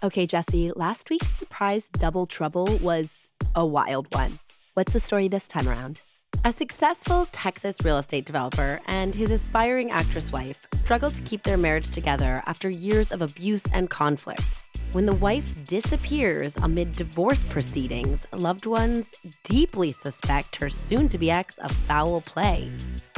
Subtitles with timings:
[0.00, 4.38] Okay, Jessie, last week's surprise double trouble was a wild one.
[4.74, 6.02] What's the story this time around?
[6.44, 11.56] A successful Texas real estate developer and his aspiring actress wife struggle to keep their
[11.56, 14.44] marriage together after years of abuse and conflict.
[14.92, 21.28] When the wife disappears amid divorce proceedings, loved ones deeply suspect her soon to be
[21.28, 22.70] ex of foul play.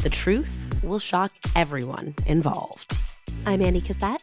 [0.02, 2.96] The truth will shock everyone involved.
[3.44, 4.22] I'm Andie Cassette.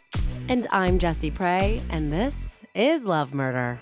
[0.49, 3.81] And I'm Jessie Pray, and this is Love Murder.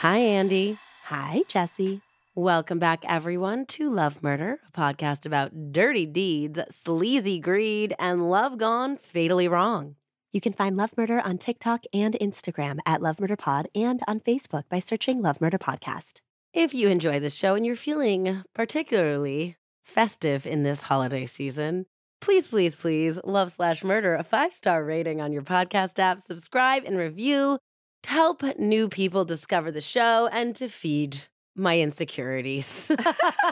[0.00, 0.76] Hi, Andie.
[1.14, 2.00] Hi, Jessie.
[2.34, 8.56] Welcome back, everyone, to Love Murder, a podcast about dirty deeds, sleazy greed, and love
[8.56, 9.96] gone fatally wrong.
[10.32, 14.20] You can find Love Murder on TikTok and Instagram at Love Murder Pod and on
[14.20, 16.22] Facebook by searching Love Murder Podcast.
[16.54, 21.84] If you enjoy this show and you're feeling particularly festive in this holiday season,
[22.22, 26.84] please, please, please love slash murder a five star rating on your podcast app, subscribe
[26.86, 27.58] and review
[28.02, 31.18] to help new people discover the show and to feed
[31.54, 32.90] my insecurities,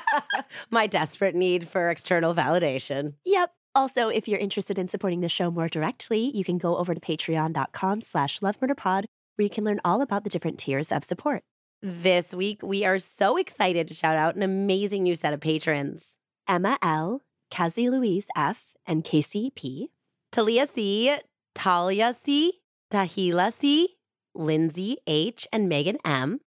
[0.70, 3.14] my desperate need for external validation.
[3.24, 3.52] Yep.
[3.74, 7.00] Also, if you're interested in supporting the show more directly, you can go over to
[7.00, 9.04] patreon.com slash lovemurderpod,
[9.36, 11.42] where you can learn all about the different tiers of support.
[11.82, 16.18] This week, we are so excited to shout out an amazing new set of patrons.
[16.48, 19.90] Emma L., Kazi Louise F., and Casey P.,
[20.32, 21.16] Talia C.,
[21.54, 22.60] Talia C.,
[22.92, 23.96] Tahila C.,
[24.34, 26.40] Lindsay H., and Megan M.,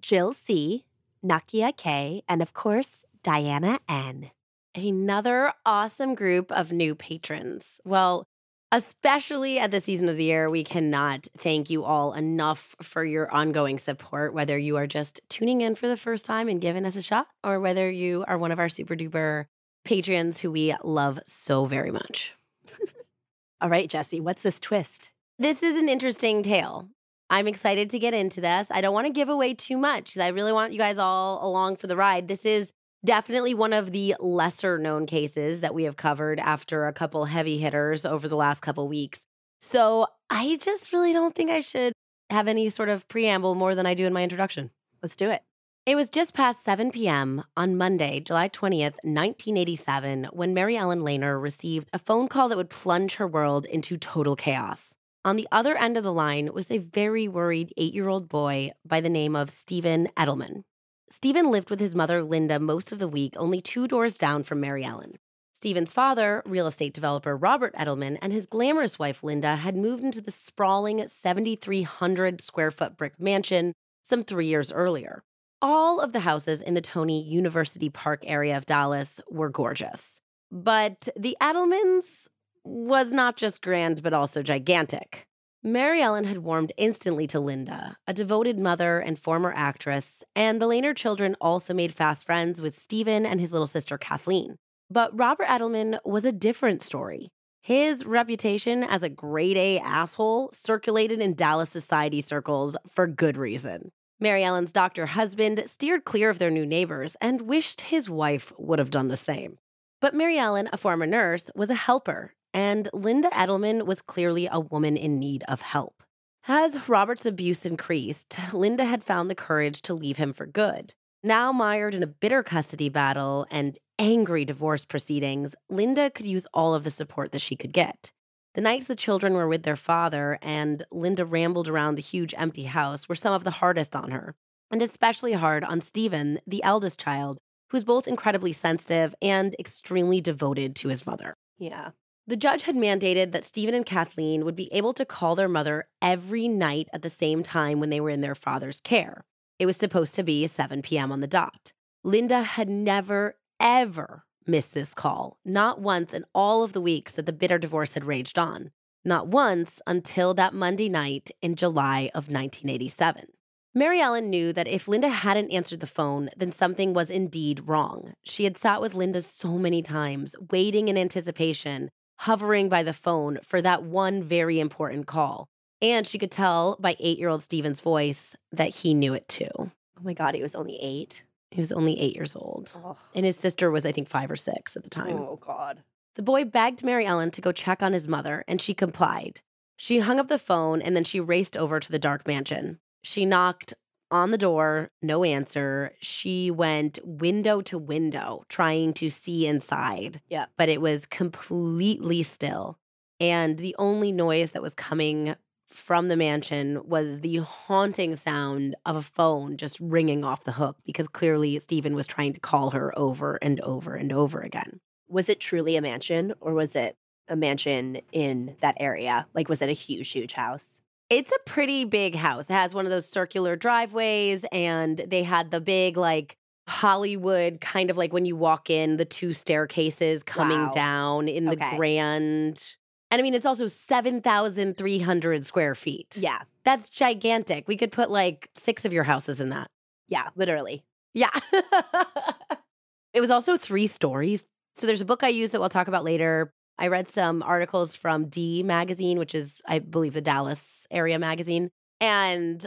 [0.00, 0.84] Jill C.,
[1.24, 4.30] Nakia K., and of course, Diana N.
[4.74, 7.80] Another awesome group of new patrons.
[7.84, 8.24] Well,
[8.70, 13.32] especially at the season of the year, we cannot thank you all enough for your
[13.32, 16.96] ongoing support, whether you are just tuning in for the first time and giving us
[16.96, 19.46] a shot, or whether you are one of our super duper
[19.84, 22.34] patrons who we love so very much.
[23.60, 25.10] all right, Jessie, what's this twist?
[25.38, 26.88] This is an interesting tale.
[27.28, 28.68] I'm excited to get into this.
[28.70, 31.44] I don't want to give away too much because I really want you guys all
[31.46, 32.28] along for the ride.
[32.28, 32.72] This is
[33.04, 37.58] definitely one of the lesser known cases that we have covered after a couple heavy
[37.58, 39.26] hitters over the last couple weeks.
[39.60, 41.92] So I just really don't think I should
[42.30, 44.70] have any sort of preamble more than I do in my introduction.
[45.02, 45.42] Let's do it.
[45.84, 47.44] It was just past 7 p.m.
[47.56, 52.70] on Monday, July 20th, 1987, when Mary Ellen Lehner received a phone call that would
[52.70, 54.96] plunge her world into total chaos.
[55.26, 58.70] On the other end of the line was a very worried eight year old boy
[58.84, 60.62] by the name of Stephen Edelman.
[61.10, 64.60] Stephen lived with his mother, Linda, most of the week, only two doors down from
[64.60, 65.16] Mary Ellen.
[65.52, 70.20] Stephen's father, real estate developer Robert Edelman, and his glamorous wife, Linda, had moved into
[70.20, 73.72] the sprawling 7,300 square foot brick mansion
[74.04, 75.24] some three years earlier.
[75.60, 80.20] All of the houses in the Tony University Park area of Dallas were gorgeous.
[80.52, 82.28] But the Edelmans
[82.66, 85.26] was not just grand, but also gigantic.
[85.62, 90.66] Mary Ellen had warmed instantly to Linda, a devoted mother and former actress, and the
[90.66, 94.58] Lehner children also made fast friends with Stephen and his little sister Kathleen.
[94.88, 97.28] But Robert Edelman was a different story.
[97.62, 103.90] His reputation as a grade A asshole circulated in Dallas society circles for good reason.
[104.20, 108.78] Mary Ellen's doctor husband steered clear of their new neighbors and wished his wife would
[108.78, 109.58] have done the same.
[110.00, 114.58] But Mary Ellen, a former nurse, was a helper and Linda Edelman was clearly a
[114.58, 116.02] woman in need of help.
[116.48, 120.94] As Robert's abuse increased, Linda had found the courage to leave him for good.
[121.22, 126.74] Now mired in a bitter custody battle and angry divorce proceedings, Linda could use all
[126.74, 128.10] of the support that she could get.
[128.54, 132.62] The nights the children were with their father and Linda rambled around the huge empty
[132.62, 134.34] house were some of the hardest on her,
[134.70, 137.36] and especially hard on Stephen, the eldest child,
[137.68, 141.34] who's both incredibly sensitive and extremely devoted to his mother.
[141.58, 141.90] Yeah.
[142.28, 145.84] The judge had mandated that Stephen and Kathleen would be able to call their mother
[146.02, 149.24] every night at the same time when they were in their father's care.
[149.60, 151.12] It was supposed to be 7 p.m.
[151.12, 151.72] on the dot.
[152.02, 157.26] Linda had never, ever missed this call, not once in all of the weeks that
[157.26, 158.72] the bitter divorce had raged on.
[159.04, 163.26] Not once until that Monday night in July of 1987.
[163.72, 168.14] Mary Ellen knew that if Linda hadn't answered the phone, then something was indeed wrong.
[168.24, 173.38] She had sat with Linda so many times, waiting in anticipation, hovering by the phone
[173.42, 175.48] for that one very important call.
[175.82, 179.48] And she could tell by eight year old Stephen's voice that he knew it too.
[179.56, 181.22] Oh my God, he was only eight.
[181.50, 182.72] He was only eight years old.
[182.74, 185.16] Oh, And his sister was, I think, five or six at the time.
[185.16, 185.82] oh God.
[186.16, 189.40] The boy begged Mary Ellen to go check on his mother, and she complied.
[189.76, 192.78] She hung up the phone and then she raced over to the dark mansion.
[193.04, 193.74] She knocked
[194.10, 195.92] on the door, no answer.
[196.00, 200.20] She went window to window trying to see inside.
[200.28, 200.46] Yeah.
[200.56, 202.78] But it was completely still.
[203.18, 205.34] And the only noise that was coming
[205.68, 210.78] from the mansion was the haunting sound of a phone just ringing off the hook
[210.84, 214.80] because clearly Stephen was trying to call her over and over and over again.
[215.08, 216.96] Was it truly a mansion or was it
[217.28, 219.26] a mansion in that area?
[219.34, 220.80] Like, was it a huge, huge house?
[221.08, 222.44] It's a pretty big house.
[222.50, 226.36] It has one of those circular driveways, and they had the big, like,
[226.68, 230.72] Hollywood kind of like when you walk in, the two staircases coming Wow.
[230.74, 232.74] down in the grand.
[233.12, 236.16] And I mean, it's also 7,300 square feet.
[236.18, 236.42] Yeah.
[236.64, 237.68] That's gigantic.
[237.68, 239.68] We could put like six of your houses in that.
[240.08, 240.28] Yeah.
[240.34, 240.82] Literally.
[241.14, 241.30] Yeah.
[243.14, 244.44] it was also three stories.
[244.74, 246.52] So there's a book I use that we'll talk about later.
[246.78, 251.70] I read some articles from D magazine, which is, I believe, the Dallas area magazine.
[252.00, 252.66] And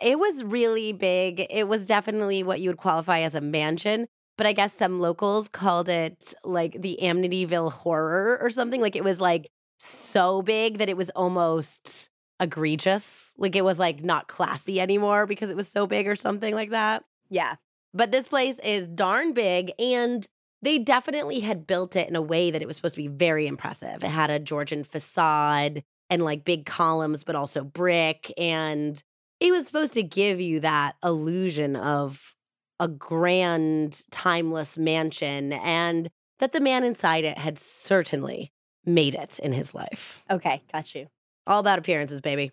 [0.00, 1.46] it was really big.
[1.50, 4.06] It was definitely what you would qualify as a mansion.
[4.36, 8.80] But I guess some locals called it like the Amityville horror or something.
[8.80, 9.48] Like it was like
[9.80, 12.08] so big that it was almost
[12.38, 13.34] egregious.
[13.36, 16.70] Like it was like not classy anymore because it was so big or something like
[16.70, 17.02] that.
[17.28, 17.56] Yeah.
[17.92, 20.26] But this place is darn big and
[20.62, 23.46] they definitely had built it in a way that it was supposed to be very
[23.46, 24.02] impressive.
[24.02, 28.32] It had a Georgian facade and like big columns, but also brick.
[28.38, 29.00] And
[29.40, 32.34] it was supposed to give you that illusion of
[32.80, 36.08] a grand, timeless mansion and
[36.38, 38.52] that the man inside it had certainly
[38.84, 40.22] made it in his life.
[40.30, 40.62] Okay.
[40.72, 41.08] Got you.
[41.46, 42.52] All about appearances, baby.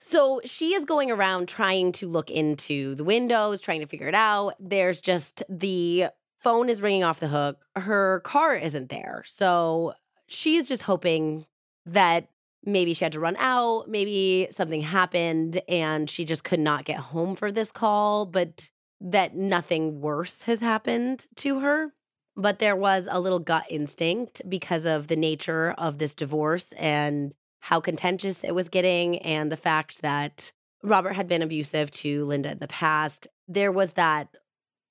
[0.00, 4.14] So she is going around trying to look into the windows, trying to figure it
[4.14, 4.54] out.
[4.60, 6.08] There's just the
[6.40, 7.58] phone is ringing off the hook.
[7.74, 9.22] Her car isn't there.
[9.26, 9.94] So
[10.28, 11.46] she's just hoping
[11.86, 12.28] that
[12.64, 16.98] maybe she had to run out, maybe something happened and she just could not get
[16.98, 18.68] home for this call, but
[19.00, 21.92] that nothing worse has happened to her.
[22.36, 27.34] But there was a little gut instinct because of the nature of this divorce and
[27.60, 32.52] how contentious it was getting, and the fact that Robert had been abusive to Linda
[32.52, 33.26] in the past.
[33.48, 34.28] There was that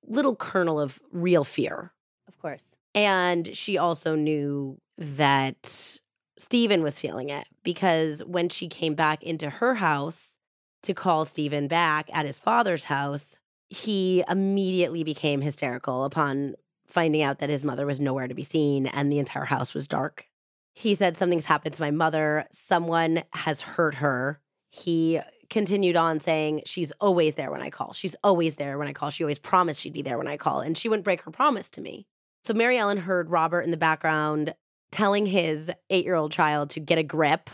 [0.07, 1.91] little kernel of real fear.
[2.27, 2.77] Of course.
[2.93, 5.99] And she also knew that
[6.37, 10.37] Stephen was feeling it because when she came back into her house
[10.83, 16.55] to call Stephen back at his father's house, he immediately became hysterical upon
[16.87, 19.87] finding out that his mother was nowhere to be seen and the entire house was
[19.87, 20.27] dark.
[20.73, 22.45] He said, Something's happened to my mother.
[22.51, 24.39] Someone has hurt her.
[24.69, 25.19] He
[25.49, 27.93] continued on saying, She's always there when I call.
[27.93, 29.09] She's always there when I call.
[29.09, 30.61] She always promised she'd be there when I call.
[30.61, 32.07] And she wouldn't break her promise to me.
[32.43, 34.53] So Mary Ellen heard Robert in the background
[34.91, 37.49] telling his eight year old child to get a grip,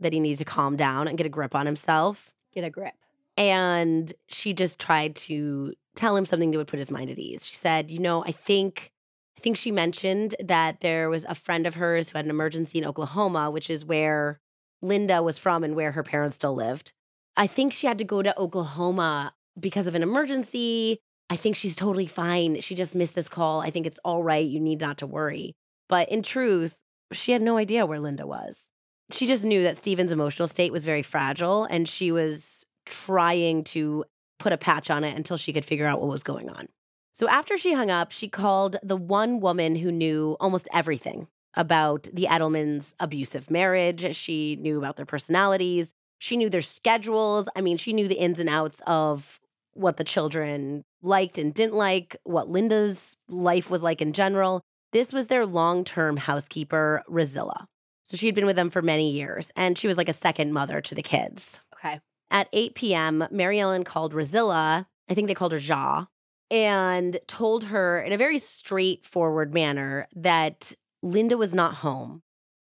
[0.00, 2.30] that he needs to calm down and get a grip on himself.
[2.52, 2.94] Get a grip.
[3.36, 7.44] And she just tried to tell him something that would put his mind at ease.
[7.44, 8.92] She said, "You know, I think
[9.36, 12.78] I think she mentioned that there was a friend of hers who had an emergency
[12.78, 14.40] in Oklahoma, which is where
[14.80, 16.92] Linda was from and where her parents still lived.
[17.36, 20.98] I think she had to go to Oklahoma because of an emergency.
[21.30, 22.60] I think she's totally fine.
[22.60, 23.60] She just missed this call.
[23.60, 24.46] I think it's all right.
[24.46, 25.54] You need not to worry."
[25.88, 26.80] But in truth,
[27.12, 28.68] she had no idea where Linda was.
[29.10, 34.04] She just knew that Stephen's emotional state was very fragile and she was trying to
[34.38, 36.68] put a patch on it until she could figure out what was going on.
[37.12, 42.08] So after she hung up, she called the one woman who knew almost everything about
[42.12, 44.16] the Edelmans' abusive marriage.
[44.16, 45.92] She knew about their personalities.
[46.24, 47.50] She knew their schedules.
[47.54, 49.38] I mean, she knew the ins and outs of
[49.74, 54.62] what the children liked and didn't like, what Linda's life was like in general.
[54.92, 57.66] This was their long term housekeeper, Rozilla.
[58.04, 60.54] So she had been with them for many years, and she was like a second
[60.54, 61.60] mother to the kids.
[61.74, 62.00] Okay.
[62.30, 66.06] At 8 p.m., Mary Ellen called Rozilla, I think they called her Ja,
[66.50, 72.22] and told her in a very straightforward manner that Linda was not home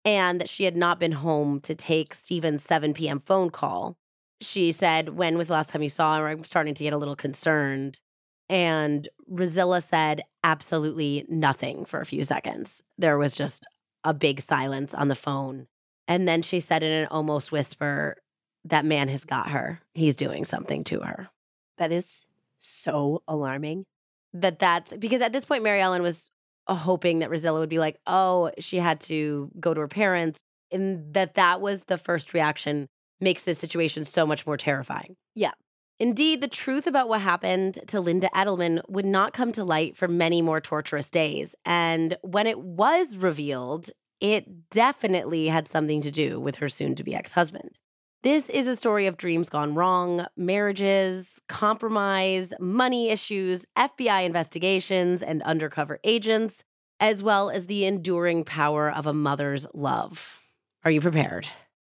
[0.05, 3.19] and that she had not been home to take Stephen's 7 p.m.
[3.19, 3.97] phone call.
[4.41, 6.27] She said, When was the last time you saw her?
[6.27, 8.01] I'm starting to get a little concerned.
[8.49, 12.83] And Rozilla said, Absolutely nothing for a few seconds.
[12.97, 13.65] There was just
[14.03, 15.67] a big silence on the phone.
[16.07, 18.17] And then she said in an almost whisper,
[18.65, 19.79] That man has got her.
[19.93, 21.29] He's doing something to her.
[21.77, 22.25] That is
[22.59, 23.85] so alarming.
[24.33, 26.31] That that's because at this point, Mary Ellen was
[26.67, 30.41] hoping that Rozilla would be like, Oh, she had to go to her parents.
[30.71, 32.87] And that that was the first reaction
[33.21, 35.15] makes this situation so much more terrifying.
[35.35, 35.51] Yeah.
[35.99, 40.07] Indeed, the truth about what happened to Linda Edelman would not come to light for
[40.07, 41.55] many more torturous days.
[41.63, 43.89] And when it was revealed,
[44.19, 47.77] it definitely had something to do with her soon to be ex husband.
[48.23, 55.41] This is a story of dreams gone wrong, marriages, compromise, money issues, FBI investigations, and
[55.43, 56.63] undercover agents,
[57.01, 60.39] as well as the enduring power of a mother's love.
[60.85, 61.47] Are you prepared?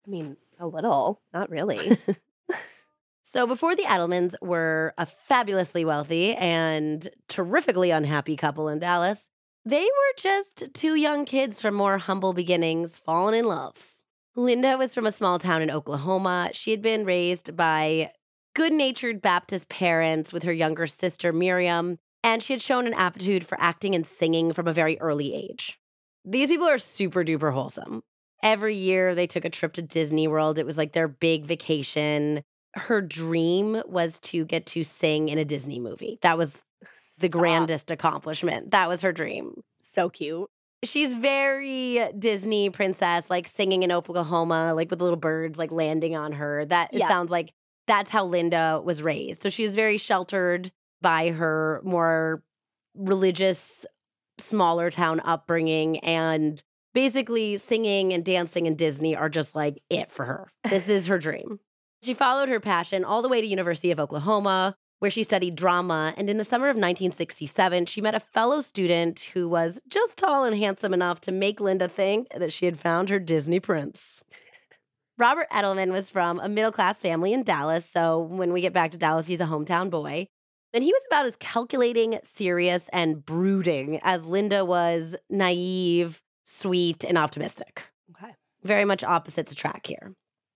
[0.06, 1.98] I mean, a little, not really.
[3.30, 9.28] So, before the Edelmans were a fabulously wealthy and terrifically unhappy couple in Dallas,
[9.66, 13.87] they were just two young kids from more humble beginnings falling in love.
[14.38, 16.50] Linda was from a small town in Oklahoma.
[16.52, 18.12] She had been raised by
[18.54, 23.44] good natured Baptist parents with her younger sister, Miriam, and she had shown an aptitude
[23.44, 25.80] for acting and singing from a very early age.
[26.24, 28.04] These people are super duper wholesome.
[28.40, 30.56] Every year they took a trip to Disney World.
[30.56, 32.42] It was like their big vacation
[32.74, 36.18] her dream was to get to sing in a Disney movie.
[36.22, 36.62] That was
[37.18, 38.70] the grandest accomplishment.
[38.70, 39.62] That was her dream.
[39.82, 40.48] So cute.
[40.84, 46.32] She's very Disney princess, like singing in Oklahoma, like with little birds like landing on
[46.32, 46.64] her.
[46.64, 47.08] That yeah.
[47.08, 47.52] sounds like
[47.88, 49.42] that's how Linda was raised.
[49.42, 50.70] So she was very sheltered
[51.00, 52.42] by her more
[52.94, 53.86] religious,
[54.38, 55.98] smaller town upbringing.
[56.00, 56.62] And
[56.94, 60.48] basically, singing and dancing in Disney are just like it for her.
[60.68, 61.60] This is her dream.
[62.04, 66.12] She followed her passion all the way to University of Oklahoma, where she studied drama,
[66.16, 70.44] and in the summer of 1967, she met a fellow student who was just tall
[70.44, 74.22] and handsome enough to make Linda think that she had found her Disney prince.
[75.16, 78.90] Robert Edelman was from a middle class family in Dallas, so when we get back
[78.92, 80.26] to Dallas, he's a hometown boy.
[80.72, 87.16] And he was about as calculating, serious, and brooding as Linda was naive, sweet, and
[87.16, 87.84] optimistic.
[88.10, 88.34] Okay.
[88.62, 90.12] Very much opposites attract here.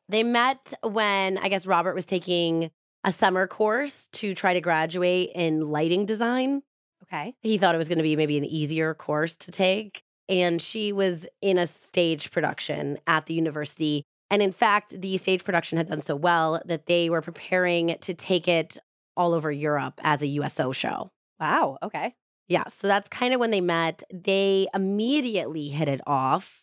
[0.08, 2.70] They met when I guess Robert was taking
[3.04, 6.62] a summer course to try to graduate in lighting design.
[7.04, 7.34] Okay.
[7.40, 10.02] He thought it was going to be maybe an easier course to take.
[10.28, 14.04] And she was in a stage production at the university.
[14.30, 18.14] And in fact, the stage production had done so well that they were preparing to
[18.14, 18.78] take it
[19.16, 21.10] all over Europe as a USO show.
[21.38, 21.78] Wow.
[21.82, 22.14] Okay.
[22.48, 22.64] Yeah.
[22.68, 24.02] So that's kind of when they met.
[24.12, 26.62] They immediately hit it off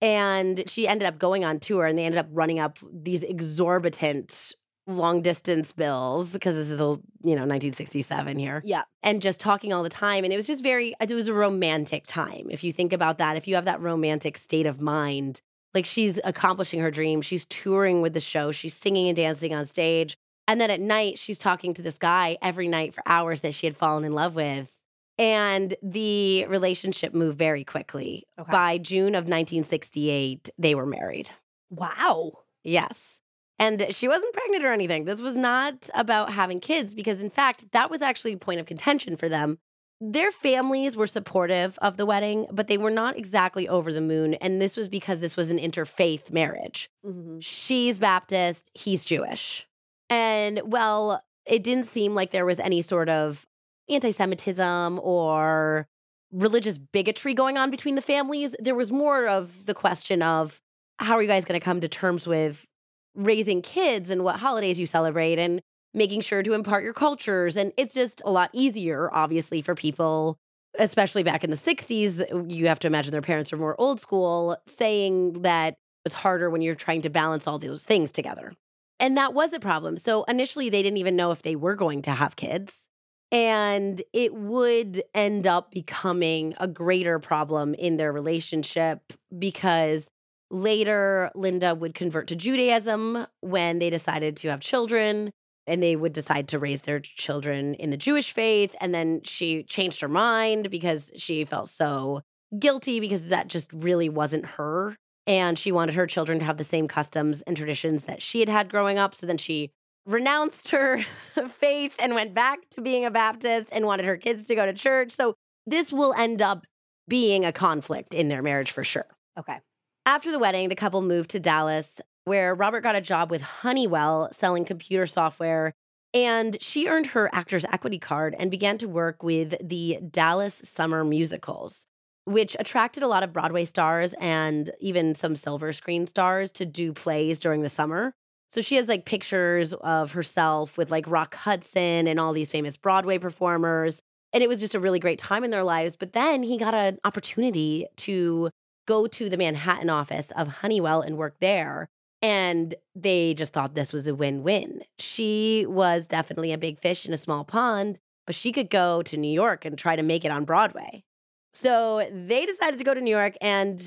[0.00, 4.54] and she ended up going on tour and they ended up running up these exorbitant
[4.86, 6.90] long distance bills because this is the
[7.22, 10.62] you know 1967 here yeah and just talking all the time and it was just
[10.62, 13.80] very it was a romantic time if you think about that if you have that
[13.80, 15.40] romantic state of mind
[15.72, 19.64] like she's accomplishing her dream she's touring with the show she's singing and dancing on
[19.64, 20.16] stage
[20.48, 23.66] and then at night she's talking to this guy every night for hours that she
[23.66, 24.74] had fallen in love with
[25.18, 28.24] and the relationship moved very quickly.
[28.38, 28.50] Okay.
[28.50, 31.30] By June of 1968, they were married.
[31.70, 32.32] Wow.
[32.64, 33.20] Yes.
[33.62, 35.04] And she wasn't pregnant or anything.
[35.04, 38.66] This was not about having kids because, in fact, that was actually a point of
[38.66, 39.58] contention for them.
[40.00, 44.34] Their families were supportive of the wedding, but they were not exactly over the moon.
[44.34, 46.90] And this was because this was an interfaith marriage.
[47.06, 47.38] Mm-hmm.
[47.38, 49.64] She's Baptist, he's Jewish.
[50.10, 53.46] And well, it didn't seem like there was any sort of
[53.88, 55.86] anti Semitism or
[56.32, 58.56] religious bigotry going on between the families.
[58.58, 60.60] There was more of the question of
[60.98, 62.66] how are you guys going to come to terms with
[63.14, 65.60] raising kids and what holidays you celebrate and
[65.94, 67.56] making sure to impart your cultures.
[67.56, 70.38] And it's just a lot easier, obviously, for people,
[70.78, 72.50] especially back in the 60s.
[72.50, 76.62] You have to imagine their parents are more old school, saying that it's harder when
[76.62, 78.52] you're trying to balance all those things together.
[78.98, 79.96] And that was a problem.
[79.96, 82.86] So initially, they didn't even know if they were going to have kids.
[83.30, 90.10] And it would end up becoming a greater problem in their relationship because
[90.52, 95.30] later Linda would convert to Judaism when they decided to have children
[95.66, 98.74] and they would decide to raise their children in the Jewish faith.
[98.80, 102.20] And then she changed her mind because she felt so
[102.58, 104.96] guilty because that just really wasn't her.
[105.26, 108.48] And she wanted her children to have the same customs and traditions that she had
[108.48, 109.14] had growing up.
[109.14, 109.70] So then she
[110.04, 111.02] renounced her
[111.48, 114.72] faith and went back to being a Baptist and wanted her kids to go to
[114.72, 115.12] church.
[115.12, 115.34] So
[115.66, 116.66] this will end up
[117.08, 119.06] being a conflict in their marriage for sure.
[119.38, 119.60] Okay.
[120.04, 124.30] After the wedding, the couple moved to Dallas, where Robert got a job with Honeywell
[124.32, 125.72] selling computer software.
[126.12, 131.04] And she earned her actor's equity card and began to work with the Dallas Summer
[131.04, 131.86] Musicals,
[132.24, 136.92] which attracted a lot of Broadway stars and even some silver screen stars to do
[136.92, 138.12] plays during the summer.
[138.48, 142.76] So she has like pictures of herself with like Rock Hudson and all these famous
[142.76, 144.02] Broadway performers.
[144.34, 145.96] And it was just a really great time in their lives.
[145.96, 148.50] But then he got an opportunity to
[148.86, 151.88] go to the Manhattan office of Honeywell and work there.
[152.20, 154.84] And they just thought this was a win win.
[154.98, 159.16] She was definitely a big fish in a small pond, but she could go to
[159.16, 161.04] New York and try to make it on Broadway.
[161.52, 163.34] So they decided to go to New York.
[163.40, 163.82] And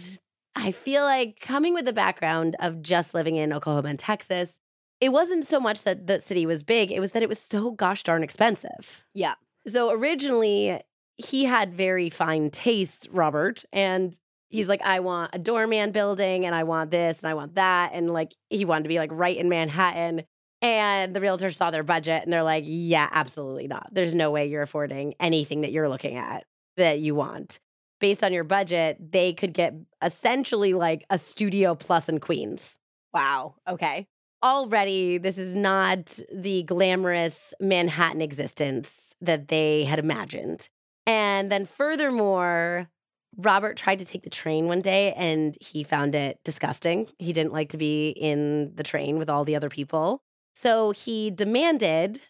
[0.56, 4.60] I feel like coming with the background of just living in Oklahoma and Texas,
[5.02, 7.72] it wasn't so much that the city was big, it was that it was so
[7.72, 9.04] gosh darn expensive.
[9.14, 9.36] Yeah.
[9.68, 10.82] So originally,
[11.18, 14.18] he had very fine taste, Robert, and
[14.56, 17.92] he's like, I want a doorman building and I want this and I want that.
[17.94, 20.24] And like, he wanted to be like right in Manhattan.
[20.62, 23.90] And the realtors saw their budget and they're like, yeah, absolutely not.
[23.92, 26.46] There's no way you're affording anything that you're looking at
[26.78, 27.60] that you want.
[28.00, 32.76] Based on your budget, they could get essentially like a studio plus in Queens.
[33.14, 33.56] Wow.
[33.68, 34.08] Okay.
[34.44, 40.70] Already, this is not the glamorous Manhattan existence that they had imagined.
[41.08, 42.90] And then, furthermore,
[43.38, 47.10] Robert tried to take the train one day and he found it disgusting.
[47.20, 50.22] He didn't like to be in the train with all the other people.
[50.56, 52.22] So he demanded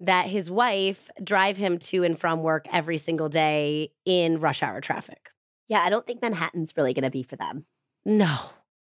[0.00, 4.80] that his wife drive him to and from work every single day in rush hour
[4.80, 5.30] traffic.
[5.68, 7.66] Yeah, I don't think Manhattan's really going to be for them.
[8.04, 8.36] No.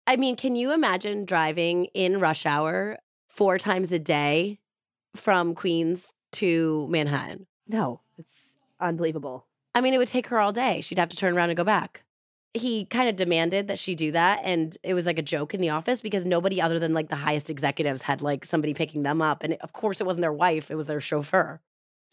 [0.07, 2.99] I mean, can you imagine driving in rush hour
[3.29, 4.59] four times a day
[5.15, 7.47] from Queens to Manhattan?
[7.69, 9.47] No, it's unbelievable.
[9.77, 10.81] I mean, it would take her all day.
[10.81, 12.03] She'd have to turn around and go back.
[12.55, 14.41] He kind of demanded that she do that.
[14.43, 17.17] And it was like a joke in the office because nobody other than like the
[17.17, 19.43] highest executives had like somebody picking them up.
[19.43, 21.61] And of course, it wasn't their wife, it was their chauffeur.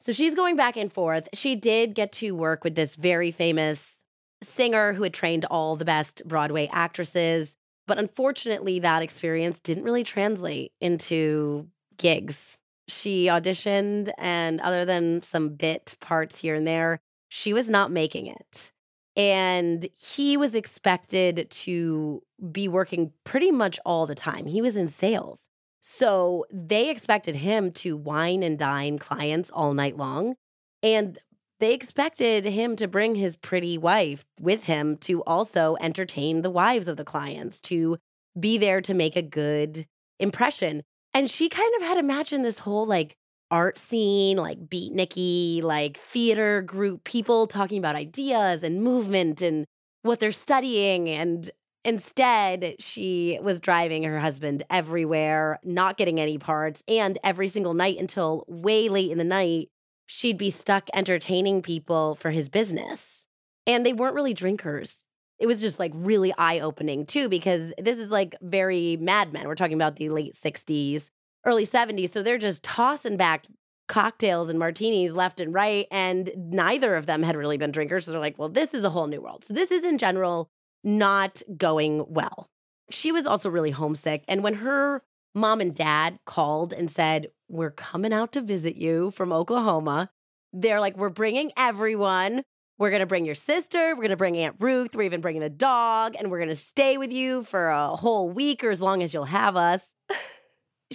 [0.01, 1.29] So she's going back and forth.
[1.33, 4.03] She did get to work with this very famous
[4.41, 7.55] singer who had trained all the best Broadway actresses.
[7.87, 12.57] But unfortunately, that experience didn't really translate into gigs.
[12.89, 16.99] She auditioned, and other than some bit parts here and there,
[17.35, 18.71] she was not making it.
[19.15, 22.21] And he was expected to
[22.51, 24.45] be working pretty much all the time.
[24.45, 25.47] He was in sales.
[25.81, 30.35] So they expected him to wine and dine clients all night long.
[30.83, 31.17] And
[31.59, 36.87] they expected him to bring his pretty wife with him to also entertain the wives
[36.87, 37.97] of the clients, to
[38.39, 39.87] be there to make a good
[40.19, 40.83] impression.
[41.15, 43.15] And she kind of had imagined this whole like
[43.53, 49.65] art scene, like beatniky, like theater group people talking about ideas and movement and
[50.01, 51.07] what they're studying.
[51.07, 51.51] And
[51.85, 56.83] instead, she was driving her husband everywhere, not getting any parts.
[56.87, 59.69] And every single night until way late in the night,
[60.07, 63.27] she'd be stuck entertaining people for his business.
[63.67, 64.97] And they weren't really drinkers.
[65.37, 69.47] It was just like really eye opening too, because this is like very Mad Men.
[69.47, 71.09] We're talking about the late 60s
[71.45, 72.11] early 70s.
[72.11, 73.45] So they're just tossing back
[73.89, 75.87] cocktails and martinis left and right.
[75.91, 78.05] And neither of them had really been drinkers.
[78.05, 79.43] So they're like, well, this is a whole new world.
[79.43, 80.49] So this is in general
[80.83, 82.47] not going well.
[82.89, 84.23] She was also really homesick.
[84.27, 85.01] And when her
[85.33, 90.09] mom and dad called and said, We're coming out to visit you from Oklahoma,
[90.51, 92.43] they're like, We're bringing everyone.
[92.77, 93.89] We're going to bring your sister.
[93.89, 94.95] We're going to bring Aunt Ruth.
[94.95, 96.15] We're even bringing the dog.
[96.17, 99.13] And we're going to stay with you for a whole week or as long as
[99.13, 99.95] you'll have us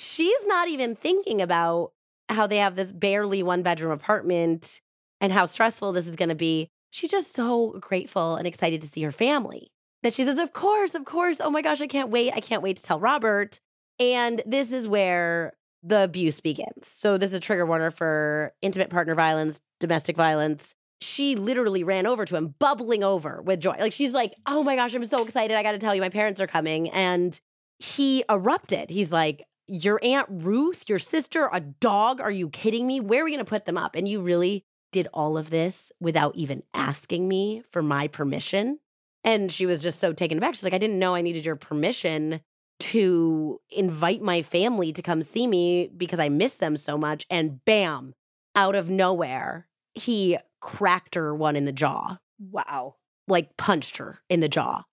[0.01, 1.93] she's not even thinking about
[2.29, 4.81] how they have this barely one bedroom apartment
[5.21, 6.69] and how stressful this is going to be.
[6.91, 9.71] She's just so grateful and excited to see her family
[10.03, 11.41] that she says, Of course, of course.
[11.41, 12.33] Oh my gosh, I can't wait.
[12.35, 13.61] I can't wait to tell Robert.
[14.01, 16.87] And this is where the abuse begins.
[16.87, 20.75] So, this is a trigger warner for intimate partner violence, domestic violence.
[21.01, 23.77] She literally ran over to him, bubbling over with joy.
[23.79, 25.57] Like, she's like, Oh my gosh, I'm so excited.
[25.57, 26.91] I got to tell you, my parents are coming.
[26.91, 27.39] And
[27.79, 28.91] he erupted.
[28.91, 32.21] He's like, your Aunt Ruth, your sister, a dog.
[32.21, 33.01] Are you kidding me?
[33.01, 33.95] Where are we going to put them up?
[33.95, 38.79] And you really did all of this without even asking me for my permission.
[39.25, 40.55] And she was just so taken aback.
[40.55, 42.41] She's like, I didn't know I needed your permission
[42.81, 47.27] to invite my family to come see me because I miss them so much.
[47.29, 48.15] And bam,
[48.55, 52.19] out of nowhere, he cracked her one in the jaw.
[52.39, 52.95] Wow.
[53.27, 54.85] Like punched her in the jaw.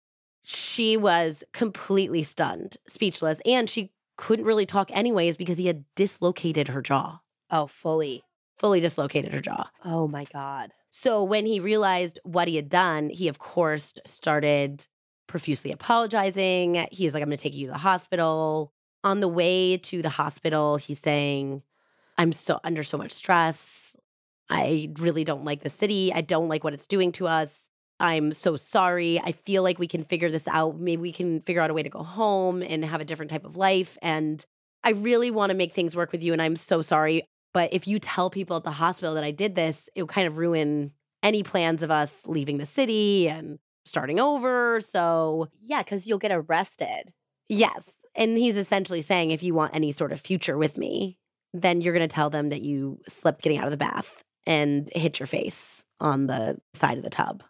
[0.43, 6.69] She was completely stunned, speechless, and she couldn't really talk anyways because he had dislocated
[6.69, 7.19] her jaw.
[7.49, 8.23] Oh, fully.
[8.58, 9.69] Fully dislocated her jaw.
[9.84, 10.71] Oh my God.
[10.89, 14.88] So when he realized what he had done, he of course started
[15.28, 16.88] profusely apologizing.
[16.91, 18.71] He's like, I'm going to take you to the hospital.
[19.04, 21.62] On the way to the hospital, he's saying,
[22.17, 23.95] I'm so under so much stress.
[24.49, 26.13] I really don't like the city.
[26.13, 27.69] I don't like what it's doing to us.
[27.99, 29.19] I'm so sorry.
[29.19, 30.77] I feel like we can figure this out.
[30.79, 33.45] Maybe we can figure out a way to go home and have a different type
[33.45, 33.97] of life.
[34.01, 34.45] And
[34.84, 36.34] I really want to make things work with you.
[36.34, 37.23] And I'm so sorry.
[37.53, 40.27] But if you tell people at the hospital that I did this, it will kind
[40.27, 40.91] of ruin
[41.23, 44.81] any plans of us leaving the city and starting over.
[44.81, 47.13] So, yeah, because you'll get arrested.
[47.47, 47.86] Yes.
[48.13, 51.17] And he's essentially saying if you want any sort of future with me,
[51.53, 54.89] then you're going to tell them that you slipped getting out of the bath and
[54.93, 57.43] hit your face on the side of the tub.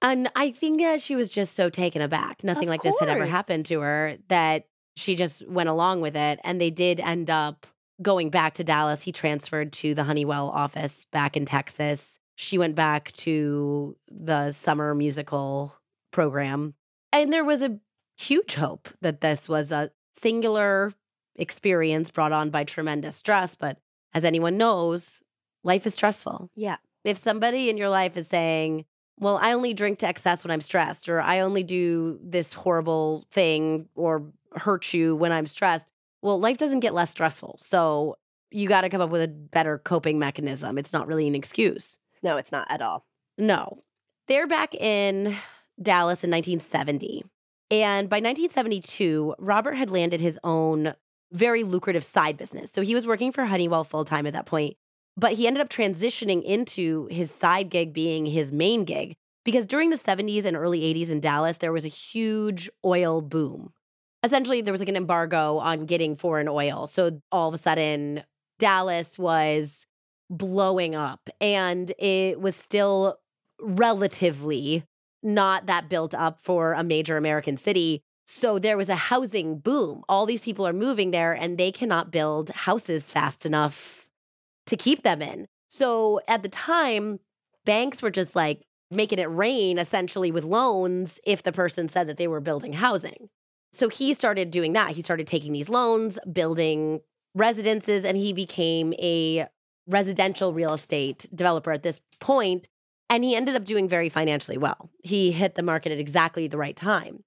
[0.00, 2.44] And I think that she was just so taken aback.
[2.44, 6.16] Nothing Of like this had ever happened to her that she just went along with
[6.16, 6.38] it.
[6.44, 7.66] And they did end up
[8.00, 9.02] going back to Dallas.
[9.02, 12.18] He transferred to the Honeywell office back in Texas.
[12.36, 15.74] She went back to the summer musical
[16.12, 16.74] program.
[17.12, 17.78] And there was a
[18.16, 20.92] huge hope that this was a singular
[21.34, 23.54] experience brought on by tremendous stress.
[23.56, 23.78] But
[24.14, 25.22] as anyone knows,
[25.64, 26.76] life is stressful Yeah.
[27.04, 28.84] If somebody in your life is saying,
[29.20, 33.26] well, I only drink to excess when I'm stressed, or I only do this horrible
[33.30, 37.58] thing or hurt you when I'm stressed, well, life doesn't get less stressful.
[37.60, 38.16] So
[38.50, 40.78] you got to come up with a better coping mechanism.
[40.78, 41.98] It's not really an excuse.
[42.22, 43.04] No, it's not at all.
[43.36, 43.82] No.
[44.26, 45.36] They're back in
[45.80, 47.24] Dallas in 1970.
[47.70, 50.94] And by 1972, Robert had landed his own
[51.32, 52.70] very lucrative side business.
[52.70, 54.76] So he was working for Honeywell full time at that point,
[55.18, 59.90] but he ended up transitioning into his side gig being his main gig because during
[59.90, 63.72] the 70s and early 80s in Dallas, there was a huge oil boom.
[64.22, 66.86] Essentially, there was like an embargo on getting foreign oil.
[66.86, 68.22] So all of a sudden,
[68.58, 69.86] Dallas was
[70.30, 73.18] blowing up and it was still
[73.60, 74.84] relatively
[75.22, 78.02] not that built up for a major American city.
[78.26, 80.02] So there was a housing boom.
[80.08, 84.07] All these people are moving there and they cannot build houses fast enough
[84.68, 85.46] to keep them in.
[85.68, 87.20] So at the time,
[87.64, 92.16] banks were just like making it rain essentially with loans if the person said that
[92.16, 93.28] they were building housing.
[93.72, 94.92] So he started doing that.
[94.92, 97.00] He started taking these loans, building
[97.34, 99.46] residences, and he became a
[99.86, 102.68] residential real estate developer at this point.
[103.10, 104.90] And he ended up doing very financially well.
[105.02, 107.24] He hit the market at exactly the right time.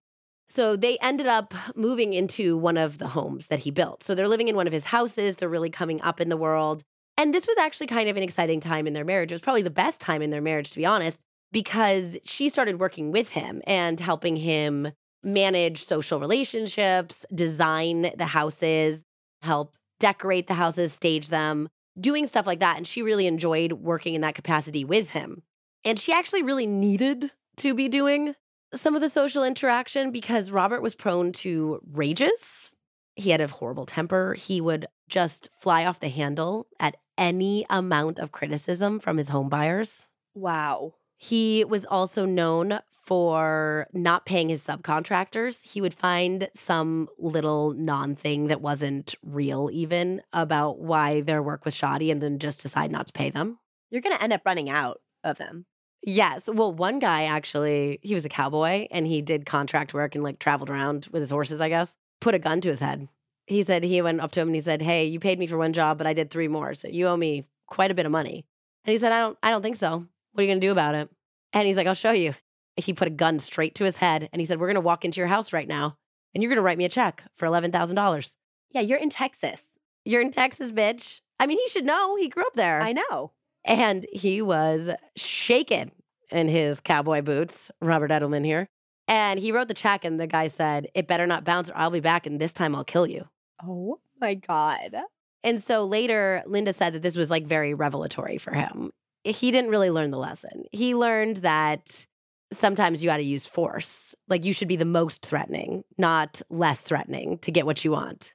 [0.50, 4.04] So they ended up moving into one of the homes that he built.
[4.04, 5.36] So they're living in one of his houses.
[5.36, 6.84] They're really coming up in the world.
[7.22, 9.32] And this was actually kind of an exciting time in their marriage.
[9.32, 12.80] It was probably the best time in their marriage, to be honest, because she started
[12.80, 19.06] working with him and helping him manage social relationships, design the houses,
[19.44, 22.78] help decorate the houses, stage them, doing stuff like that.
[22.78, 25.44] And she really enjoyed working in that capacity with him.
[25.86, 28.34] And she actually really needed to be doing
[28.74, 32.72] some of the social interaction because Robert was prone to rages.
[33.16, 34.34] He had a horrible temper.
[34.34, 39.50] He would just fly off the handle at any amount of criticism from his home
[39.50, 40.06] buyers.
[40.34, 40.94] Wow.
[41.18, 45.62] He was also known for not paying his subcontractors.
[45.64, 51.66] He would find some little non thing that wasn't real, even about why their work
[51.66, 53.60] was shoddy, and then just decide not to pay them.
[53.90, 55.66] You're going to end up running out of them.
[56.04, 56.50] Yes.
[56.52, 60.40] Well, one guy actually, he was a cowboy and he did contract work and like
[60.40, 63.08] traveled around with his horses, I guess, put a gun to his head.
[63.52, 65.58] He said he went up to him and he said, Hey, you paid me for
[65.58, 66.74] one job, but I did three more.
[66.74, 68.46] So you owe me quite a bit of money.
[68.86, 70.08] And he said, I don't, I don't think so.
[70.32, 71.10] What are you going to do about it?
[71.52, 72.34] And he's like, I'll show you.
[72.78, 75.04] He put a gun straight to his head and he said, We're going to walk
[75.04, 75.98] into your house right now
[76.34, 78.36] and you're going to write me a check for $11,000.
[78.72, 79.78] Yeah, you're in Texas.
[80.06, 81.20] You're in Texas, bitch.
[81.40, 82.16] I mean, he should know.
[82.16, 82.82] He grew up there.
[82.82, 83.34] I know.
[83.66, 85.92] And he was shaken
[86.32, 88.68] in his cowboy boots, Robert Edelman here.
[89.08, 91.92] And he wrote the check, and the guy said, It better not bounce or I'll
[91.92, 93.28] be back, and this time I'll kill you.
[93.64, 94.96] Oh my God.
[95.44, 98.92] And so later, Linda said that this was like very revelatory for him.
[99.24, 100.66] He didn't really learn the lesson.
[100.72, 102.06] He learned that
[102.54, 104.14] sometimes you got to use force.
[104.28, 108.34] Like you should be the most threatening, not less threatening to get what you want.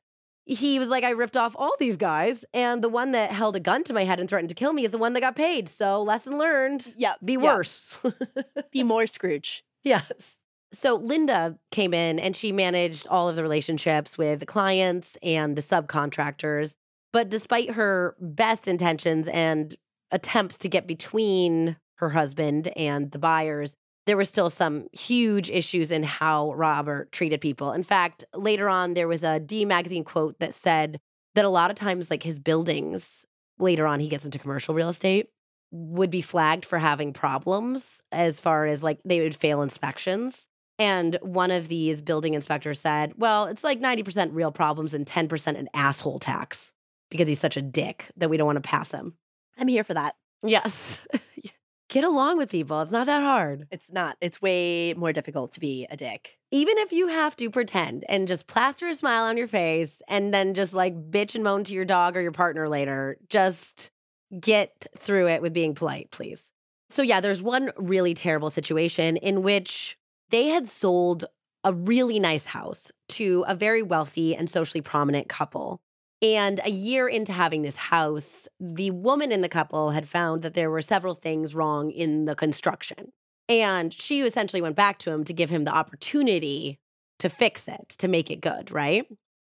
[0.48, 3.60] He was like, I ripped off all these guys, and the one that held a
[3.60, 5.68] gun to my head and threatened to kill me is the one that got paid.
[5.68, 7.14] So, lesson learned Yeah.
[7.24, 7.38] be yeah.
[7.38, 7.98] worse.
[8.70, 9.64] Be more Scrooge.
[9.82, 10.38] yes.
[10.72, 15.56] So Linda came in and she managed all of the relationships with the clients and
[15.56, 16.74] the subcontractors.
[17.12, 19.74] But despite her best intentions and
[20.10, 23.74] attempts to get between her husband and the buyers,
[24.06, 27.72] there were still some huge issues in how Robert treated people.
[27.72, 31.00] In fact, later on, there was a D magazine quote that said
[31.34, 33.24] that a lot of times, like his buildings,
[33.58, 35.30] later on, he gets into commercial real estate,
[35.70, 40.46] would be flagged for having problems as far as like they would fail inspections.
[40.78, 45.58] And one of these building inspectors said, well, it's like 90% real problems and 10%
[45.58, 46.72] an asshole tax
[47.10, 49.14] because he's such a dick that we don't want to pass him.
[49.58, 50.16] I'm here for that.
[50.42, 51.06] Yes.
[51.88, 52.80] Get along with people.
[52.82, 53.68] It's not that hard.
[53.70, 54.16] It's not.
[54.20, 56.36] It's way more difficult to be a dick.
[56.50, 60.34] Even if you have to pretend and just plaster a smile on your face and
[60.34, 63.92] then just like bitch and moan to your dog or your partner later, just
[64.38, 66.50] get through it with being polite, please.
[66.90, 69.96] So, yeah, there's one really terrible situation in which
[70.30, 71.26] they had sold
[71.64, 75.80] a really nice house to a very wealthy and socially prominent couple.
[76.22, 80.54] And a year into having this house, the woman in the couple had found that
[80.54, 83.12] there were several things wrong in the construction.
[83.48, 86.78] And she essentially went back to him to give him the opportunity
[87.18, 89.06] to fix it, to make it good, right?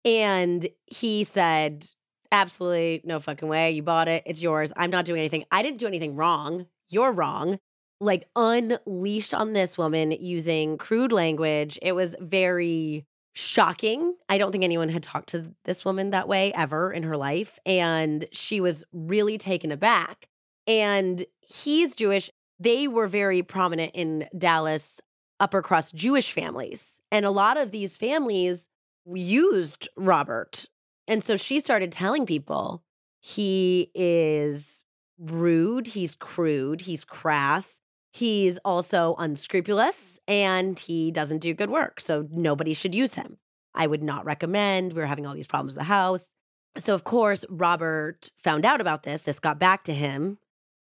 [0.05, 1.87] And he said,
[2.31, 3.73] Absolutely no fucking way.
[3.73, 4.23] You bought it.
[4.25, 4.73] It's yours.
[4.75, 5.45] I'm not doing anything.
[5.51, 6.67] I didn't do anything wrong.
[6.89, 7.59] You're wrong.
[8.03, 11.79] Like unleashed on this woman using crude language.
[11.81, 14.17] It was very shocking.
[14.29, 17.61] I don't think anyone had talked to this woman that way ever in her life.
[17.65, 20.27] And she was really taken aback.
[20.67, 22.29] And he's Jewish.
[22.59, 25.01] They were very prominent in Dallas
[25.39, 27.01] upper crust Jewish families.
[27.13, 28.67] And a lot of these families
[29.07, 30.67] used Robert.
[31.07, 32.83] And so she started telling people
[33.21, 34.85] he is
[35.19, 37.79] rude, he's crude, he's crass,
[38.13, 42.01] he's also unscrupulous, and he doesn't do good work.
[42.01, 43.39] So nobody should use him.
[43.75, 44.93] I would not recommend.
[44.93, 46.35] We were having all these problems in the house.
[46.77, 49.23] So, of course, Robert found out about this.
[49.23, 50.39] This got back to him,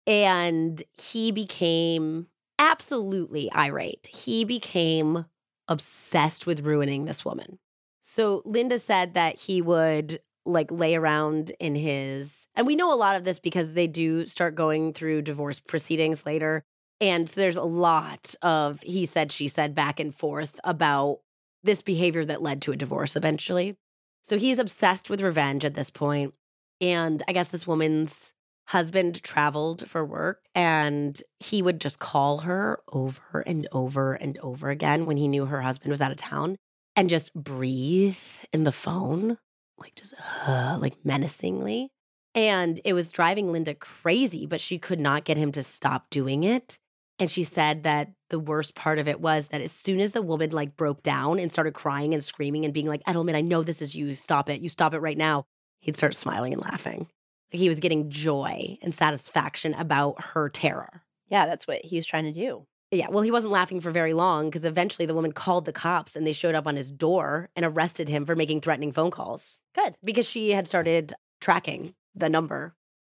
[0.06, 2.28] and he became
[2.60, 4.08] absolutely irate.
[4.08, 5.26] He became
[5.68, 7.60] obsessed with ruining this woman.
[8.02, 12.96] So Linda said that he would like lay around in his, and we know a
[12.96, 16.63] lot of this because they do start going through divorce proceedings later.
[17.02, 21.20] And there's a lot of he said, she said back and forth about
[21.64, 23.76] this behavior that led to a divorce eventually.
[24.24, 26.34] So he's obsessed with revenge at this point.
[26.82, 28.34] And I guess this woman's
[28.68, 34.70] husband traveled for work and he would just call her over and over and over
[34.70, 36.56] again when he knew her husband was out of town
[36.96, 38.18] and just breathe
[38.54, 39.38] in the phone,
[39.80, 40.14] like just
[40.46, 41.90] uh, like menacingly.
[42.36, 46.44] And it was driving Linda crazy, but she could not get him to stop doing
[46.44, 46.78] it.
[47.20, 50.22] And she said that the worst part of it was that as soon as the
[50.22, 53.64] woman like broke down and started crying and screaming and being like, Edelman, I know
[53.64, 54.14] this is you.
[54.16, 54.62] Stop it.
[54.62, 55.46] You stop it right now.
[55.80, 57.08] He'd start smiling and laughing
[57.50, 61.04] he was getting joy and satisfaction about her terror.
[61.28, 62.66] Yeah, that's what he was trying to do.
[62.92, 66.16] Yeah, well, he wasn't laughing for very long because eventually the woman called the cops
[66.16, 69.60] and they showed up on his door and arrested him for making threatening phone calls.
[69.76, 69.96] Good.
[70.04, 72.74] Because she had started tracking the number.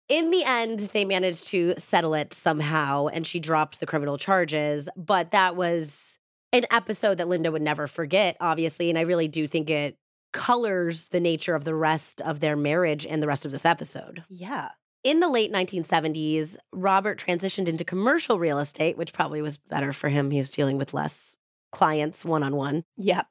[0.08, 4.88] In the end, they managed to settle it somehow and she dropped the criminal charges.
[4.96, 6.18] But that was
[6.52, 8.90] an episode that Linda would never forget, obviously.
[8.90, 9.96] And I really do think it
[10.32, 14.24] colors the nature of the rest of their marriage and the rest of this episode.
[14.28, 14.70] Yeah.
[15.04, 20.08] In the late 1970s, Robert transitioned into commercial real estate, which probably was better for
[20.08, 20.30] him.
[20.30, 21.36] He was dealing with less
[21.72, 22.84] clients one on one.
[22.96, 23.26] Yep.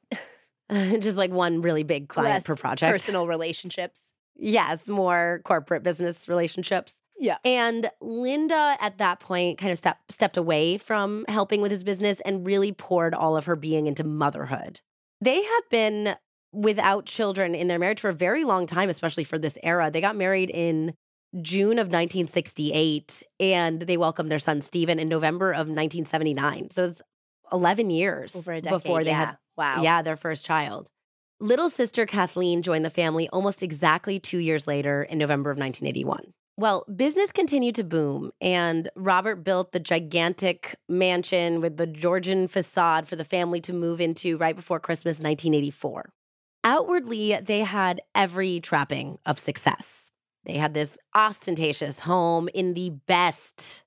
[0.71, 2.91] Just like one really big client Less per project.
[2.91, 4.13] Personal relationships.
[4.35, 7.01] Yes, more corporate business relationships.
[7.19, 7.37] Yeah.
[7.45, 12.19] And Linda at that point kind of step, stepped away from helping with his business
[12.21, 14.81] and really poured all of her being into motherhood.
[15.21, 16.15] They had been
[16.51, 19.89] without children in their marriage for a very long time, especially for this era.
[19.91, 20.93] They got married in
[21.41, 26.69] June of 1968 and they welcomed their son Stephen in November of 1979.
[26.71, 27.01] So it's
[27.51, 29.25] 11 years Over a decade, before they yeah.
[29.25, 29.83] had Wow.
[29.83, 30.89] yeah, their first child.
[31.43, 36.31] Little sister Kathleen joined the family almost exactly 2 years later in November of 1981.
[36.55, 43.09] Well, business continued to boom, and Robert built the gigantic mansion with the Georgian facade
[43.09, 46.13] for the family to move into right before Christmas 1984.
[46.63, 50.11] Outwardly, they had every trapping of success.
[50.45, 53.83] They had this ostentatious home in the best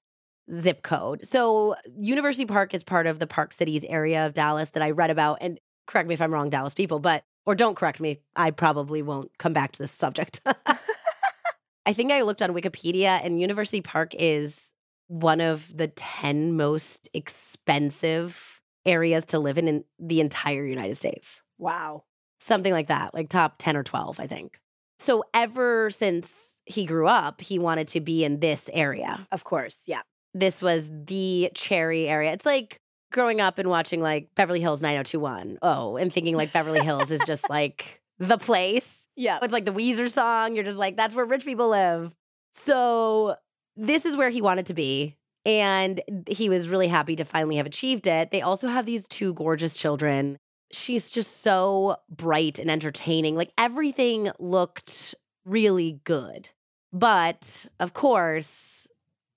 [0.52, 1.26] zip code.
[1.26, 5.08] So, University Park is part of the Park Cities area of Dallas that I read
[5.08, 5.38] about.
[5.40, 8.20] And correct me if I'm wrong, Dallas people, but, or don't correct me.
[8.35, 10.40] I probably won't come back to this subject.
[11.87, 14.61] I think I looked on Wikipedia, and University Park is
[15.09, 21.40] one of the 10 most expensive areas to live in in the entire United States
[21.59, 22.04] Wow.
[22.40, 24.59] something like that, like top 10 or 12, I think.
[24.98, 29.26] So ever since he grew up, he wanted to be in this area.
[29.30, 29.85] Of course.
[29.87, 30.02] Yeah.
[30.35, 32.32] This was the cherry area.
[32.32, 32.78] It's like
[33.16, 35.59] growing up and watching like Beverly Hills 90210.
[35.62, 39.09] Oh, and thinking like Beverly Hills is just like the place.
[39.16, 39.38] Yeah.
[39.42, 40.55] It's like the Weezer song.
[40.55, 42.14] You're just like, that's where rich people live.
[42.50, 43.37] So
[43.74, 45.16] this is where he wanted to be.
[45.46, 48.31] And he was really happy to finally have achieved it.
[48.31, 50.37] They also have these two gorgeous children.
[50.70, 53.35] She's just so bright and entertaining.
[53.35, 55.14] Like everything looked
[55.46, 56.50] really good.
[56.92, 58.88] But of course,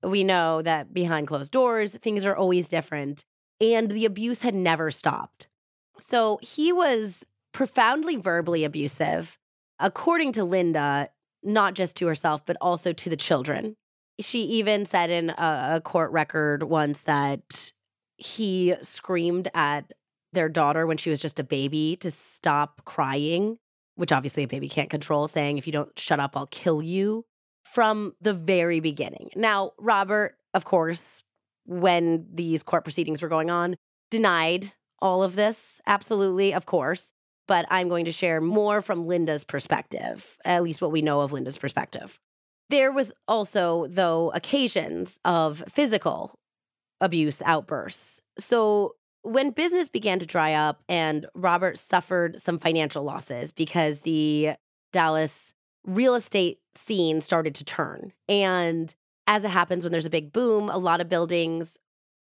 [0.04, 3.24] we know that behind closed doors, things are always different.
[3.62, 5.48] And the abuse had never stopped.
[6.00, 9.38] So he was profoundly verbally abusive,
[9.80, 11.10] according to Linda,
[11.43, 13.76] not just to herself, but also to the children.
[14.19, 17.74] She even said in a, court record once that
[18.17, 19.91] he screamed at
[20.34, 23.58] their daughter when she was just a baby to stop crying,
[23.95, 27.26] which obviously a baby can't control, saying, if you don't shut up, I'll kill you
[27.63, 29.30] from the very beginning.
[29.36, 31.24] Now, Robert, of course,
[31.69, 33.75] when these court proceedings were going on,
[34.10, 35.79] denied all of this.
[35.86, 37.12] Absolutely, of course.
[37.47, 41.32] But I'm going to share more from Linda's perspective, at least what we know of
[41.32, 42.19] Linda's perspective.
[42.69, 46.36] There was also, though, occasions of physical
[47.01, 48.21] abuse outbursts.
[48.38, 54.53] So when business began to dry up and Robert suffered some financial losses because the
[54.91, 55.53] Dallas
[55.86, 58.13] real estate scene started to turn.
[58.27, 58.93] And
[59.30, 61.78] as it happens when there's a big boom, a lot of buildings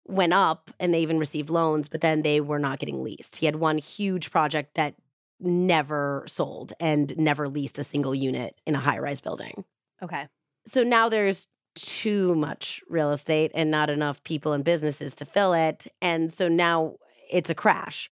[0.05, 3.37] went up and they even received loans, but then they were not getting leased.
[3.37, 4.93] He had one huge project that
[5.39, 9.63] never sold and never leased a single unit in a high rise building.
[10.03, 10.27] Okay.
[10.67, 15.53] So now there's too much real estate and not enough people and businesses to fill
[15.53, 15.87] it.
[16.01, 16.95] And so now
[17.31, 18.09] it's a crash.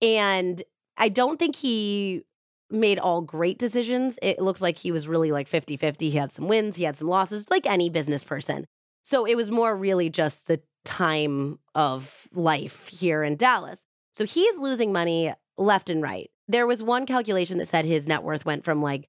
[0.00, 0.62] And
[0.96, 2.22] I don't think he
[2.70, 4.18] made all great decisions.
[4.22, 6.10] It looks like he was really like 50 50.
[6.10, 8.66] He had some wins, he had some losses, like any business person.
[9.02, 13.84] So it was more really just the time of life here in Dallas.
[14.14, 16.30] So he's losing money left and right.
[16.48, 19.08] There was one calculation that said his net worth went from like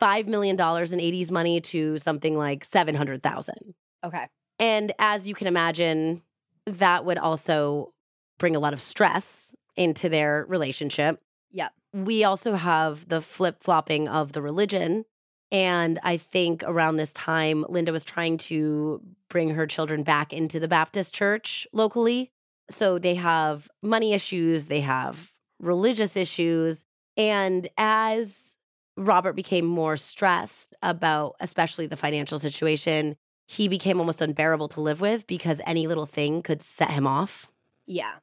[0.00, 3.74] $5 million in 80s money to something like 700,000.
[4.04, 4.26] Okay.
[4.58, 6.22] And as you can imagine,
[6.66, 7.92] that would also
[8.38, 11.20] bring a lot of stress into their relationship.
[11.52, 11.72] Yep.
[11.92, 15.04] We also have the flip flopping of the religion.
[15.50, 20.60] And I think around this time, Linda was trying to bring her children back into
[20.60, 22.30] the Baptist church locally.
[22.70, 26.84] So they have money issues, they have religious issues.
[27.16, 28.58] And as
[28.96, 35.00] Robert became more stressed about, especially the financial situation, he became almost unbearable to live
[35.00, 37.50] with because any little thing could set him off.
[37.86, 38.16] Yeah.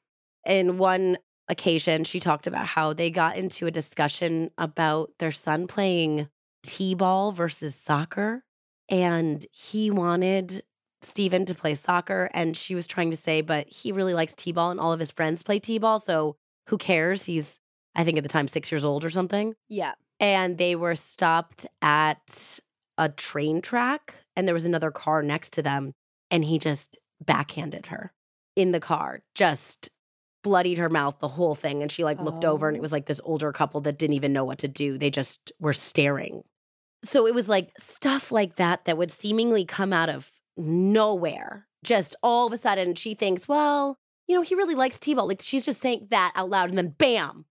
[0.46, 5.68] In one occasion, she talked about how they got into a discussion about their son
[5.68, 6.28] playing
[6.64, 8.44] T ball versus soccer.
[8.90, 10.64] And he wanted
[11.02, 12.30] Steven to play soccer.
[12.34, 15.00] And she was trying to say, but he really likes T ball and all of
[15.00, 16.00] his friends play T ball.
[16.00, 17.26] So who cares?
[17.26, 17.60] He's,
[17.96, 19.56] I think at the time, six years old or something.
[19.70, 22.60] Yeah and they were stopped at
[22.98, 25.94] a train track and there was another car next to them
[26.32, 28.14] and he just backhanded her
[28.56, 29.90] in the car just
[30.46, 32.52] bloodied her mouth the whole thing and she like looked oh.
[32.52, 32.82] over and it oh.
[32.82, 35.74] was like this older couple that didn't even know what to do they just were
[35.74, 36.44] staring
[37.04, 42.16] so it was like stuff like that that would seemingly come out of nowhere just
[42.24, 45.66] all of a sudden she thinks well you know he really likes t-ball like she's
[45.66, 47.46] just saying that out loud and then bam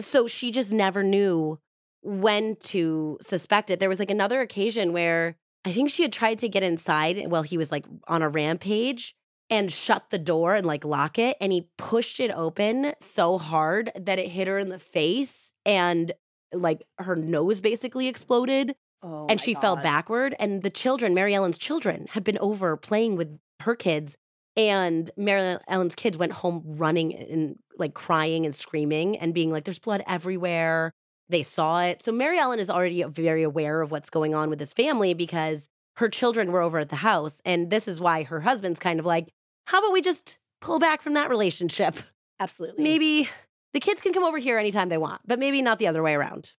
[0.00, 1.58] so she just never knew
[2.04, 3.80] when to suspect it.
[3.80, 7.42] There was like another occasion where I think she had tried to get inside while
[7.42, 9.16] he was like on a rampage
[9.54, 11.36] and shut the door and like lock it.
[11.40, 16.10] And he pushed it open so hard that it hit her in the face and
[16.52, 18.74] like her nose basically exploded.
[19.00, 19.60] Oh and she God.
[19.60, 20.34] fell backward.
[20.40, 24.16] And the children, Mary Ellen's children, had been over playing with her kids.
[24.56, 29.64] And Mary Ellen's kids went home running and like crying and screaming and being like,
[29.64, 30.92] there's blood everywhere.
[31.28, 32.02] They saw it.
[32.02, 35.68] So Mary Ellen is already very aware of what's going on with this family because
[35.96, 37.40] her children were over at the house.
[37.44, 39.32] And this is why her husband's kind of like,
[39.66, 41.96] how about we just pull back from that relationship?
[42.40, 42.82] Absolutely.
[42.82, 43.28] Maybe
[43.72, 46.14] the kids can come over here anytime they want, but maybe not the other way
[46.14, 46.52] around.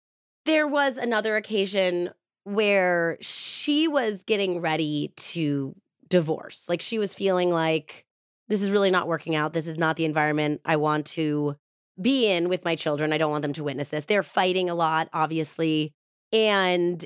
[0.45, 2.11] There was another occasion
[2.45, 5.75] where she was getting ready to
[6.09, 6.67] divorce.
[6.69, 8.05] Like she was feeling like,
[8.49, 9.55] this is really not working out.
[9.55, 11.57] This is not the environment I want to
[12.01, 13.13] be in with my children.
[13.13, 14.05] I don't want them to witness this.
[14.05, 15.95] They're fighting a lot, obviously.
[16.33, 17.03] And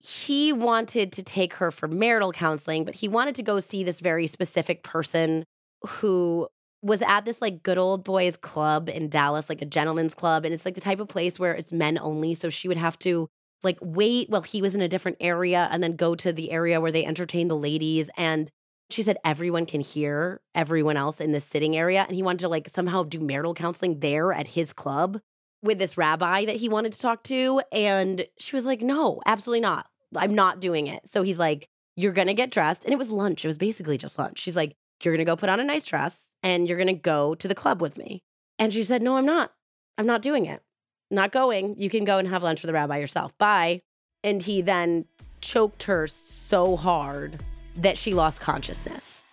[0.00, 4.00] he wanted to take her for marital counseling, but he wanted to go see this
[4.00, 5.44] very specific person
[5.86, 6.48] who
[6.82, 10.44] was at this like good old boys club in Dallas, like a gentleman's club.
[10.44, 12.34] And it's like the type of place where it's men only.
[12.34, 13.28] So she would have to
[13.64, 16.80] like wait while he was in a different area and then go to the area
[16.80, 18.08] where they entertain the ladies.
[18.16, 18.48] And
[18.90, 22.04] she said everyone can hear everyone else in this sitting area.
[22.06, 25.18] And he wanted to like somehow do marital counseling there at his club
[25.62, 27.60] with this rabbi that he wanted to talk to.
[27.72, 29.88] And she was like, no, absolutely not.
[30.16, 31.06] I'm not doing it.
[31.06, 32.84] So he's like, you're going to get dressed.
[32.84, 33.44] And it was lunch.
[33.44, 34.38] It was basically just lunch.
[34.38, 36.92] She's like, you're going to go put on a nice dress and you're going to
[36.92, 38.22] go to the club with me.
[38.58, 39.52] And she said, no, I'm not.
[39.96, 40.62] I'm not doing it.
[41.10, 41.76] not going.
[41.80, 43.32] You can go and have lunch with the rabbi yourself.
[43.38, 43.80] Bye.
[44.22, 45.06] And he then
[45.40, 47.42] choked her so hard
[47.76, 49.24] that she lost consciousness.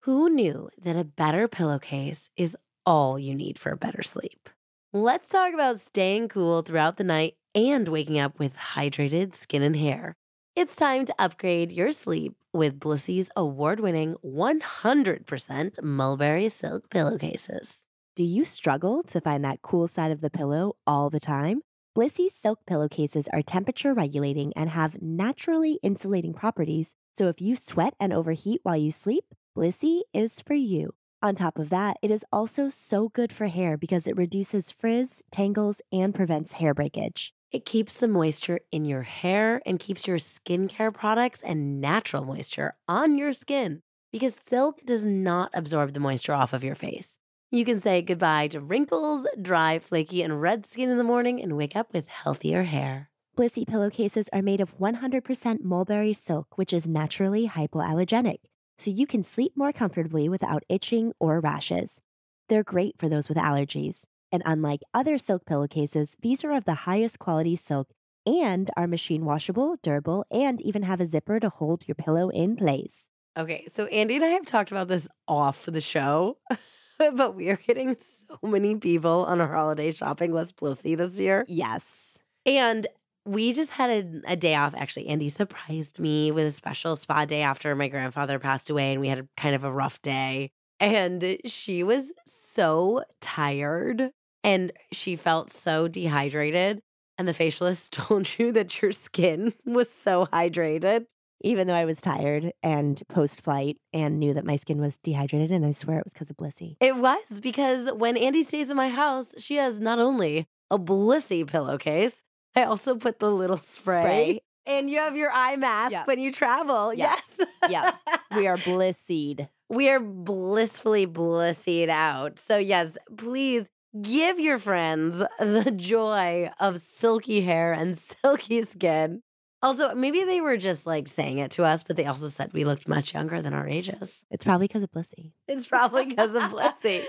[0.00, 4.50] Who knew that a better pillowcase is all you need for a better sleep?
[4.92, 9.76] Let's talk about staying cool throughout the night and waking up with hydrated skin and
[9.76, 10.14] hair.
[10.56, 17.86] It's time to upgrade your sleep with Blissy's award winning 100% mulberry silk pillowcases.
[18.16, 21.62] Do you struggle to find that cool side of the pillow all the time?
[21.96, 27.94] Blissy's silk pillowcases are temperature regulating and have naturally insulating properties, so if you sweat
[27.98, 29.24] and overheat while you sleep,
[29.56, 30.94] Blissy is for you.
[31.22, 35.22] On top of that, it is also so good for hair because it reduces frizz,
[35.32, 37.32] tangles, and prevents hair breakage.
[37.54, 42.74] It keeps the moisture in your hair and keeps your skincare products and natural moisture
[42.88, 43.80] on your skin
[44.10, 47.16] because silk does not absorb the moisture off of your face.
[47.52, 51.56] You can say goodbye to wrinkles, dry, flaky, and red skin in the morning and
[51.56, 53.08] wake up with healthier hair.
[53.38, 58.40] Blissy pillowcases are made of 100% mulberry silk, which is naturally hypoallergenic,
[58.78, 62.00] so you can sleep more comfortably without itching or rashes.
[62.48, 64.06] They're great for those with allergies.
[64.34, 67.90] And unlike other silk pillowcases, these are of the highest quality silk
[68.26, 72.56] and are machine washable, durable, and even have a zipper to hold your pillow in
[72.56, 73.10] place.
[73.38, 76.38] Okay, so Andie and I have talked about this off the show,
[76.98, 81.44] but we are getting so many people on our holiday shopping list, Blissy, this year.
[81.46, 82.18] Yes.
[82.44, 82.88] And
[83.24, 84.74] we just had a, a, day off.
[84.76, 89.00] Actually, Andie surprised me with a special spa day after my grandfather passed away, and
[89.00, 90.50] we had a, kind of a rough day.
[90.80, 94.10] And she was so tired
[94.44, 96.80] and she felt so dehydrated.
[97.18, 101.06] And the facialist told you that your skin was so hydrated.
[101.42, 105.50] Even though I was tired and post flight and knew that my skin was dehydrated,
[105.50, 106.76] and I swear it was because of Blissy.
[106.80, 111.46] It was because when Andie stays in my house, she has not only a Blissy
[111.46, 112.22] pillowcase,
[112.56, 114.02] I also put the little spray.
[114.02, 114.40] spray.
[114.66, 116.06] And you have your eye mask yep.
[116.06, 116.94] when you travel.
[116.94, 117.10] Yep.
[117.10, 117.48] Yes.
[117.68, 117.92] yeah.
[118.34, 119.48] We are blissied.
[119.68, 122.38] We are blissfully blissied out.
[122.38, 123.68] So, yes, please
[124.00, 129.22] Give your friends the joy of silky hair and silky skin.
[129.62, 132.64] Also, maybe they were just like saying it to us, but they also said we
[132.64, 134.24] looked much younger than our ages.
[134.32, 135.30] It's probably because of Blissy.
[135.46, 137.04] It's probably because of Blissy.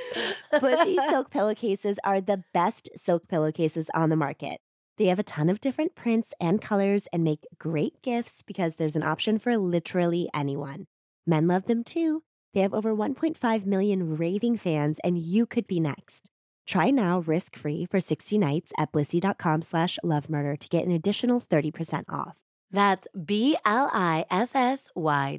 [0.53, 4.59] Blissy silk pillowcases are the best silk pillowcases on the market.
[4.99, 8.95] They have a ton of different prints and colors and make great gifts because there's
[8.95, 10.85] an option for literally anyone.
[11.25, 12.21] Men love them too.
[12.53, 16.29] They have over 1.5 million raving fans, and you could be next.
[16.65, 22.05] Try now risk-free for 60 nights at blissy.com slash lovemurder to get an additional 30%
[22.09, 22.39] off.
[22.71, 23.67] That's B-L-I-S-S-Y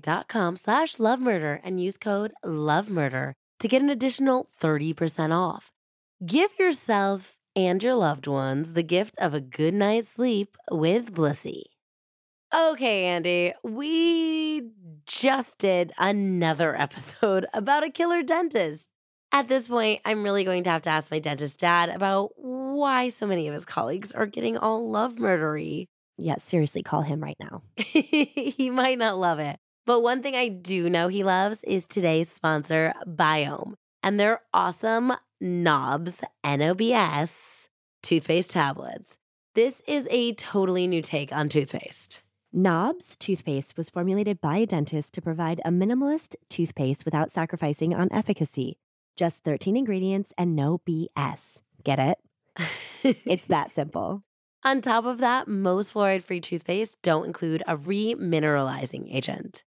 [0.02, 5.70] dot com slash lovemurder and use code lovemurder to get an additional 30% off.
[6.24, 11.62] Give yourself and your loved ones the gift of a good night's sleep with Blissy.
[12.54, 14.70] Okay, Andie, we
[15.04, 18.88] just did another episode about a killer dentist.
[19.32, 23.08] At this point, I'm really going to have to ask my dentist dad about why
[23.08, 25.86] so many of his colleagues are getting all love murdery.
[26.16, 27.62] Yeah, seriously, call him right now.
[27.76, 29.58] he might not love it.
[29.84, 35.12] But one thing I do know he loves is today's sponsor, Biom, and their awesome
[35.40, 37.68] Knobs NOBS
[38.02, 39.18] toothpaste tablets.
[39.54, 42.22] This is a totally new take on toothpaste.
[42.52, 48.08] Knobs toothpaste was formulated by a dentist to provide a minimalist toothpaste without sacrificing on
[48.10, 48.78] efficacy.
[49.16, 51.62] Just 13 ingredients and no BS.
[51.84, 52.18] Get it?
[53.02, 54.22] it's that simple.
[54.62, 59.62] On top of that, most fluoride free toothpaste don't include a remineralizing agent.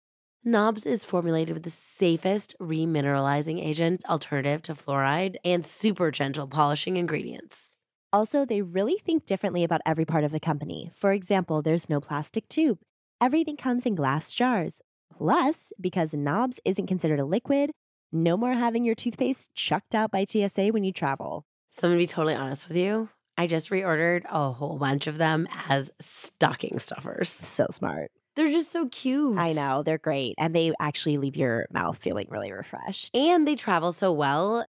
[0.45, 6.97] NOBS is formulated with the safest remineralizing agent alternative to fluoride and super gentle polishing
[6.97, 7.75] ingredients.
[8.13, 10.91] Also, they really think differently about every part of the company.
[10.95, 12.79] For example, there's no plastic tube.
[13.19, 14.81] Everything comes in glass jars.
[15.11, 17.71] Plus, because NOBS isn't considered a liquid,
[18.11, 21.45] no more having your toothpaste chucked out by TSA when you travel.
[21.71, 23.09] So I'm gonna be totally honest with you.
[23.37, 27.29] I just reordered a whole bunch of them as stocking stuffers.
[27.29, 28.11] So smart.
[28.35, 29.37] They're just so cute.
[29.37, 30.35] I know, they're great.
[30.37, 33.15] And they actually leave your mouth feeling really refreshed.
[33.15, 34.65] And they travel so well.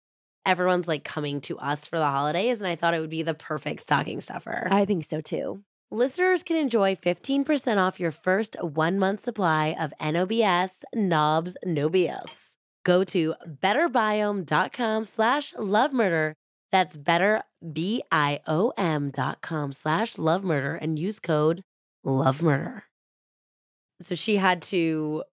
[0.47, 3.35] Everyone's like coming to us for the holidays, and I thought it would be the
[3.35, 4.69] perfect stocking stuffer.
[4.71, 5.63] I think so too.
[5.91, 12.50] Listeners can enjoy 15% off your first one month supply of NOBS Knobs No BS.
[12.85, 16.35] Go to betterbiom.com slash love murder.
[16.73, 21.63] That's better, B-I-O-M dot com slash love murder and use code
[22.05, 22.85] love murder.
[24.01, 25.25] So she had to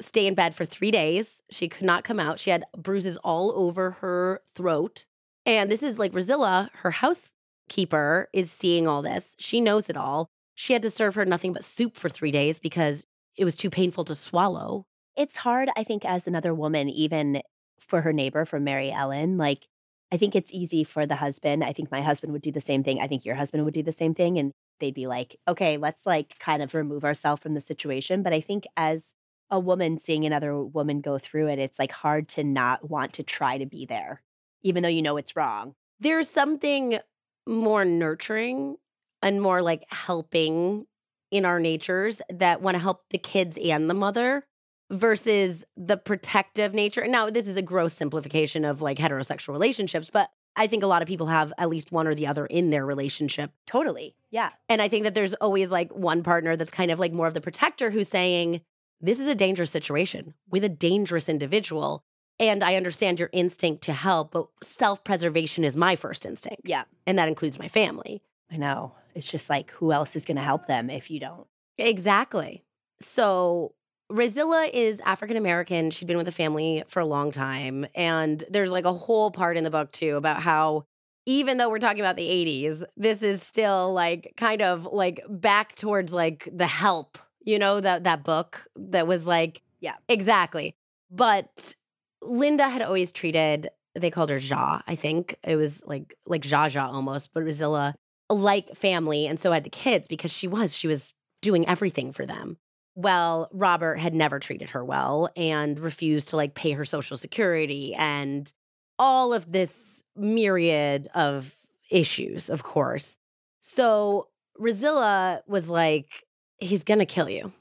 [0.00, 1.42] stay in bed for three days.
[1.50, 2.38] She could not come out.
[2.38, 5.04] She had bruises all over her throat.
[5.44, 9.34] And this is like Rosilla, her housekeeper, is seeing all this.
[9.38, 10.28] She knows it all.
[10.54, 13.04] She had to serve her nothing but soup for three days because
[13.36, 14.84] it was too painful to swallow.
[15.16, 17.42] It's hard, I think, as another woman, even
[17.78, 19.36] for her neighbor, from Mary Ellen.
[19.36, 19.66] Like,
[20.12, 21.64] I think it's easy for the husband.
[21.64, 23.00] I think my husband would do the same thing.
[23.00, 24.38] I think your husband would do the same thing.
[24.38, 28.22] And they'd be like, okay, let's like kind of remove ourselves from the situation.
[28.22, 29.12] But I think as
[29.50, 33.22] a woman seeing another woman go through it, it's like hard to not want to
[33.22, 34.22] try to be there,
[34.62, 35.74] even though you know it's wrong.
[36.00, 36.98] There's something
[37.46, 38.76] more nurturing
[39.22, 40.86] and more like helping
[41.30, 44.44] in our natures that want to help the kids and the mother
[44.92, 47.04] versus the protective nature.
[47.08, 51.00] Now, this is a gross simplification of like heterosexual relationships, but I think a lot
[51.00, 53.50] of people have at least one or the other in their relationship.
[53.66, 54.14] Totally.
[54.30, 54.50] Yeah.
[54.68, 57.32] And I think that there's always like one partner that's kind of like more of
[57.32, 58.60] the protector who's saying,
[59.00, 62.04] This is a dangerous situation with a dangerous individual.
[62.38, 66.62] And I understand your instinct to help, but self preservation is my first instinct.
[66.64, 66.84] Yeah.
[67.06, 68.22] And that includes my family.
[68.50, 68.92] I know.
[69.14, 71.46] It's just like, who else is going to help them if you don't?
[71.78, 72.62] Exactly.
[73.00, 73.74] So
[74.12, 75.90] Rizilla is African American.
[75.90, 77.86] She'd been with the family for a long time.
[77.94, 80.84] And there's like a whole part in the book, too, about how
[81.24, 85.74] even though we're talking about the 80s, this is still like kind of like back
[85.74, 90.74] towards like the help, you know, that that book that was like, yeah, exactly.
[91.10, 91.74] But
[92.20, 95.36] Linda had always treated, they called her Ja, I think.
[95.44, 97.94] It was like like Jaja almost, but Rizilla
[98.28, 99.26] like family.
[99.26, 102.58] And so had the kids because she was, she was doing everything for them.
[102.94, 107.94] Well, Robert had never treated her well and refused to like pay her social security
[107.94, 108.52] and
[108.98, 111.56] all of this myriad of
[111.90, 113.18] issues, of course.
[113.60, 114.28] So
[114.60, 116.24] Rizilla was like,
[116.58, 117.52] he's gonna kill you.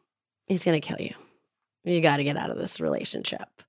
[0.48, 1.16] He's gonna kill you.
[1.84, 3.64] You got to get out of this relationship.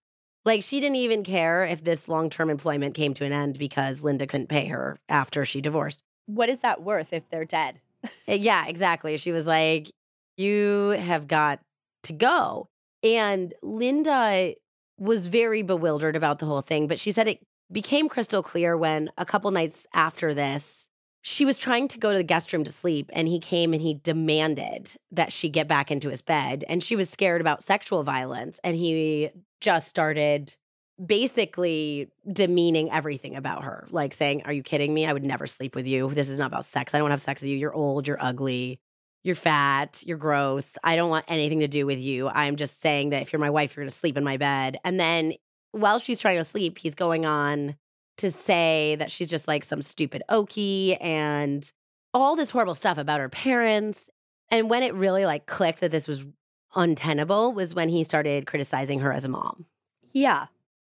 [0.45, 4.03] Like, she didn't even care if this long term employment came to an end because
[4.03, 6.03] Linda couldn't pay her after she divorced.
[6.27, 7.81] What is that worth if they're dead?
[8.29, 9.17] Uh, yeah, exactly.
[9.17, 9.91] She was like,
[10.37, 11.61] You have got
[12.05, 12.68] to go.
[13.03, 14.55] And Linda
[14.99, 19.11] was very bewildered about the whole thing, but she said it became crystal clear when
[19.18, 20.89] a couple nights after this,
[21.22, 23.80] she was trying to go to the guest room to sleep, and he came and
[23.80, 26.64] he demanded that she get back into his bed.
[26.68, 29.30] And she was scared about sexual violence, and he
[29.61, 30.57] just started
[31.05, 35.07] basically demeaning everything about her, like saying, Are you kidding me?
[35.07, 36.11] I would never sleep with you.
[36.12, 36.95] This is not about sex.
[36.95, 37.57] I don't have sex with you.
[37.57, 38.80] You're old, you're ugly,
[39.25, 40.77] you're fat, you're gross.
[40.83, 42.29] I don't want anything to do with you.
[42.29, 44.79] I'm just saying that if you're my wife, you're going to sleep in my bed.
[44.85, 45.35] And then
[45.70, 47.77] while she's trying to sleep, he's going on
[48.18, 51.70] to say that she's just like some stupid Okie and
[52.12, 54.11] all this horrible stuff about her parents.
[54.51, 56.27] And when it really like clicked that this was
[56.75, 59.66] untenable was when he started criticizing her as a mom.
[60.12, 60.47] Yeah.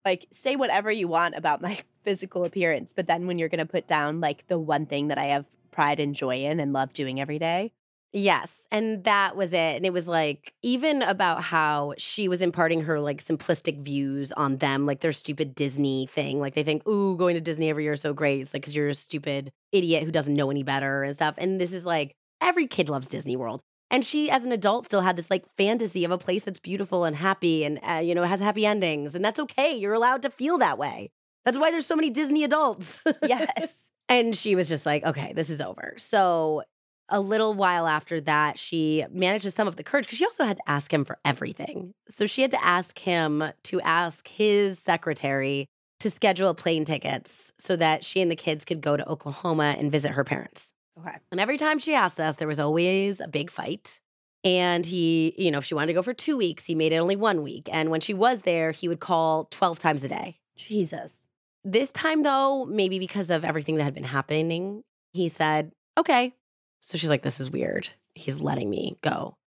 [0.06, 3.66] Like say whatever you want about my physical appearance, but then when you're going to
[3.66, 6.94] put down like the one thing that I have pride and joy in and love
[6.94, 7.72] doing every day,
[8.14, 8.68] Yes.
[8.72, 9.76] And that was it.
[9.78, 14.58] And it was like, even about how she was imparting her like simplistic views on
[14.58, 16.40] them, like their stupid Disney thing.
[16.40, 18.42] Like they think, ooh, going to Disney every year is so great.
[18.42, 21.36] It's like, because you're a stupid idiot who doesn't know any better and stuff.
[21.38, 23.62] And this is like, every kid loves Disney World.
[23.90, 27.06] And she, as an adult, still had this like fantasy of a place that's beautiful
[27.06, 29.16] and happy and, uh, you know, has happy endings.
[29.16, 29.74] And that's okay.
[29.76, 31.12] You're allowed to feel that way.
[31.46, 33.04] That's why there's so many Disney adults.
[33.24, 33.90] yes.
[34.10, 35.96] and she was just like, okay, this is over.
[35.98, 36.64] So
[37.12, 40.46] a little while after that, she managed to sum up the courage because she also
[40.46, 41.94] had to ask him for everything.
[42.10, 45.68] So she had to ask him to ask his secretary
[46.00, 49.92] to schedule plane tickets so that she and the kids could go to Oklahoma and
[49.92, 50.72] visit her parents.
[51.00, 51.16] Okay.
[51.32, 54.00] And every time she asked this, there was always a big fight.
[54.44, 56.98] And he, you know, if she wanted to go for two weeks, he made it
[56.98, 57.70] only one week.
[57.72, 60.38] And when she was there, he would call 12 times a day.
[60.58, 61.28] Jesus.
[61.64, 64.82] This time, though, maybe because of everything that had been happening,
[65.14, 66.34] he said, okay,
[66.82, 67.90] so she's like, this is weird.
[68.16, 69.38] He's letting me go.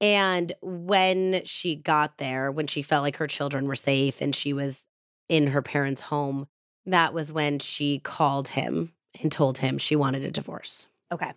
[0.00, 4.52] And when she got there, when she felt like her children were safe and she
[4.52, 4.82] was
[5.28, 6.46] in her parents' home,
[6.86, 10.86] that was when she called him and told him she wanted a divorce.
[11.10, 11.32] Okay.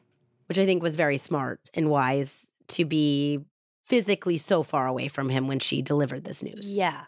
[0.47, 3.39] Which I think was very smart and wise to be
[3.85, 6.75] physically so far away from him when she delivered this news.
[6.75, 7.05] Yeah.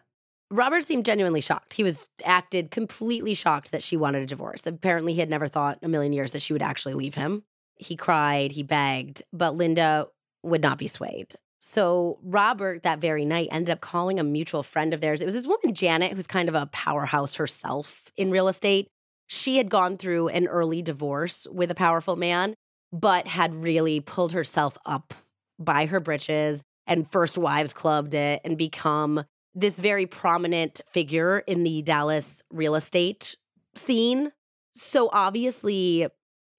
[0.52, 1.74] Robert seemed genuinely shocked.
[1.74, 4.66] He was acted completely shocked that she wanted a divorce.
[4.66, 7.44] Apparently, he had never thought a million years that she would actually leave him.
[7.80, 10.08] He cried, he begged, but Linda
[10.44, 11.34] would not be swayed.
[11.60, 15.22] So Robert that very night ended up calling a mutual friend of theirs.
[15.22, 18.88] It was this woman Janet who's kind of a powerhouse herself in real estate.
[19.28, 22.56] She had gone through an early divorce with a powerful man,
[22.92, 25.14] but had really pulled herself up
[25.60, 29.24] by her britches and first wives clubbed it and become
[29.54, 33.36] this very prominent figure in the Dallas real estate
[33.76, 34.32] scene.
[34.74, 36.08] So obviously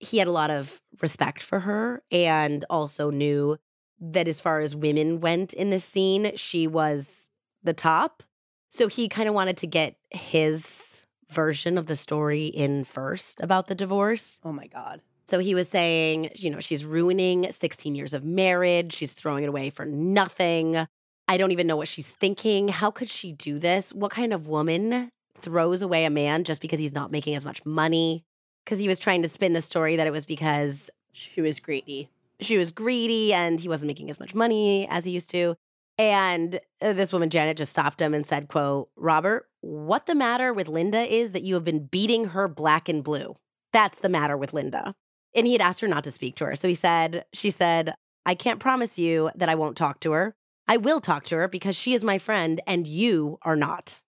[0.00, 3.58] he had a lot of respect for her and also knew
[4.00, 7.28] that as far as women went in this scene, she was
[7.62, 8.22] the top.
[8.70, 13.66] So he kind of wanted to get his version of the story in first about
[13.66, 14.40] the divorce.
[14.44, 15.00] Oh my God.
[15.28, 18.94] So he was saying, you know, she's ruining 16 years of marriage.
[18.94, 20.86] She's throwing it away for nothing.
[21.28, 22.68] I don't even know what she's thinking.
[22.68, 23.92] How could she do this?
[23.92, 27.64] What kind of woman throws away a man just because he's not making as much
[27.64, 28.24] money?
[28.64, 32.08] Because he was trying to spin the story that it was because She was greedy.
[32.40, 35.56] she was greedy and he wasn't making as much money as he used to.
[35.98, 40.52] And uh, this woman, Janet, just stopped him and said, quote, Robert, what the matter
[40.52, 43.36] with Linda is that you have been beating her black and blue.
[43.72, 44.94] That's the matter with Linda.
[45.34, 46.56] And he had asked her not to speak to her.
[46.56, 47.94] So he said, she said,
[48.24, 50.34] I can't promise you that I won't talk to her.
[50.66, 54.00] I will talk to her because she is my friend and you are not.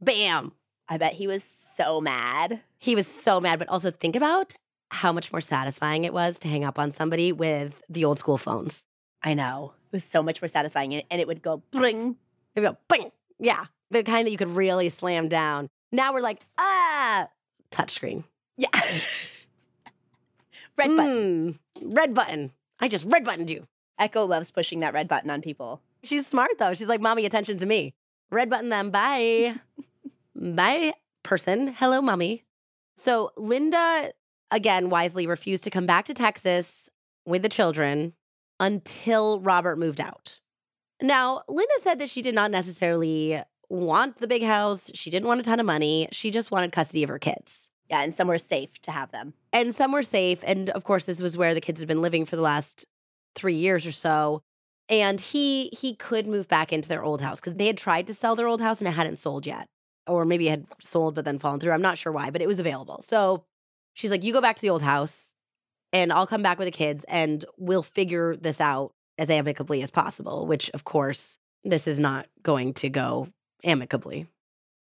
[0.00, 0.52] Bam.
[0.90, 2.60] I bet he was so mad.
[2.78, 3.60] He was so mad.
[3.60, 4.54] But also think about
[4.90, 8.36] how much more satisfying it was to hang up on somebody with the old school
[8.36, 8.84] phones.
[9.22, 9.72] I know.
[9.92, 10.92] It was so much more satisfying.
[10.94, 12.16] And it would go bling.
[12.56, 13.10] It would go bing.
[13.38, 13.66] Yeah.
[13.92, 15.68] The kind that you could really slam down.
[15.92, 17.28] Now we're like, ah,
[17.70, 18.24] touchscreen.
[18.56, 18.68] Yeah.
[20.76, 21.58] red button.
[21.80, 22.50] Mm, red button.
[22.80, 23.66] I just red buttoned you.
[23.96, 25.82] Echo loves pushing that red button on people.
[26.02, 26.74] She's smart though.
[26.74, 27.94] She's like, mommy, attention to me.
[28.30, 28.90] Red button them.
[28.90, 29.54] Bye.
[30.34, 31.68] Bye, person.
[31.68, 32.44] Hello, mommy.
[32.96, 34.12] So Linda,
[34.50, 36.88] again, wisely refused to come back to Texas
[37.26, 38.14] with the children
[38.58, 40.38] until Robert moved out.
[41.02, 44.90] Now, Linda said that she did not necessarily want the big house.
[44.94, 46.08] She didn't want a ton of money.
[46.12, 47.68] She just wanted custody of her kids.
[47.88, 49.34] Yeah, and somewhere safe to have them.
[49.52, 50.44] And some were safe.
[50.46, 52.84] And of course, this was where the kids had been living for the last
[53.34, 54.42] three years or so.
[54.88, 58.14] And he he could move back into their old house because they had tried to
[58.14, 59.68] sell their old house and it hadn't sold yet.
[60.10, 61.72] Or maybe it had sold but then fallen through.
[61.72, 63.00] I'm not sure why, but it was available.
[63.02, 63.44] So
[63.94, 65.34] she's like, You go back to the old house
[65.92, 69.90] and I'll come back with the kids and we'll figure this out as amicably as
[69.90, 73.28] possible, which of course, this is not going to go
[73.62, 74.26] amicably.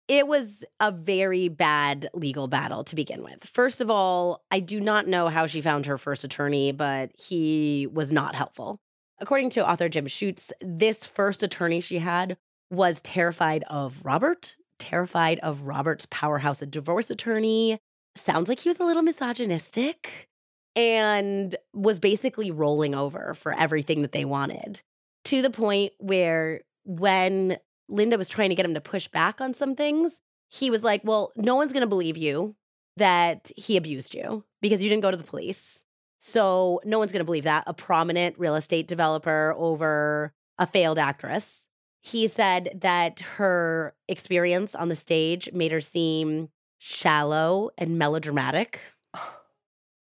[0.08, 3.44] It was a very bad legal battle to begin with.
[3.44, 7.88] First of all, I do not know how she found her first attorney, but he
[7.92, 8.80] was not helpful.
[9.20, 12.38] According to author Jim Schutze, this first attorney she had
[12.72, 17.78] was terrified of Robert, terrified of Robert's powerhouse of divorce attorney.
[18.16, 20.28] Sounds like he was a little misogynistic
[20.76, 24.82] and was basically rolling over for everything that they wanted
[25.26, 27.58] to the point where when
[27.88, 31.02] Linda was trying to get him to push back on some things, he was like,
[31.04, 32.56] Well, no one's going to believe you
[32.98, 35.84] that he abused you because you didn't go to the police.
[36.20, 37.64] So no one's going to believe that.
[37.66, 41.68] A prominent real estate developer over a failed actress.
[42.02, 48.80] He said that her experience on the stage made her seem shallow and melodramatic,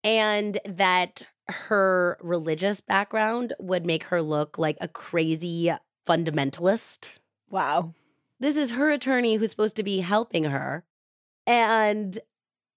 [0.03, 5.71] and that her religious background would make her look like a crazy
[6.07, 7.17] fundamentalist.
[7.49, 7.93] Wow.
[8.39, 10.83] This is her attorney who's supposed to be helping her.
[11.45, 12.19] And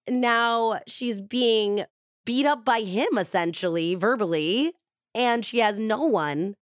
[0.09, 1.83] now she's being
[2.25, 4.73] beat up by him, essentially, verbally.
[5.13, 6.55] And she has no one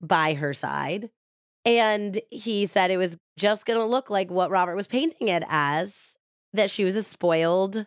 [0.00, 1.10] by her side.
[1.66, 5.42] And he said it was just going to look like what Robert was painting it
[5.48, 6.16] as
[6.52, 7.86] that she was a spoiled,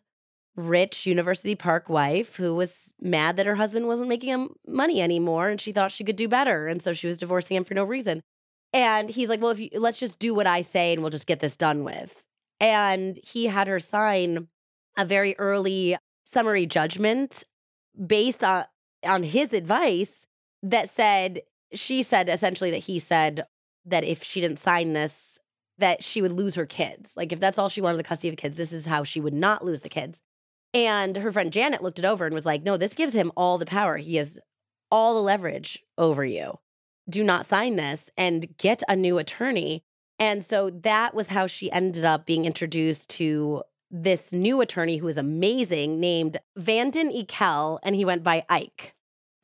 [0.58, 5.48] rich University Park wife who was mad that her husband wasn't making him money anymore
[5.48, 6.68] and she thought she could do better.
[6.68, 8.22] And so she was divorcing him for no reason.
[8.74, 11.26] And he's like, well, if you let's just do what I say and we'll just
[11.26, 12.22] get this done with.
[12.60, 14.50] And he had her sign
[14.98, 17.46] a very early summary judgment
[18.06, 18.66] based on
[19.06, 20.28] on his advice
[20.62, 21.42] that said
[21.74, 23.46] she said essentially that he said
[23.90, 25.40] that if she didn't sign this
[25.78, 27.14] that she would lose her kids.
[27.16, 29.34] Like if that's all she wanted the custody of kids, this is how she would
[29.34, 30.22] not lose the kids.
[30.74, 33.58] And her friend Janet looked it over and was like, "No, this gives him all
[33.58, 33.98] the power.
[33.98, 34.40] He has
[34.92, 36.60] all the leverage over you."
[37.10, 39.84] do not sign this and get a new attorney.
[40.20, 45.06] And so that was how she ended up being introduced to this new attorney who
[45.06, 48.94] was amazing named Vanden Eykel, and he went by Ike.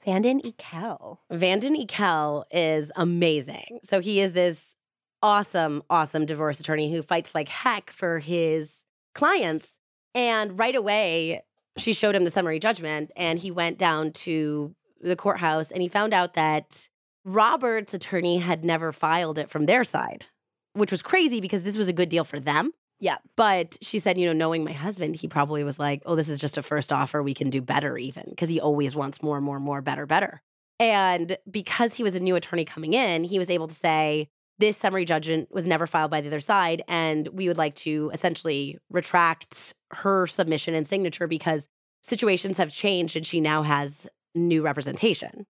[0.05, 1.17] Vanden Eykel.
[1.31, 3.79] Vanden Eykel is amazing.
[3.83, 4.77] So he is this
[5.23, 9.79] awesome, awesome divorce attorney who fights like heck for his clients.
[10.13, 11.43] And right away,
[11.77, 15.87] she showed him the summary judgment, and he went down to the courthouse and he
[15.87, 16.89] found out that
[17.23, 20.25] Robert's attorney had never filed it from their side,
[20.73, 22.71] which was crazy because this was a good deal for them.
[22.99, 23.17] Yeah.
[23.35, 26.39] But she said, you know, knowing my husband, he probably was like, oh, this is
[26.39, 27.21] just a first offer.
[27.21, 30.41] We can do better, even because he always wants more, more, more, better, better.
[30.79, 34.27] And because he was a new attorney coming in, he was able to say,
[34.57, 36.81] this summary judgment was never filed by the other side.
[36.87, 41.67] And we would like to essentially retract her submission and signature because
[42.03, 45.45] situations have changed and she now has new representation.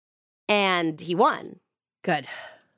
[0.49, 1.61] And he won.
[2.05, 2.27] Good.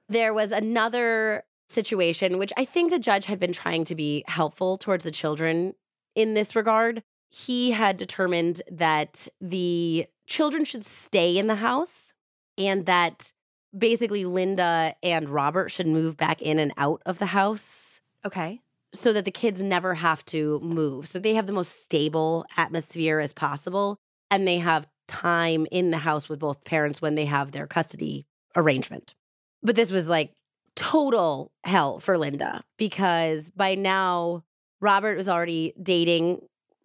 [0.08, 4.78] There was another situation, which I think the judge had been trying to be helpful
[4.78, 5.74] towards the children
[6.14, 7.02] in this regard.
[7.30, 12.12] He had determined that the children should stay in the house
[12.56, 13.32] and that
[13.76, 18.60] basically Linda and Robert should move back in and out of the house Okay.
[18.94, 21.08] so that the kids never have to move.
[21.08, 23.98] So they have the most stable atmosphere as possible
[24.30, 28.26] and they have time in the house with both parents when they have their custody
[28.56, 29.14] arrangement.
[29.62, 30.32] But this was like
[30.76, 34.44] total hell for Linda because by now
[34.80, 36.40] Robert was already dating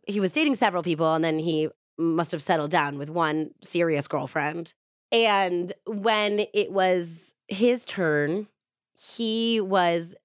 [0.08, 4.08] he was dating several people and then he must have settled down with one serious
[4.08, 4.74] girlfriend.
[5.12, 8.48] And when it was his turn,
[8.98, 10.16] he was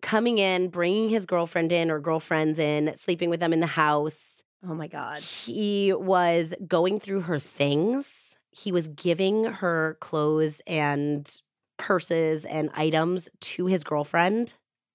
[0.00, 4.42] coming in, bringing his girlfriend in or girlfriends in, sleeping with them in the house.
[4.66, 5.18] Oh my God.
[5.18, 8.36] He was going through her things.
[8.50, 11.30] He was giving her clothes and
[11.76, 14.54] purses and items to his girlfriend.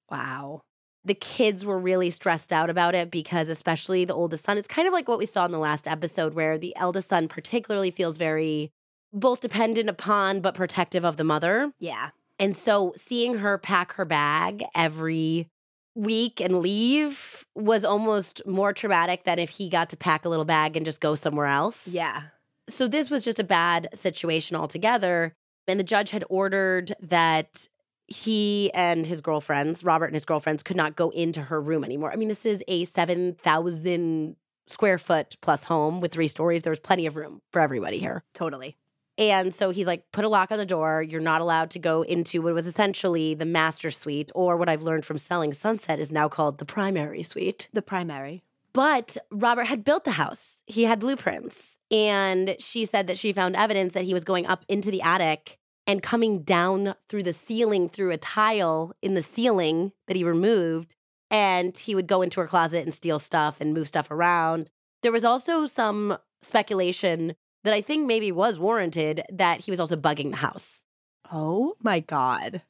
[0.10, 0.62] Wow.
[1.06, 4.88] The kids were really stressed out about it because, especially the oldest son, it's kind
[4.88, 8.18] of like what we saw in the last episode, where the eldest son particularly feels
[8.18, 8.72] very
[9.14, 11.72] both dependent upon but protective of the mother.
[11.80, 12.10] Yeah.
[12.38, 15.48] And so seeing her pack her bag every
[15.96, 20.46] week and leave was almost more traumatic than if he got to pack a little
[20.46, 21.88] bag and just go somewhere else.
[21.88, 22.24] Yeah.
[22.70, 25.34] So this was just a bad situation altogether.
[25.70, 27.68] And the judge had ordered that
[28.08, 32.12] he and his girlfriends, Robert and his girlfriends, could not go into her room anymore.
[32.12, 34.36] I mean, this is a 7,000
[34.68, 36.64] square foot plus home with three stories.
[36.64, 38.24] There was plenty of room for everybody here.
[38.34, 38.78] Totally.
[39.18, 41.04] And so he's like, put a lock on the door.
[41.04, 44.82] You're not allowed to go into what was essentially the master suite, or what I've
[44.84, 47.68] learned from Selling Sunset is now called the primary suite.
[47.74, 48.44] The primary.
[48.72, 51.78] But Robert had built the house, he had blueprints.
[51.92, 55.59] And she said that she found evidence that he was going up into the attic
[55.90, 60.96] and coming down through the ceiling through a tile in the ceiling that he removed.
[61.32, 64.70] And he would go into her closet and steal stuff and move stuff around.
[65.02, 69.96] There was also some speculation that I think maybe was warranted that he was also
[69.96, 70.84] bugging the house.
[71.32, 72.62] Oh my God.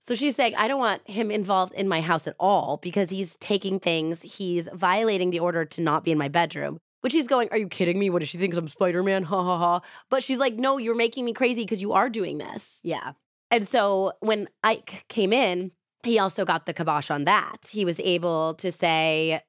[0.00, 3.36] So she's saying, I don't want him involved in my house at all because he's
[3.38, 6.80] taking things, he's violating the order to not be in my bedroom.
[7.04, 8.08] Which he's going, Are you kidding me?
[8.08, 8.56] What does she think?
[8.56, 9.24] I'm Spider Man?
[9.24, 9.80] Ha ha ha.
[10.08, 12.80] But she's like, No, you're making me crazy because you are doing this.
[12.82, 13.12] Yeah.
[13.50, 17.68] And so when Ike came in, he also got the kibosh on that.
[17.70, 19.42] He was able to say,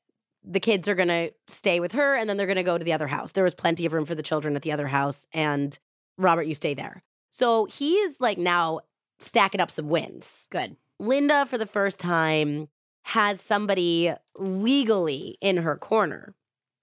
[0.43, 2.83] the kids are going to stay with her and then they're going to go to
[2.83, 3.31] the other house.
[3.31, 5.25] There was plenty of room for the children at the other house.
[5.33, 5.79] And
[6.17, 7.03] Robert, you stay there.
[7.29, 8.81] So he is like now
[9.19, 10.47] stacking up some wins.
[10.51, 10.75] Good.
[10.99, 12.67] Linda, for the first time,
[13.05, 16.35] has somebody legally in her corner.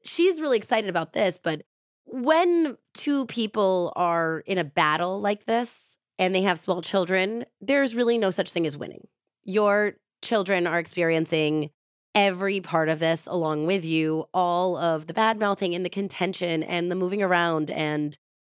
[0.04, 1.62] She's really excited about this, but
[2.04, 7.94] when two people are in a battle like this and they have small children, there's
[7.94, 9.06] really no such thing as winning.
[9.44, 11.70] Your children are experiencing
[12.14, 16.62] every part of this along with you, all of the bad mouthing and the contention
[16.62, 18.16] and the moving around and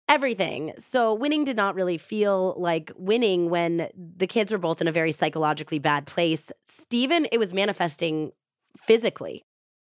[0.09, 0.73] everything.
[0.77, 4.91] So winning did not really feel like winning when the kids were both in a
[4.91, 6.51] very psychologically bad place.
[6.63, 8.31] Stephen, it was manifesting
[8.77, 9.45] physically.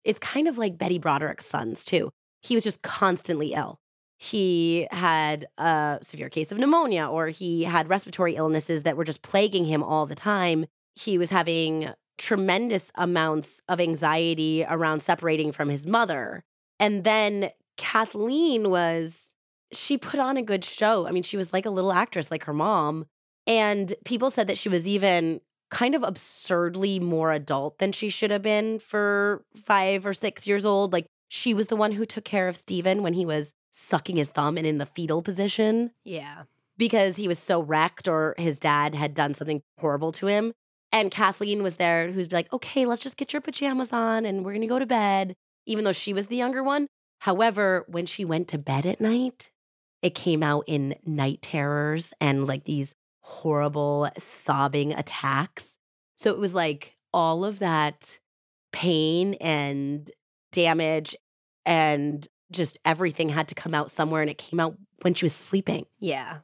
[0.10, 2.10] It's kind of like Betty Broderick's sons, too.
[2.42, 3.80] He was just constantly ill.
[4.18, 9.22] He had a severe case of pneumonia, or he had respiratory illnesses that were just
[9.22, 10.66] plaguing him all the time.
[10.96, 16.44] He was having tremendous amounts of anxiety around separating from his mother.
[16.80, 19.36] And then Kathleen was,
[19.72, 21.08] she put on a good show.
[21.08, 23.06] I mean, she was like a little actress, like her mom.
[23.46, 25.40] And people said that she was even
[25.70, 30.66] kind of absurdly more adult than she should have been for five or six years
[30.66, 30.94] old.
[30.94, 34.30] Like, she was the one who took care of Stephen when he was sucking his
[34.30, 36.44] thumb and in the fetal position Yeah.
[36.78, 40.54] because he was so wrecked or his dad had done something horrible to him.
[40.92, 44.54] And Kathleen was there who's like, okay, let's just get your pajamas on and we're
[44.54, 45.36] going to go to bed,
[45.68, 46.88] even though she was the younger one.
[47.20, 49.52] However, when she went to bed at night,
[50.02, 55.78] it came out in night terrors and like these horrible sobbing attacks.
[56.16, 58.20] So it was like all of that
[58.72, 60.10] pain and
[60.52, 61.16] damage
[61.66, 65.34] and just everything had to come out somewhere and it came out when she was
[65.34, 65.86] sleeping.
[66.00, 66.40] Yeah.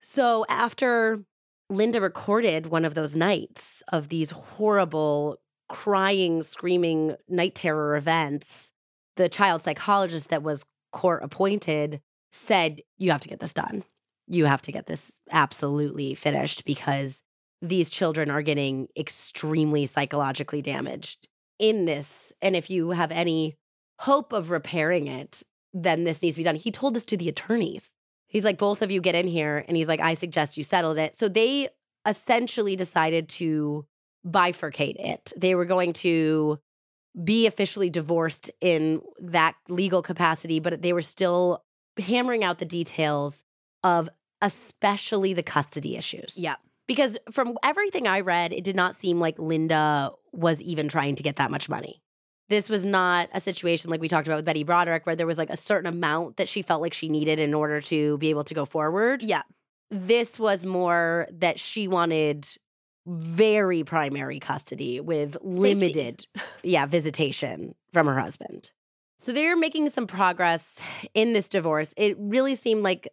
[0.00, 1.24] So after
[1.70, 8.72] Linda recorded one of those nights of these horrible crying, screaming night terror events,
[9.16, 12.00] the child psychologist that was court appointed
[12.32, 13.84] said, You have to get this done.
[14.28, 17.22] You have to get this absolutely finished because
[17.60, 21.26] these children are getting extremely psychologically damaged
[21.58, 22.32] in this.
[22.40, 23.56] And if you have any
[23.98, 25.42] hope of repairing it,
[25.74, 26.54] then this needs to be done.
[26.54, 27.94] He told this to the attorneys.
[28.28, 29.64] He's like, both of you get in here.
[29.66, 31.16] And he's like, I suggest you settled it.
[31.16, 31.68] So they
[32.06, 33.86] essentially decided to
[34.26, 35.32] bifurcate it.
[35.36, 36.58] They were going to
[37.24, 41.64] be officially divorced in that legal capacity, but they were still
[41.98, 43.44] hammering out the details
[43.82, 44.08] of
[44.40, 46.34] especially the custody issues.
[46.36, 46.56] Yeah.
[46.86, 51.22] Because from everything I read, it did not seem like Linda was even trying to
[51.22, 52.00] get that much money.
[52.48, 55.36] This was not a situation like we talked about with Betty Broderick, where there was
[55.36, 58.44] like a certain amount that she felt like she needed in order to be able
[58.44, 59.22] to go forward.
[59.22, 59.42] Yeah.
[59.90, 62.48] This was more that she wanted
[63.06, 66.26] very primary custody with limited,
[66.62, 68.70] yeah, visitation from her husband.
[69.18, 70.78] So they're making some progress
[71.12, 71.92] in this divorce.
[71.96, 73.08] It really seemed like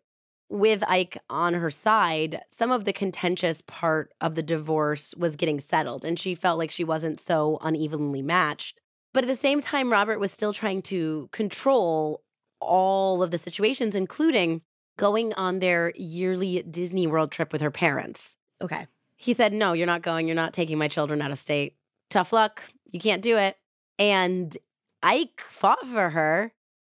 [0.50, 5.60] with Ike on her side, some of the contentious part of the divorce was getting
[5.60, 8.80] settled, and she felt like she wasn't so unevenly matched.
[9.14, 12.22] But at the same time, Robert was still trying to control
[12.60, 14.62] all of the situations, including
[14.98, 18.36] going on their yearly Disney World trip with her parents.
[18.62, 18.88] Okay.
[19.18, 20.28] He said, No, you're not going.
[20.28, 21.76] You're not taking my children out of state.
[22.10, 22.62] Tough luck.
[22.92, 23.58] You can't do it.
[23.98, 24.58] And
[25.02, 26.54] Ike fought for her.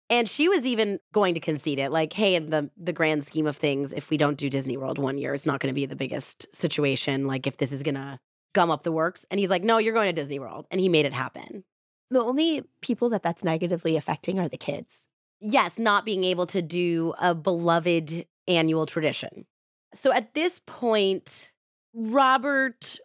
[0.08, 3.46] And she was even going to concede it, like, hey, in the the grand scheme
[3.46, 5.86] of things, if we don't do Disney World one year, it's not going to be
[5.86, 7.26] the biggest situation.
[7.26, 8.18] Like, if this is going to
[8.54, 10.88] gum up the works, and he's like, no, you're going to Disney World, and he
[10.88, 11.64] made it happen.
[12.10, 15.08] The only people that that's negatively affecting are the kids.
[15.40, 19.44] Yes, not being able to do a beloved annual tradition.
[19.92, 21.50] So at this point,
[21.92, 22.98] Robert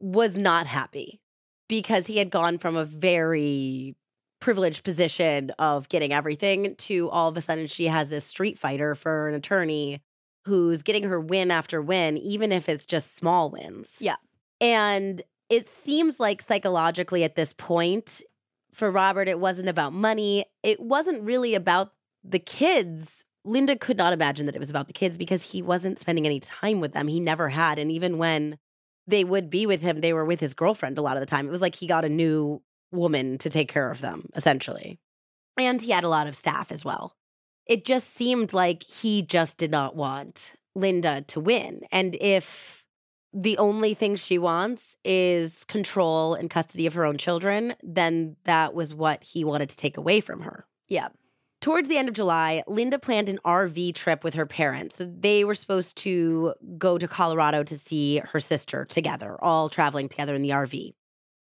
[0.00, 1.20] was not happy
[1.68, 3.94] because he had gone from a very
[4.42, 8.96] privileged position of getting everything to all of a sudden she has this street fighter
[8.96, 10.02] for an attorney
[10.44, 13.98] who's getting her win after win, even if it's just small wins.
[14.00, 14.16] Yeah.
[14.60, 18.20] And it seems like psychologically at this point,
[18.74, 20.44] for Robert, it wasn't about money.
[20.64, 21.92] It wasn't really about
[22.24, 23.24] the kids.
[23.44, 26.40] Linda could not imagine that it was about the kids because he wasn't spending any
[26.40, 27.06] time with them.
[27.06, 27.78] He never had.
[27.78, 28.58] And even when
[29.06, 31.46] they would be with him, they were with his girlfriend a lot of the time.
[31.46, 32.60] It was like he got a new
[32.92, 34.98] woman to take care of them, essentially.
[35.58, 37.14] And he had a lot of staff as well.
[37.66, 41.82] It just seemed like he just did not want Linda to win.
[41.92, 42.84] And if
[43.32, 48.74] the only thing she wants is control and custody of her own children, then that
[48.74, 50.66] was what he wanted to take away from her.
[50.88, 51.08] Yeah.
[51.60, 55.00] Towards the end of July, Linda planned an RV trip with her parents.
[55.00, 60.34] They were supposed to go to Colorado to see her sister together, all traveling together
[60.34, 60.92] in the RV.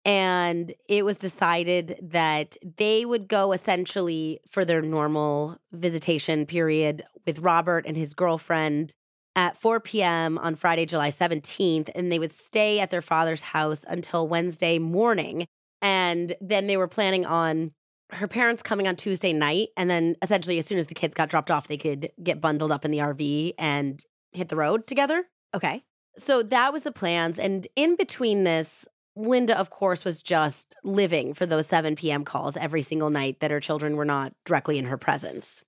[0.05, 7.39] And it was decided that they would go essentially for their normal visitation period with
[7.39, 8.93] Robert and his girlfriend
[9.37, 10.39] at 4 p.m.
[10.39, 11.89] on Friday, July 17th.
[11.95, 15.47] And they would stay at their father's house until Wednesday morning.
[15.81, 17.73] And then they were planning on
[18.11, 19.69] her parents coming on Tuesday night.
[19.77, 22.73] And then essentially, as soon as the kids got dropped off, they could get bundled
[22.73, 25.25] up in the RV and hit the road together.
[25.55, 25.85] Okay.
[26.19, 27.39] So that was the plans.
[27.39, 32.25] And in between this, Linda, of course, was just living for those 7 p.m.
[32.25, 35.63] calls every single night that her children were not directly in her presence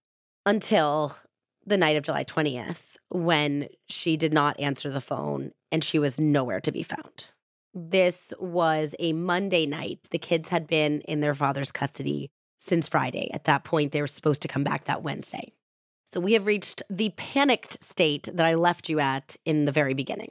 [0.47, 1.16] until
[1.66, 6.20] the night of July 20th when she did not answer the phone and she was
[6.20, 7.26] nowhere to be found.
[7.74, 10.07] This was a Monday night.
[10.11, 13.30] The kids had been in their father's custody since Friday.
[13.32, 15.53] At that point, they were supposed to come back that Wednesday.
[16.11, 19.95] So we have reached the panicked state that I left you at in the very
[19.95, 20.30] beginning.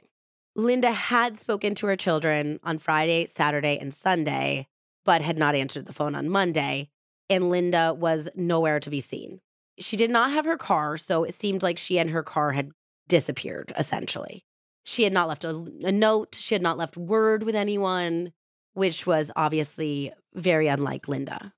[0.56, 4.68] Linda had spoken to her children on Friday, Saturday, and Sunday,
[5.04, 6.90] but had not answered the phone on Monday,
[7.28, 9.40] and Linda was nowhere to be seen.
[9.78, 12.70] She did not have her car, so it seemed like she and her car had
[13.08, 14.44] disappeared, essentially.
[14.84, 15.50] She had not left a,
[15.84, 18.32] a note, she had not left word with anyone,
[18.74, 21.52] which was obviously very unlike Linda,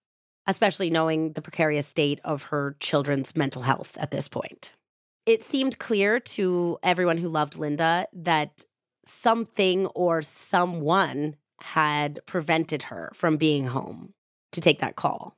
[0.46, 4.70] especially knowing the precarious state of her children's mental health at this point.
[5.26, 8.64] It seemed clear to everyone who loved Linda that
[9.06, 14.12] something or someone had prevented her from being home
[14.52, 15.36] to take that call.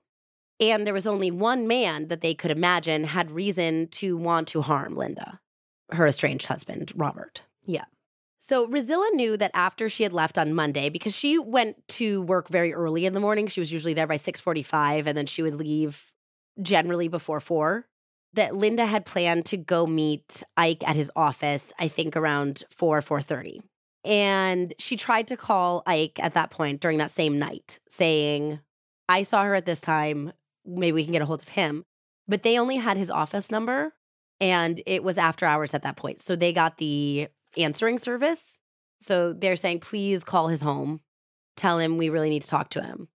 [0.60, 4.62] And there was only one man that they could imagine had reason to want to
[4.62, 5.40] harm Linda,
[5.92, 7.42] her estranged husband, Robert.
[7.64, 7.84] Yeah.
[8.38, 12.48] So Rizilla knew that after she had left on Monday, because she went to work
[12.48, 15.54] very early in the morning, she was usually there by 645, and then she would
[15.54, 16.12] leave
[16.60, 17.86] generally before four
[18.34, 23.00] that Linda had planned to go meet Ike at his office, I think around 4
[23.00, 23.60] 4:30.
[24.04, 28.60] And she tried to call Ike at that point during that same night, saying,
[29.08, 30.32] "I saw her at this time,
[30.64, 31.84] maybe we can get a hold of him."
[32.26, 33.94] But they only had his office number
[34.40, 36.20] and it was after hours at that point.
[36.20, 38.58] So they got the answering service.
[39.00, 41.00] So they're saying, "Please call his home.
[41.56, 43.08] Tell him we really need to talk to him."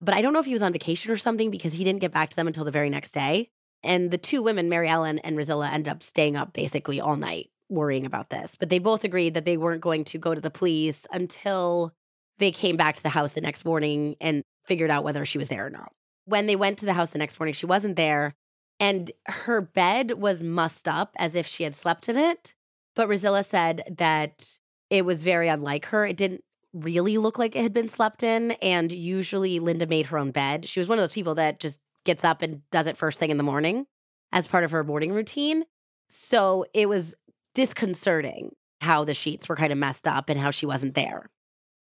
[0.00, 2.12] But I don't know if he was on vacation or something because he didn't get
[2.12, 3.50] back to them until the very next day.
[3.82, 7.50] And the two women, Mary Ellen and Rizilla, ended up staying up basically all night
[7.68, 8.56] worrying about this.
[8.58, 11.92] But they both agreed that they weren't going to go to the police until
[12.38, 15.48] they came back to the house the next morning and figured out whether she was
[15.48, 15.92] there or not.
[16.26, 18.34] When they went to the house the next morning, she wasn't there.
[18.80, 22.54] and her bed was mussed up as if she had slept in it.
[22.96, 24.58] But Rosilla said that
[24.90, 26.04] it was very unlike her.
[26.04, 28.52] It didn't really look like it had been slept in.
[28.60, 30.68] And usually Linda made her own bed.
[30.68, 33.30] She was one of those people that just gets up and does it first thing
[33.30, 33.86] in the morning
[34.32, 35.64] as part of her morning routine.
[36.08, 37.14] So it was
[37.54, 41.30] disconcerting how the sheets were kind of messed up and how she wasn't there.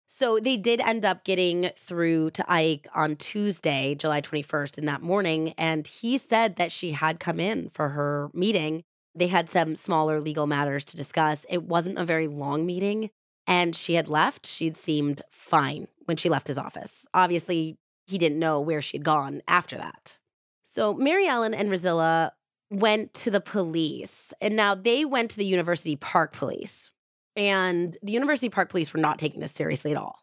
[0.09, 5.03] So they did end up getting through to Ike on Tuesday, July 21st, in that
[5.03, 5.55] morning.
[5.57, 8.83] And he said that she had come in for her meeting.
[9.15, 11.47] They had some smaller legal matters to discuss.
[11.49, 13.11] It wasn't a very long meeting.
[13.47, 14.47] And she had left.
[14.47, 17.07] She'd seemed fine when she left his office.
[17.15, 17.79] Obviously,
[18.11, 20.19] he didn't know where she'd gone after that.
[20.65, 22.33] So Mary Ellen and Rosilla
[22.71, 24.33] went to the police.
[24.41, 26.91] And now they went to the University Park Police.
[27.37, 30.19] And the University Park Police were not taking this seriously at all.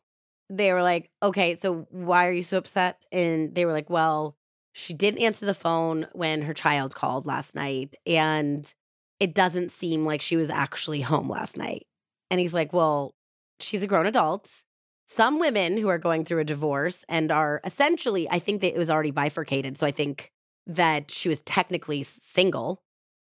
[0.50, 3.06] They were like, okay, so why are you so upset?
[3.12, 4.38] And they were like, well,
[4.74, 7.96] she didn't answer the phone when her child called last night.
[8.06, 8.72] And
[9.20, 11.88] it doesn't seem like she was actually home last night.
[12.30, 13.16] And he's like, well,
[13.60, 14.64] she's a grown adult.
[15.10, 18.78] Some women who are going through a divorce and are essentially, I think that it
[18.78, 19.78] was already bifurcated.
[19.78, 20.32] So I think
[20.68, 22.82] that she was technically single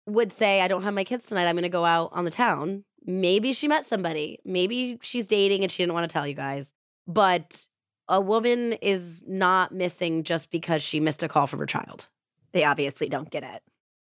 [0.07, 1.47] would say, I don't have my kids tonight.
[1.47, 2.85] I'm going to go out on the town.
[3.05, 4.39] Maybe she met somebody.
[4.45, 6.72] Maybe she's dating and she didn't want to tell you guys.
[7.07, 7.66] But
[8.09, 12.07] a woman is not missing just because she missed a call from her child.
[12.53, 13.62] They obviously don't get it.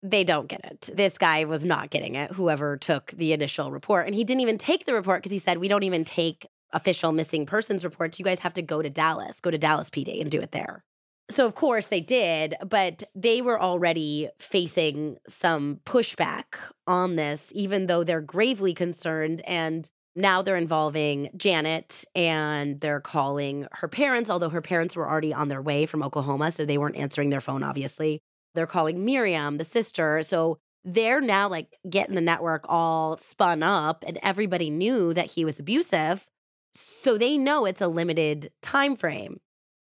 [0.02, 0.90] They don't get it.
[0.94, 4.06] This guy was not getting it, whoever took the initial report.
[4.06, 7.12] And he didn't even take the report because he said, We don't even take official
[7.12, 8.18] missing persons reports.
[8.18, 10.84] You guys have to go to Dallas, go to Dallas PD and do it there.
[11.30, 16.56] So, of course, they did, but they were already facing some pushback
[16.86, 19.40] on this, even though they're gravely concerned.
[19.46, 25.32] And now they're involving Janet and they're calling her parents, although her parents were already
[25.32, 26.50] on their way from Oklahoma.
[26.50, 28.20] So they weren't answering their phone, obviously.
[28.54, 30.22] They're calling Miriam, the sister.
[30.22, 35.44] So they're now like getting the network all spun up, and everybody knew that he
[35.44, 36.26] was abusive.
[36.74, 39.40] So they know it's a limited time frame.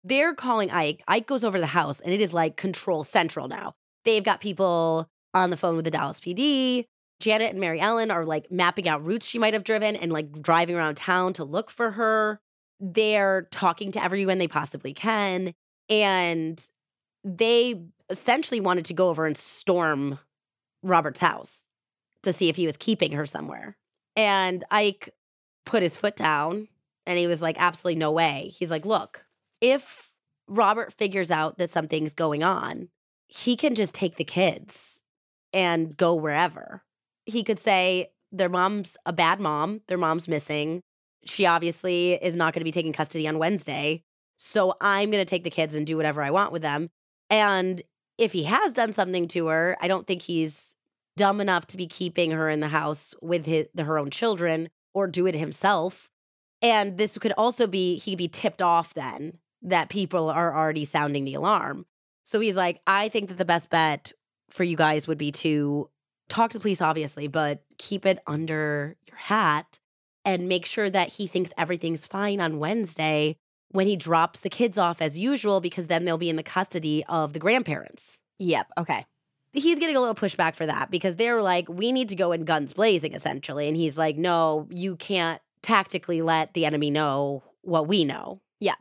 [0.05, 1.03] They're calling Ike.
[1.07, 3.75] Ike goes over to the house and it is like control central now.
[4.05, 6.87] They've got people on the phone with the Dallas PD.
[7.21, 10.43] Janet and Mary Ellen are like mapping out routes she might have driven and like
[10.43, 12.41] driving around town to look for her.
[12.81, 15.55] They're talking to everyone they possibly can.
[15.89, 16.61] And
[17.23, 17.81] they
[18.11, 20.19] essentially wanted to go over and storm
[20.83, 21.65] Robert's house
[22.25, 23.77] to see if he was keeping her somewhere.
[24.17, 25.11] And Ike
[25.65, 26.69] put his foot down
[27.07, 28.53] and he was like, absolutely no way.
[28.57, 29.25] He's like, look,
[29.61, 30.11] if
[30.49, 32.89] Robert figures out that something's going on,
[33.29, 35.05] he can just take the kids
[35.53, 36.83] and go wherever.
[37.27, 40.81] He could say, their mom's a bad mom, their mom's missing.
[41.25, 44.03] She obviously is not going to be taking custody on Wednesday.
[44.37, 46.89] So I'm going to take the kids and do whatever I want with them.
[47.31, 47.81] And
[48.19, 50.75] if he has done something to her, I don't think he's
[51.17, 55.07] dumb enough to be keeping her in the house with his, her own children or
[55.07, 56.09] do it himself.
[56.63, 60.85] And this could also be, he would be tipped off then that people are already
[60.85, 61.85] sounding the alarm.
[62.25, 64.13] So he's like, I think that the best bet
[64.49, 65.91] for you guys would be to
[66.29, 69.81] talk to the police, obviously, but keep it under your hat
[70.25, 73.37] and make sure that he thinks everything's fine on Wednesday
[73.71, 77.05] when he drops the kids off as usual, because then they'll be in the custody
[77.09, 78.19] of the grandparents.
[78.39, 78.69] Yep.
[78.79, 79.05] Okay.
[79.53, 82.45] He's getting a little pushback for that because they're like, we need to go in
[82.45, 83.69] guns blazing, essentially.
[83.69, 88.41] And he's like, no, you can't tactically let the enemy know what we know.
[88.61, 88.75] Yeah.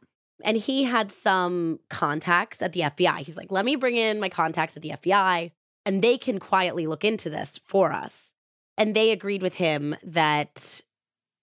[0.43, 3.19] And he had some contacts at the FBI.
[3.19, 5.51] He's like, let me bring in my contacts at the FBI
[5.86, 8.34] and they can quietly look into this for us.
[8.77, 10.82] And they agreed with him that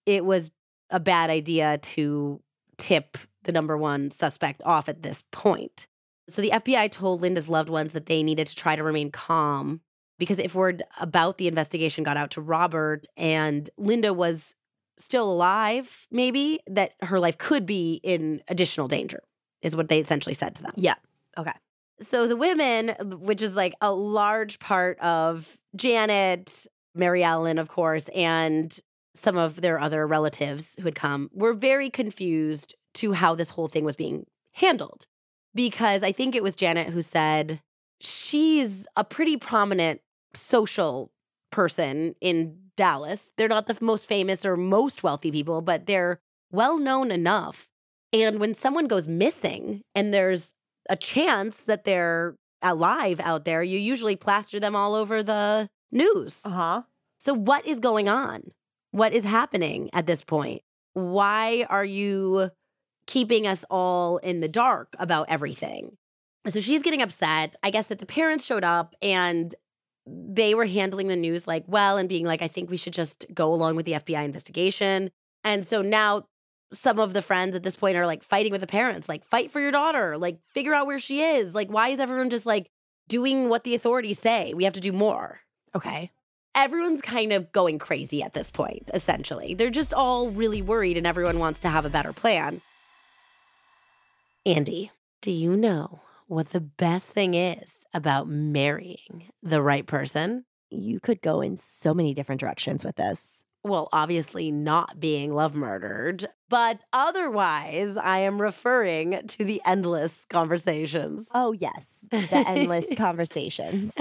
[0.05, 0.51] it was
[0.89, 2.41] a bad idea to
[2.77, 5.87] tip the number one suspect off at this point.
[6.29, 9.81] So the FBI told Linda's loved ones that they needed to try to remain calm
[10.17, 14.55] because if word about the investigation got out to Robert and Linda was
[14.99, 19.23] still alive, maybe, that her life could be in additional danger,
[19.61, 20.73] is what they essentially said to them.
[20.75, 20.95] Yeah.
[21.37, 21.53] Okay.
[22.01, 27.67] So the women, uh, which is like a large part of Janet, Mary Ellen, of
[27.67, 28.77] course, and
[29.15, 33.67] some of their other relatives who had come, were very confused to how this whole
[33.67, 35.07] thing was being handled.
[35.55, 37.61] Because I think it was Janet who said
[37.99, 40.01] she's a pretty prominent
[40.33, 41.11] social
[41.51, 43.33] person in Dallas.
[43.35, 47.67] They're not the most famous or most wealthy people, but they're well known enough.
[48.13, 50.53] And when someone goes missing and there's
[50.89, 56.39] a chance that they're alive out there, you usually plaster them all over the news.
[56.45, 56.81] Uh huh.
[57.19, 58.43] So, what is going on?
[58.91, 60.61] What is happening at this point?
[60.93, 62.49] Why are you
[63.07, 65.97] keeping us all in the dark about everything?
[66.47, 67.57] So she's getting upset.
[67.61, 69.53] I guess that the parents showed up and
[70.09, 73.25] they were handling the news like well and being like, I think we should just
[73.33, 75.11] go along with the FBI investigation.
[75.43, 76.25] And so now
[76.71, 79.51] some of the friends at this point are like fighting with the parents, like, fight
[79.51, 81.55] for your daughter, like, figure out where she is.
[81.55, 82.69] Like, why is everyone just like
[83.07, 84.53] doing what the authorities say?
[84.53, 85.41] We have to do more.
[85.75, 86.11] Okay.
[86.55, 89.53] Everyone's kind of going crazy at this point, essentially.
[89.53, 92.61] They're just all really worried and everyone wants to have a better plan.
[94.45, 94.91] Andie,
[95.21, 100.45] do you know what the best thing is about marrying the right person?
[100.69, 103.43] You could go in so many different directions with this.
[103.63, 111.27] Well, obviously not being love murdered, but otherwise, I am referring to the endless conversations.
[111.33, 113.97] Oh, yes, the endless conversations.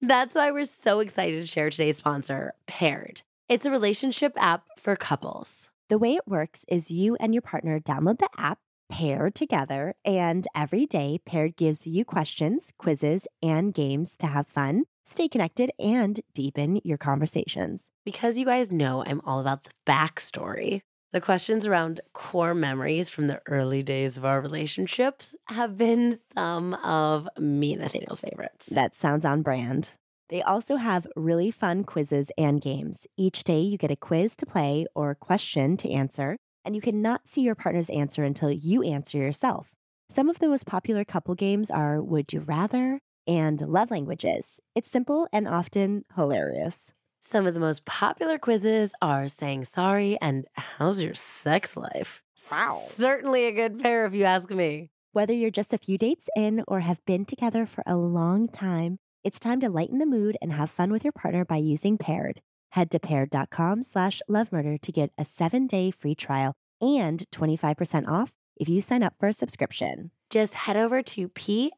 [0.00, 3.20] That's why we're so excited to share today's sponsor, Paired.
[3.50, 5.68] It's a relationship app for couples.
[5.90, 8.58] The way it works is you and your partner download the app,
[8.88, 14.84] pair together, and every day, Paired gives you questions, quizzes, and games to have fun,
[15.04, 17.90] stay connected, and deepen your conversations.
[18.04, 23.28] Because you guys know I'm all about the backstory, the questions around core memories from
[23.28, 28.66] the early days of our relationships have been some of me and Nathaniel's favorites.
[28.66, 29.92] That sounds on brand.
[30.28, 33.06] They also have really fun quizzes and games.
[33.16, 36.36] Each day, you get a quiz to play or a question to answer,
[36.68, 39.72] and you cannot see your partner's answer until you answer yourself.
[40.10, 44.60] Some of the most popular couple games are Would You Rather and Love Languages.
[44.74, 46.92] It's simple and often hilarious.
[47.22, 52.22] Some of the most popular quizzes are Saying Sorry and How's Your Sex Life?
[52.52, 52.82] Wow.
[52.90, 54.90] Certainly a good pair if you ask me.
[55.12, 58.98] Whether you're just a few dates in or have been together for a long time,
[59.24, 62.40] it's time to lighten the mood and have fun with your partner by using Paired.
[62.72, 68.68] Head to paired.com slash lovemurder to get a seven-day free trial and 25% off if
[68.68, 70.10] you sign up for a subscription.
[70.30, 71.74] Just head over to P-A-I-R-E-D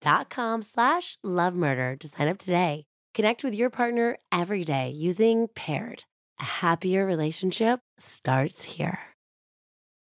[0.00, 2.84] dot com slash love murder to sign up today.
[3.14, 6.04] Connect with your partner every day using Paired.
[6.40, 8.98] A happier relationship starts here.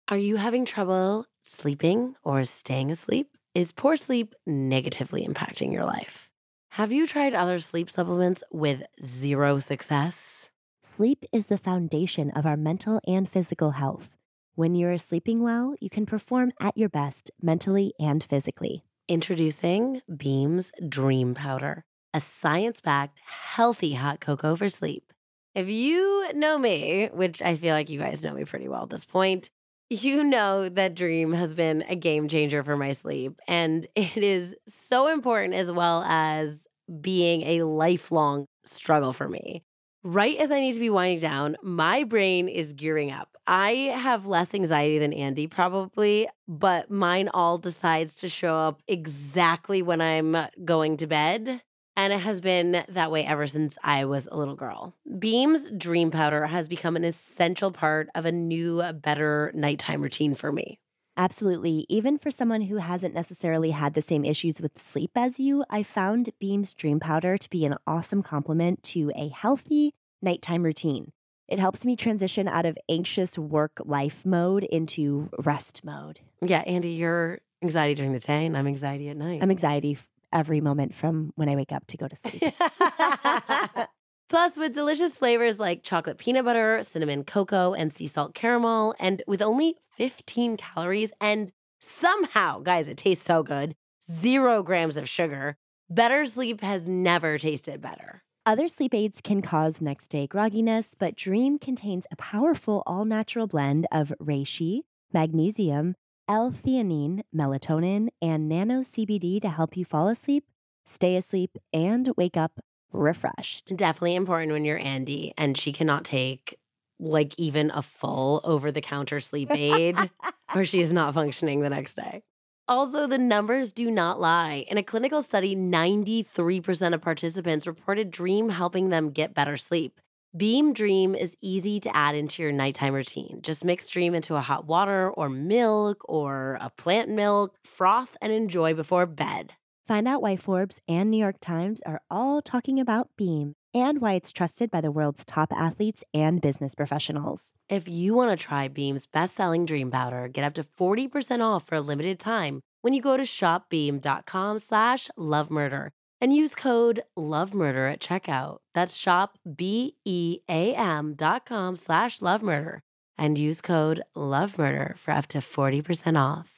[0.09, 3.29] Are you having trouble sleeping or staying asleep?
[3.55, 6.31] Is poor sleep negatively impacting your life?
[6.73, 10.51] Have you tried other sleep supplements with zero success?
[10.89, 14.17] Sleep is the foundation of our mental and physical health.
[14.55, 18.85] When you're sleeping well, you can perform at your best mentally and physically.
[19.09, 21.85] Introducing Beam's Dream Powder,
[22.15, 25.13] a science backed, healthy hot cocoa for sleep.
[25.57, 28.91] If you know me, which I feel like you guys know me pretty well at
[28.91, 29.51] this point,
[29.91, 33.41] you know that Dream has been a game changer for my sleep.
[33.49, 36.69] And it is so important as well as
[37.01, 39.65] being a lifelong struggle for me.
[40.09, 43.37] Right as I need to be winding down, my brain is gearing up.
[43.45, 49.83] I have less anxiety than Andie, probably, but mine all decides to show up exactly
[49.83, 51.61] when I'm going to bed.
[51.97, 54.95] And it has been that way ever since I was a little girl.
[55.19, 60.53] Beam's Dream Powder has become an essential part of a new, better nighttime routine for
[60.53, 60.79] me.
[61.17, 61.87] Absolutely.
[61.89, 65.83] Even for someone who hasn't necessarily had the same issues with sleep as you, I
[65.83, 71.13] found Beam's Dream Powder to be an awesome complement to a healthy nighttime routine.
[71.49, 76.21] It helps me transition out of anxious work life mode into rest mode.
[76.43, 79.43] Yeah, Andie, you're anxiety during the day, and I'm anxiety at night.
[79.43, 79.97] I'm anxiety
[80.33, 82.43] every moment from when I wake up to go to sleep.
[84.29, 89.23] Plus, with delicious flavors like chocolate peanut butter, cinnamon cocoa, and sea salt caramel, and
[89.29, 93.75] with only 15 calories, and somehow, guys, it tastes so good
[94.11, 95.57] zero grams of sugar.
[95.91, 98.23] Better sleep has never tasted better.
[98.45, 103.47] Other sleep aids can cause next day grogginess, but Dream contains a powerful all natural
[103.47, 104.83] blend of reishi,
[105.13, 105.95] magnesium,
[106.29, 110.45] L theanine, melatonin, and nano CBD to help you fall asleep,
[110.85, 112.61] stay asleep, and wake up
[112.93, 113.77] refreshed.
[113.77, 116.59] Definitely important when you're Andie and she cannot take
[116.99, 119.97] like even a full over the counter sleep aid
[120.55, 122.23] or she is not functioning the next day.
[122.69, 124.65] Also, the numbers do not lie.
[124.69, 130.01] In a clinical study, 93% of participants reported Dream helping them get better sleep.
[130.37, 133.39] Beam Dream is easy to add into your nighttime routine.
[133.41, 138.33] Just mix Dream into a hot water or milk or a plant milk, froth, and
[138.33, 139.53] enjoy before bed.
[139.87, 144.15] Find out why Forbes and New York Times are all talking about Beam and why
[144.15, 147.51] it's trusted by the world's top athletes and business professionals.
[147.69, 151.65] If you want to try Beam's best selling Dream Powder, get up to 40% off
[151.69, 155.91] for a limited time when you go to shopbeam.com slash lovemurder
[156.21, 158.57] and use code lovemurder at checkout.
[158.75, 162.81] That's shop B-E-A-M dot com slash lovemurder
[163.17, 166.56] and use code lovemurder for up to 40% off.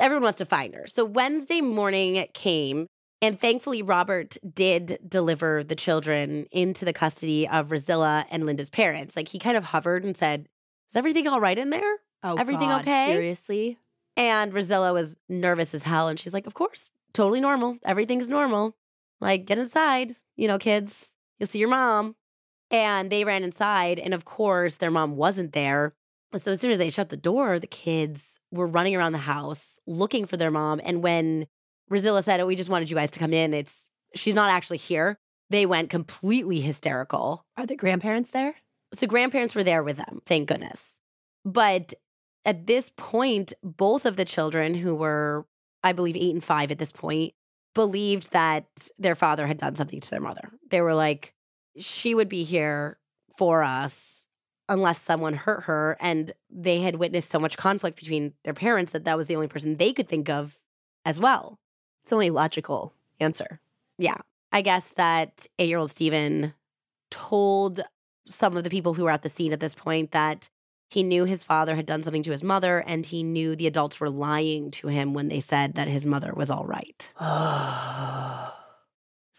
[0.00, 0.86] Everyone wants to find her.
[0.86, 2.86] So Wednesday morning came,
[3.22, 9.14] and thankfully, Robert did deliver the children into the custody of Rosilla and Linda's parents.
[9.14, 10.48] Like he kind of hovered and said,
[10.88, 11.98] Is everything all right in there?
[12.22, 13.06] Oh, Everything God, okay?
[13.12, 13.78] Seriously?
[14.16, 16.08] And Rosilla was nervous as hell.
[16.08, 17.76] And she's like, Of course, totally normal.
[17.84, 18.74] Everything's normal.
[19.20, 21.14] Like, get inside, you know, kids.
[21.38, 22.16] You'll see your mom.
[22.70, 23.98] And they ran inside.
[23.98, 25.94] And of course, their mom wasn't there.
[26.36, 29.78] So as soon as they shut the door, the kids were running around the house
[29.86, 30.80] looking for their mom.
[30.84, 31.46] And when
[31.88, 34.78] Rosilla said, Oh, we just wanted you guys to come in, it's she's not actually
[34.78, 35.18] here.
[35.50, 37.44] They went completely hysterical.
[37.56, 38.54] Are the grandparents there?
[38.94, 40.98] So grandparents were there with them, thank goodness.
[41.44, 41.94] But
[42.44, 45.46] at this point, both of the children who were,
[45.82, 47.34] I believe, eight and five at this point,
[47.74, 48.66] believed that
[48.98, 50.50] their father had done something to their mother.
[50.70, 51.34] They were like,
[51.78, 52.98] she would be here
[53.36, 54.26] for us
[54.70, 55.98] unless someone hurt her.
[56.00, 59.48] And they had witnessed so much conflict between their parents that that was the only
[59.48, 60.56] person they could think of
[61.04, 61.58] as well.
[62.02, 63.60] It's the only logical answer.
[63.98, 64.16] Yeah.
[64.52, 66.54] I guess that eight year old Stephen
[67.10, 67.82] told
[68.28, 70.48] some of the people who were at the scene at this point that
[70.88, 74.00] he knew his father had done something to his mother and he knew the adults
[74.00, 77.12] were lying to him when they said that his mother was all right.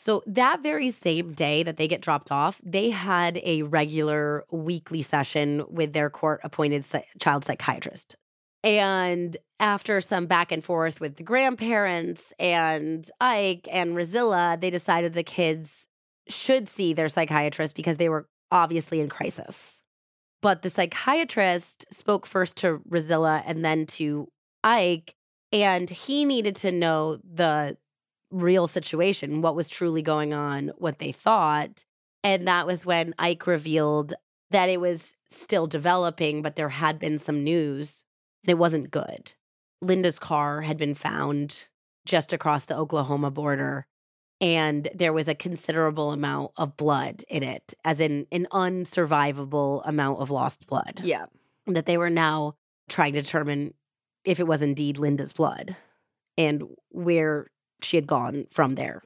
[0.04, 5.04] So that very same day that they get dropped off, they had a regular weekly
[5.04, 6.84] session with their court appointed
[7.20, 8.16] child psychiatrist.
[8.64, 15.14] And after some back and forth with the grandparents and Ike and Rosilla, they decided
[15.14, 15.86] the kids
[16.28, 19.84] should see their psychiatrist because they were obviously in crisis.
[20.42, 24.30] But the psychiatrist spoke first to Rosilla and then to
[24.64, 25.14] Ike,
[25.54, 27.78] and he needed to know the
[28.32, 31.84] real situation, what was truly going on, what they thought.
[32.24, 34.14] And that was when Ike revealed
[34.52, 38.04] that it was still developing, but there had been some news
[38.44, 39.34] and it wasn't good.
[39.82, 41.66] Linda's car had been found
[42.06, 43.86] just across the Oklahoma border,
[44.40, 50.20] and there was a considerable amount of blood in it, as in an unsurvivable amount
[50.20, 51.02] of lost blood.
[51.04, 51.26] Yeah.
[51.68, 52.56] That they were now
[52.90, 53.74] trying to determine
[54.26, 55.76] if it was indeed Linda's blood
[56.38, 57.51] and where
[57.84, 59.04] she had gone from there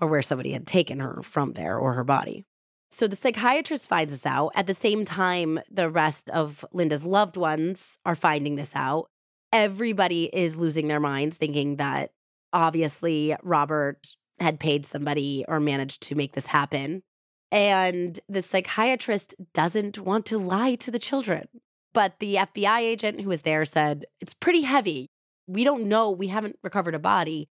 [0.00, 2.44] or where somebody had taken her from there or her body.
[2.90, 4.52] So the psychiatrist finds this out.
[4.54, 9.08] At the same time, the rest of Linda's loved ones are finding this out.
[9.52, 12.10] Everybody is losing their minds, thinking that
[12.52, 14.06] obviously Robert
[14.38, 17.02] had paid somebody or managed to make this happen.
[17.50, 21.48] And the psychiatrist doesn't want to lie to the children.
[21.94, 25.08] But the FBI agent who was there said, It's pretty heavy.
[25.46, 26.10] We don't know.
[26.10, 27.48] We haven't recovered a body.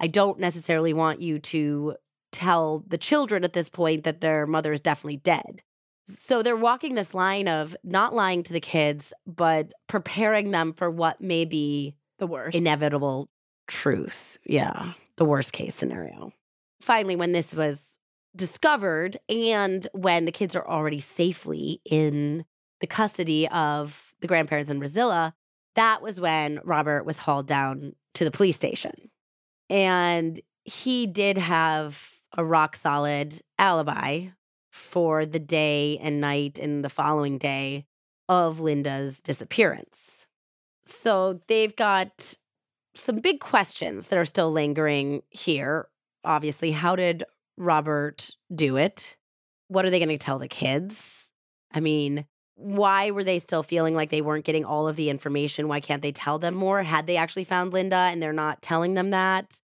[0.00, 1.96] I don't necessarily want you to
[2.32, 5.62] tell the children at this point that their mother is definitely dead.
[6.06, 10.90] So they're walking this line of not lying to the kids, but preparing them for
[10.90, 12.56] what may be The worst.
[12.56, 13.28] inevitable
[13.66, 14.38] truth.
[14.44, 16.32] Yeah, the worst case scenario.
[16.80, 17.98] Finally, when this was
[18.36, 22.44] discovered and when the kids are already safely in
[22.80, 25.34] the custody of the grandparents and Rosilla,
[25.74, 28.92] that was when Robert was hauled down to the police station.
[29.70, 34.26] And he did have a rock solid alibi
[34.70, 37.86] for the day and night and the following day
[38.28, 40.26] of Linda's disappearance.
[40.84, 42.36] So they've got
[42.94, 45.88] some big questions that are still lingering here.
[46.24, 47.24] Obviously, how did
[47.56, 49.16] Robert do it?
[49.68, 51.32] What are they going to tell the kids?
[51.72, 52.26] I mean,
[52.58, 55.68] why were they still feeling like they weren't getting all of the information?
[55.68, 56.82] Why can't they tell them more?
[56.82, 59.60] Had they actually found Linda and they're not telling them that?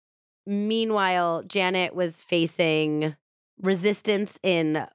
[0.46, 3.14] Meanwhile, Janet was facing
[3.60, 4.86] resistance in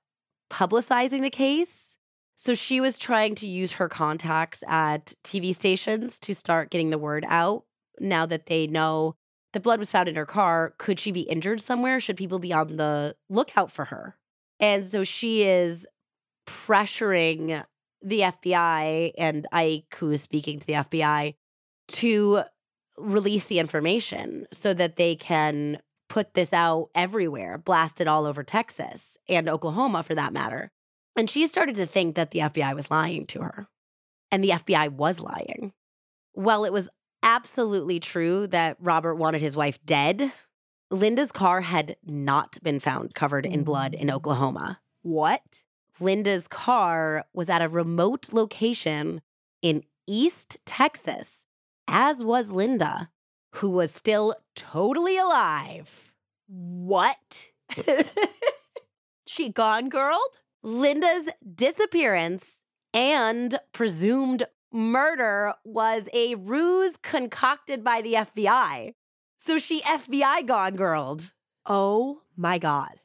[0.51, 1.95] publicizing the case.
[2.35, 6.97] So she was trying to use her contacts at TV stations to start getting the
[6.97, 7.63] word out.
[7.99, 9.15] Now that they know
[9.53, 11.99] the blood was found in her car, could she be injured somewhere?
[11.99, 14.17] Should people be on the lookout for her?
[14.59, 15.85] And so she is
[16.47, 17.63] pressuring
[18.03, 21.35] the FBI and Ike, who is speaking to the FBI,
[21.89, 22.43] to
[22.97, 28.43] release the information so that they can put this out everywhere, blast it all over
[28.43, 30.71] Texas and Oklahoma for that matter.
[31.15, 33.67] And she started to think that the FBI was lying to her.
[34.31, 35.73] And the FBI was lying.
[36.33, 36.89] Well, it was
[37.21, 40.31] absolutely true that Robert wanted his wife dead.
[40.89, 44.13] Linda's car had not been found covered in blood in mm.
[44.13, 44.79] Oklahoma.
[45.01, 45.61] What?
[45.99, 49.21] Linda's car was at a remote location
[49.61, 51.45] in East Texas,
[51.87, 53.09] as was Linda,
[53.55, 56.11] who was still totally alive.
[56.47, 57.49] What?
[59.27, 60.19] she gone, girl?
[60.61, 62.63] Linda's disappearance
[62.93, 68.93] and presumed murder was a ruse concocted by the FBI.
[69.37, 71.31] So she FBI gone girled.
[71.65, 72.99] Oh my God.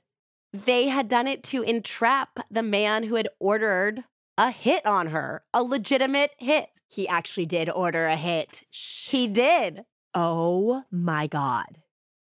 [0.53, 4.05] They had done it to entrap the man who had ordered
[4.37, 6.81] a hit on her, a legitimate hit.
[6.89, 8.63] He actually did order a hit.
[8.71, 9.85] He did.
[10.15, 11.79] Oh my God.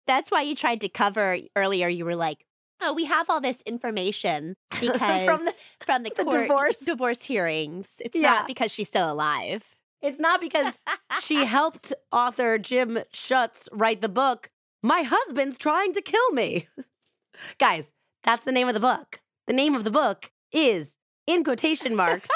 [0.06, 1.86] That's why you tried to cover earlier.
[1.88, 2.44] You were like,
[2.80, 6.78] oh, we have all this information because From the- from the the divorce.
[6.78, 8.00] divorce hearings.
[8.04, 8.30] It's Yeah.
[8.32, 9.76] not because she's still alive.
[10.00, 10.78] It's not because
[11.22, 14.50] she helped author Jim Schutze write the book,
[14.82, 16.68] My Husband's Trying to Kill Me.
[17.58, 17.92] Guys,
[18.28, 19.20] that's the name of the book.
[19.46, 22.28] The name of the book is, in quotation marks,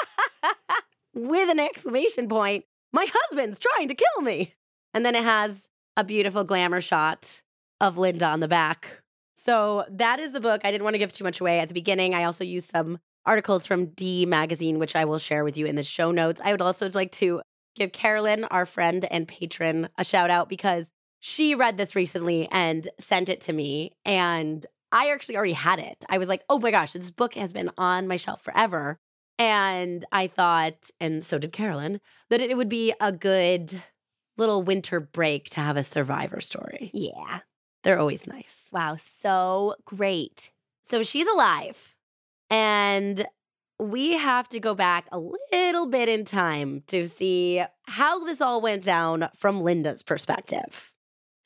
[1.13, 4.55] with an exclamation point, My husband's trying to kill me.
[4.95, 7.43] And then it has a beautiful glamour shot
[7.79, 9.03] of Linda on the back.
[9.35, 10.61] So that is the book.
[10.63, 12.15] I didn't want to give too much away at the beginning.
[12.15, 15.75] I also used some articles from D Magazine, which I will share with you in
[15.75, 16.41] the show notes.
[16.43, 17.43] I would also like to
[17.75, 22.87] give Carolyn, our friend and patron, a shout out because she read this recently and
[22.99, 23.91] sent it to me.
[24.05, 26.05] And I actually already had it.
[26.07, 28.99] I was like, oh my gosh, this book has been on my shelf forever.
[29.39, 31.99] And I thought, and so did Carolyn,
[32.29, 33.81] that it would be a good
[34.37, 36.91] little winter break to have a survivor story.
[36.93, 37.39] Yeah.
[37.83, 38.69] They're always nice.
[38.71, 38.95] Wow.
[38.97, 40.51] So great.
[40.83, 41.95] So she's alive.
[42.51, 43.25] And
[43.79, 45.19] we have to go back a
[45.51, 50.92] little bit in time to see how this all went down from Linda's perspective.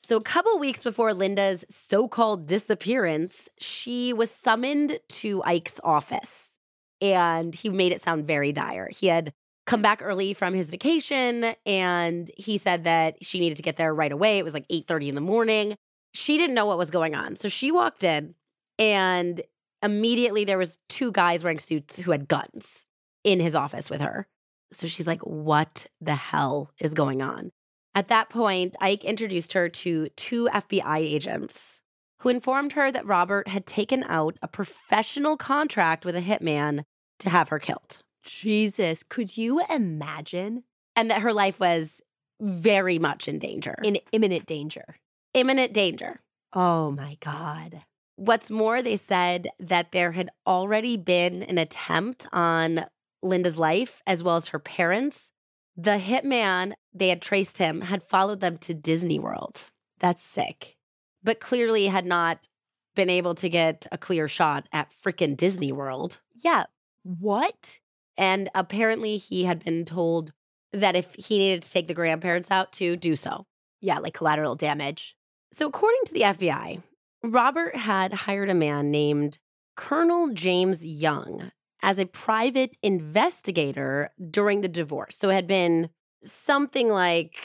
[0.08, 6.56] So, a couple weeks before Linda's so called disappearance, she was summoned to Ike's office.
[7.02, 8.88] And he made it sound very dire.
[8.90, 9.34] He had
[9.66, 13.94] come back early from his vacation and he said that she needed to get there
[13.94, 14.38] right away.
[14.38, 15.74] It was like 8:30 in the morning.
[16.14, 17.36] She didn't know what was going on.
[17.36, 18.34] So she walked in
[18.78, 19.42] and
[19.82, 22.86] immediately there was two guys wearing suits who had guns
[23.24, 24.26] in his office with her.
[24.72, 27.52] So she's like, "What the hell is going on?"
[27.98, 31.80] At that point, Ike introduced her to two FBI agents
[32.20, 36.84] who informed her that Robert had taken out a professional contract with a hitman
[37.18, 39.02] to have her killed Jesus.
[39.02, 40.62] Could you imagine?
[40.94, 42.00] and that her life was
[42.40, 43.74] very much in danger.
[43.82, 44.96] In imminent danger.
[45.34, 46.20] imminent danger.
[46.52, 47.82] Oh my God.
[48.14, 52.86] What's more, they said that there had already been an attempt on
[53.24, 55.32] Linda's life as well as her parents.
[55.76, 60.76] The hitman, they had traced him, had followed them to Disney World, That's sick.
[61.22, 62.48] but clearly had not
[62.94, 66.18] been able to get a clear shot at freaking Disney World.
[66.42, 66.64] Yeah.
[67.04, 67.78] What?
[68.16, 70.32] And apparently, he had been told
[70.72, 73.46] that if he needed to take the grandparents out to do so.
[73.80, 75.16] Yeah, like collateral damage.
[75.52, 76.82] So, according to the FBI,
[77.22, 79.38] Robert had hired a man named
[79.76, 85.16] Colonel James Young as a private investigator during the divorce.
[85.16, 85.90] So, it had been
[86.22, 87.36] something like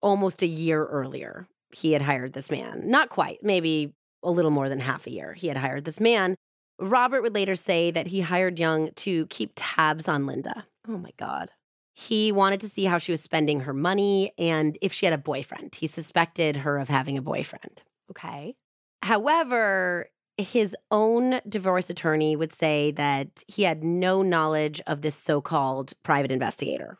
[0.00, 1.46] almost a year earlier.
[1.72, 2.82] He had hired this man.
[2.84, 5.34] Not quite, maybe a little more than half a year.
[5.34, 6.34] He had hired this man.
[6.78, 10.66] Robert would later say that he hired Young to keep tabs on Linda.
[10.86, 11.50] Oh my God.
[11.94, 15.18] He wanted to see how she was spending her money and if she had a
[15.18, 15.74] boyfriend.
[15.74, 17.82] He suspected her of having a boyfriend.
[18.10, 18.54] Okay.
[19.02, 25.40] However, his own divorce attorney would say that he had no knowledge of this so
[25.40, 26.98] called private investigator.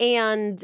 [0.00, 0.62] And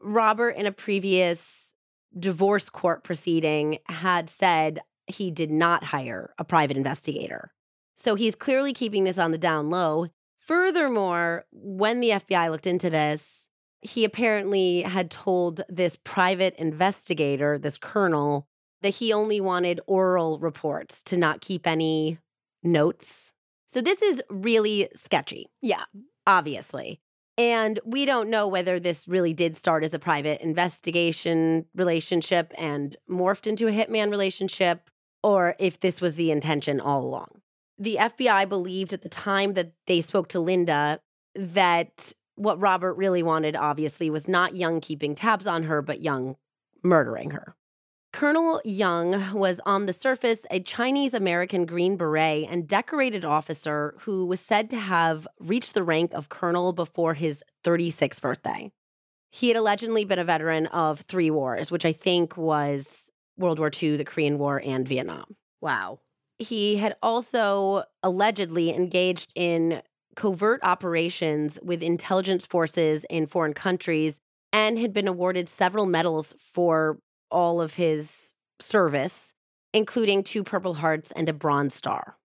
[0.00, 1.74] Robert, in a previous
[2.18, 7.52] divorce court proceeding, had said he did not hire a private investigator.
[7.96, 10.08] So he's clearly keeping this on the down low.
[10.38, 13.48] Furthermore, when the FBI looked into this,
[13.82, 18.46] he apparently had told this private investigator, this colonel,
[18.82, 22.18] that he only wanted oral reports to not keep any
[22.62, 23.32] notes.
[23.66, 25.84] So this is really sketchy, Yeah.
[26.26, 27.00] obviously.
[27.40, 32.94] And we don't know whether this really did start as a private investigation relationship and
[33.08, 34.90] morphed into a hitman relationship,
[35.22, 37.40] or if this was the intention all along.
[37.78, 41.00] The FBI believed at the time that they spoke to Linda
[41.34, 46.36] that what Robert really wanted, obviously, was not Young keeping tabs on her, but Young
[46.82, 47.56] murdering her.
[48.12, 54.26] Colonel Young was on the surface a Chinese American Green Beret and decorated officer who
[54.26, 58.72] was said to have reached the rank of colonel before his 36th birthday.
[59.30, 63.70] He had allegedly been a veteran of three wars, which I think was World War
[63.80, 65.36] II, the Korean War, and Vietnam.
[65.60, 66.00] Wow.
[66.38, 69.82] He had also allegedly engaged in
[70.16, 74.18] covert operations with intelligence forces in foreign countries
[74.52, 76.98] and had been awarded several medals for
[77.30, 79.32] all of his service,
[79.72, 82.16] including two Purple Hearts and a Bronze Star.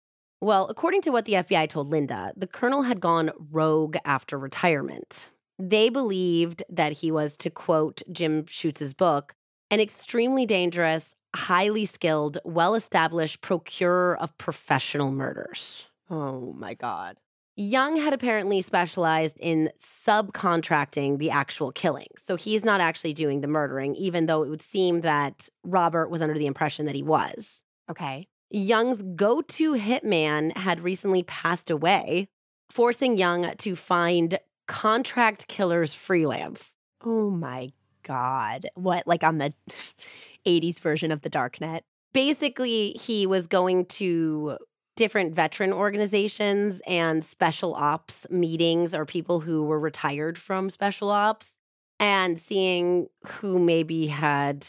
[0.40, 5.30] Well, according to what the FBI told Linda, the colonel had gone rogue after retirement.
[5.58, 9.34] They believed that he was, to quote Jim Schutze's book,
[9.70, 15.86] an extremely dangerous, highly skilled, well established procurer of professional murders.
[16.10, 17.16] Oh my God.
[17.56, 22.08] Young had apparently specialized in subcontracting the actual killing.
[22.18, 26.20] So he's not actually doing the murdering, even though it would seem that Robert was
[26.20, 27.62] under the impression that he was.
[27.88, 28.26] Okay.
[28.50, 32.26] Young's go to hitman had recently passed away,
[32.70, 36.76] forcing Young to find contract killers freelance.
[37.04, 37.70] Oh my
[38.02, 38.66] God.
[38.74, 39.54] What, like on the
[40.46, 41.82] 80s version of the Darknet?
[42.12, 44.56] Basically, he was going to
[44.96, 51.58] different veteran organizations and special ops meetings or people who were retired from special ops
[51.98, 54.66] and seeing who maybe had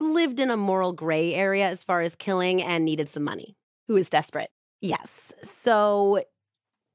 [0.00, 3.56] lived in a moral gray area as far as killing and needed some money.
[3.88, 4.50] Who is desperate?
[4.80, 5.32] Yes.
[5.42, 6.24] So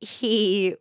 [0.02, 0.76] he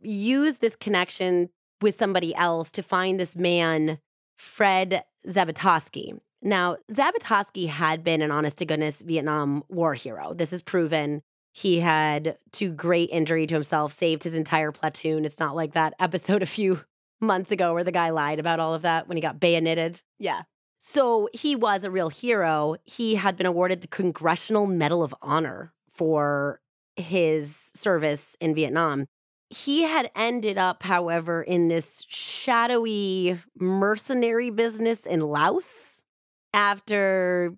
[0.00, 1.50] used this connection
[1.80, 3.98] with somebody else to find this man,
[4.36, 6.18] Fred Zabitosky.
[6.42, 10.32] Now, Zabitosky had been an honest to goodness Vietnam War hero.
[10.34, 11.22] This is proven.
[11.56, 15.24] He had, to great injury to himself, saved his entire platoon.
[15.24, 16.82] It's not like that episode a few
[17.18, 20.02] months ago where the guy lied about all of that when he got bayoneted.
[20.18, 20.42] Yeah.
[20.78, 22.76] So he was a real hero.
[22.84, 26.60] He had been awarded the Congressional Medal of Honor for
[26.96, 29.06] his service in Vietnam.
[29.48, 36.04] He had ended up, however, in this shadowy mercenary business in Laos
[36.52, 37.56] after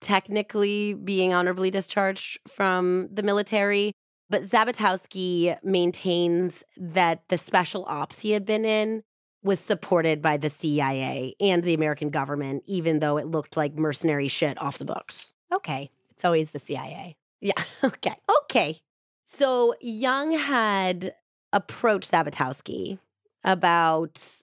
[0.00, 3.92] technically being honorably discharged from the military.
[4.28, 9.02] But Zabotowski maintains that the special ops he had been in
[9.42, 14.28] was supported by the CIA and the American government, even though it looked like mercenary
[14.28, 15.32] shit off the books.
[15.52, 15.90] Okay.
[16.10, 17.16] It's always the CIA.
[17.40, 17.52] Yeah.
[17.82, 18.14] Okay.
[18.42, 18.78] Okay.
[19.26, 21.14] So Young had
[21.52, 22.98] approached Zabotowski
[23.42, 24.42] about,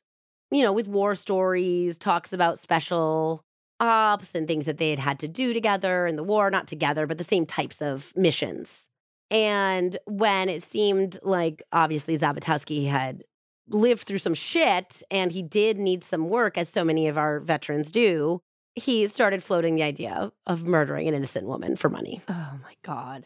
[0.49, 3.43] you know, with war stories, talks about special
[3.79, 7.05] ops and things that they had had to do together in the war, not together,
[7.05, 8.89] but the same types of missions.
[9.29, 13.23] And when it seemed like obviously Zabotowski had
[13.69, 17.39] lived through some shit and he did need some work, as so many of our
[17.39, 18.39] veterans do,
[18.75, 22.21] he started floating the idea of murdering an innocent woman for money.
[22.29, 23.25] Oh my God.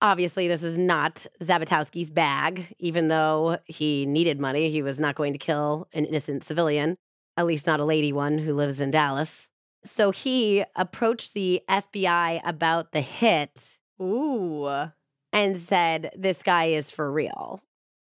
[0.00, 4.70] Obviously, this is not Zabotowski's bag, even though he needed money.
[4.70, 6.96] He was not going to kill an innocent civilian,
[7.36, 9.48] at least not a lady one who lives in Dallas.
[9.84, 14.88] So he approached the FBI about the hit Ooh.
[15.32, 17.62] and said, This guy is for real.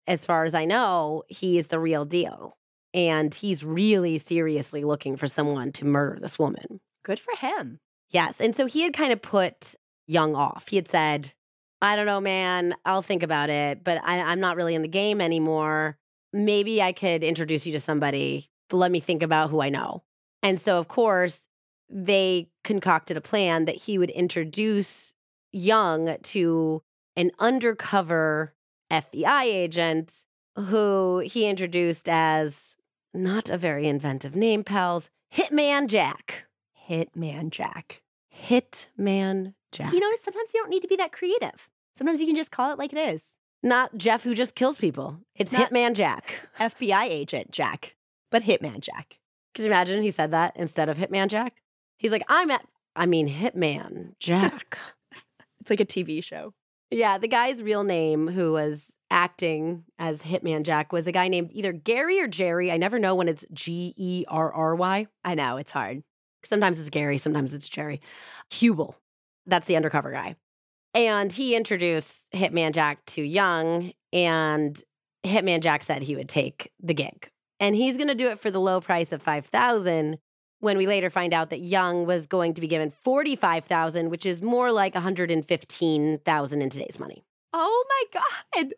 [0.08, 2.58] As far as I know, he is the real deal.
[2.94, 6.80] And he's really seriously looking for someone to murder this woman.
[7.04, 7.80] Good for him.
[8.10, 8.42] Yes.
[8.42, 9.76] And so he had kind of put
[10.08, 10.70] Young off.
[10.70, 11.34] He had said,
[11.84, 14.88] I don't know, man, I'll think about it, but I, I'm not really in the
[14.88, 15.98] game anymore.
[16.34, 20.02] Maybe I could introduce you to somebody, but let me think about who I know.
[20.42, 21.48] And so, of course,
[21.90, 25.14] they concocted a plan that he would introduce
[25.52, 26.84] Young to
[27.16, 28.54] an undercover
[28.92, 30.26] FBI agent
[30.56, 32.76] who he introduced as
[33.14, 36.46] not a very inventive name, pals Hitman Jack.
[36.90, 38.02] Hitman Jack.
[38.48, 39.94] Hitman Jack.
[39.94, 41.70] You know, sometimes you don't need to be that creative.
[41.96, 43.38] Sometimes you can just call it like it is.
[43.62, 45.18] not Jeff who just kills people.
[45.36, 46.48] It's Not- Hitman Jack.
[46.60, 47.96] FBI agent Jack,
[48.32, 49.20] but Hitman Jack.
[49.54, 51.56] Could you imagine he said that instead of Hitman Jack?
[52.00, 52.66] He's like, I'm at,
[52.96, 54.80] I mean, Hitman Jack.
[55.62, 56.54] It's like a TV show.
[56.90, 61.52] yeah, the guy's real name who was acting as Hitman Jack was a guy named
[61.54, 62.72] either Gary or Jerry.
[62.72, 65.06] I never know when it's G E R R Y.
[65.26, 66.02] I know, it's hard.
[66.46, 68.00] Sometimes it's Gary, sometimes it's Jerry.
[68.52, 68.96] Hubel.
[69.46, 70.38] That's the undercover guy.
[70.94, 74.82] And he introduced Hitman Jack to Young, and
[75.26, 77.30] Hitman Jack said he would take the gig.
[77.60, 80.18] And he's going to do it for the low price of 5000
[80.60, 84.42] when we later find out that Young was going to be given 45000 which is
[84.42, 87.24] more like 115000 in today's money.
[87.54, 88.22] Oh my
[88.54, 88.74] God.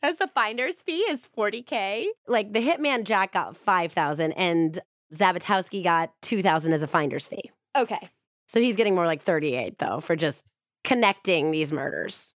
[0.00, 2.06] That's a finder's fee is 40K.
[2.26, 4.80] Like the Hitman Jack got 5000 and
[5.14, 7.50] Zabotowski got 2000 as a finder's fee.
[7.76, 8.08] Okay.
[8.48, 10.44] So he's getting more like 38 though for just
[10.84, 12.32] connecting these murders.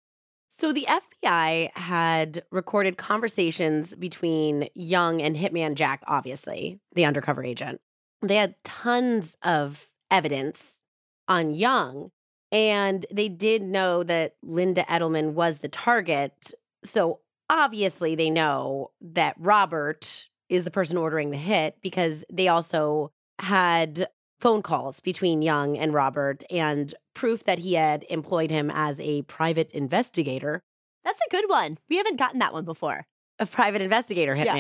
[0.50, 7.82] So the FBI had recorded conversations between Young and Hitman Jack, obviously, the undercover agent.
[8.28, 10.82] They had tons of evidence
[11.28, 12.12] on Young,
[12.52, 16.54] and they did know that Linda Edelman was the target.
[16.84, 17.20] So
[17.50, 24.08] obviously, they know that Robert is the person ordering the hit because they also had
[24.40, 29.24] phone calls between Young and Robert and proof that he had employed him as a
[29.24, 30.62] private investigator.
[31.04, 31.78] That's a good one.
[31.90, 33.06] We haven't gotten that one before.
[33.40, 34.54] A private investigator Yeah.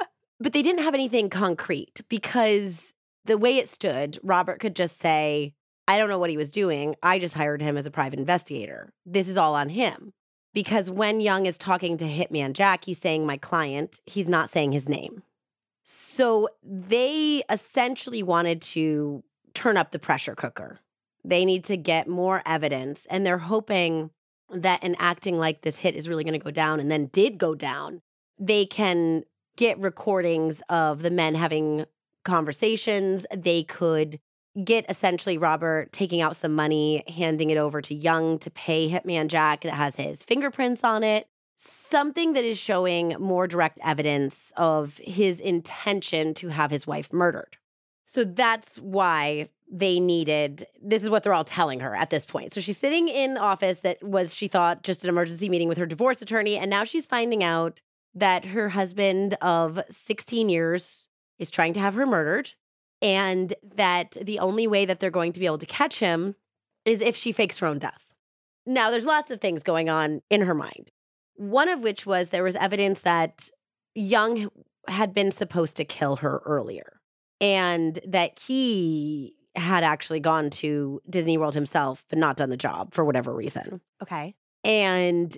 [0.40, 2.94] But they didn't have anything concrete because
[3.24, 5.54] the way it stood, Robert could just say,
[5.86, 6.94] I don't know what he was doing.
[7.02, 8.92] I just hired him as a private investigator.
[9.04, 10.12] This is all on him.
[10.52, 14.72] Because when Young is talking to Hitman Jack, he's saying my client, he's not saying
[14.72, 15.22] his name.
[15.84, 20.78] So they essentially wanted to turn up the pressure cooker.
[21.24, 24.10] They need to get more evidence, and they're hoping
[24.50, 27.38] that in acting like this hit is really going to go down and then did
[27.38, 28.00] go down.
[28.38, 29.24] They can
[29.56, 31.86] get recordings of the men having
[32.24, 33.26] conversations.
[33.34, 34.18] They could
[34.62, 39.28] get essentially Robert taking out some money, handing it over to Young to pay Hitman
[39.28, 41.26] Jack that has his fingerprints on it.
[41.56, 47.56] Something that is showing more direct evidence of his intention to have his wife murdered.
[48.06, 52.52] So that's why they needed this is what they're all telling her at this point.
[52.52, 55.78] So she's sitting in the office that was she thought just an emergency meeting with
[55.78, 57.80] her divorce attorney and now she's finding out
[58.14, 61.08] that her husband of 16 years
[61.38, 62.54] is trying to have her murdered
[63.02, 66.34] and that the only way that they're going to be able to catch him
[66.84, 68.14] is if she fakes her own death.
[68.66, 70.90] Now, there's lots of things going on in her mind.
[71.34, 73.50] One of which was there was evidence that
[73.94, 74.48] Young
[74.88, 77.00] had been supposed to kill her earlier
[77.40, 82.94] and that he had actually gone to Disney World himself, but not done the job
[82.94, 83.80] for whatever reason.
[84.02, 84.34] Okay.
[84.62, 85.36] And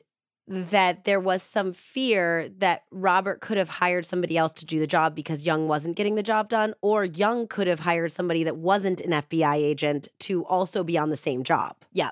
[0.49, 4.87] that there was some fear that Robert could have hired somebody else to do the
[4.87, 8.57] job because Young wasn't getting the job done, or Young could have hired somebody that
[8.57, 11.77] wasn't an FBI agent to also be on the same job.
[11.93, 12.11] Yeah.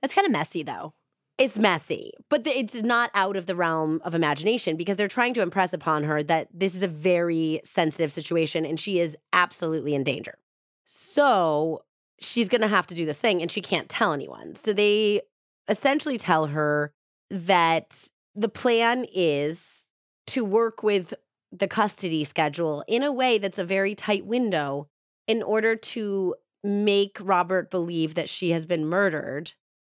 [0.00, 0.94] That's kind of messy, though.
[1.38, 5.42] It's messy, but it's not out of the realm of imagination because they're trying to
[5.42, 10.02] impress upon her that this is a very sensitive situation and she is absolutely in
[10.02, 10.38] danger.
[10.86, 11.82] So
[12.20, 14.54] she's going to have to do this thing and she can't tell anyone.
[14.54, 15.20] So they
[15.68, 16.92] essentially tell her
[17.30, 19.84] that the plan is
[20.28, 21.14] to work with
[21.52, 24.88] the custody schedule in a way that's a very tight window
[25.26, 29.52] in order to make Robert believe that she has been murdered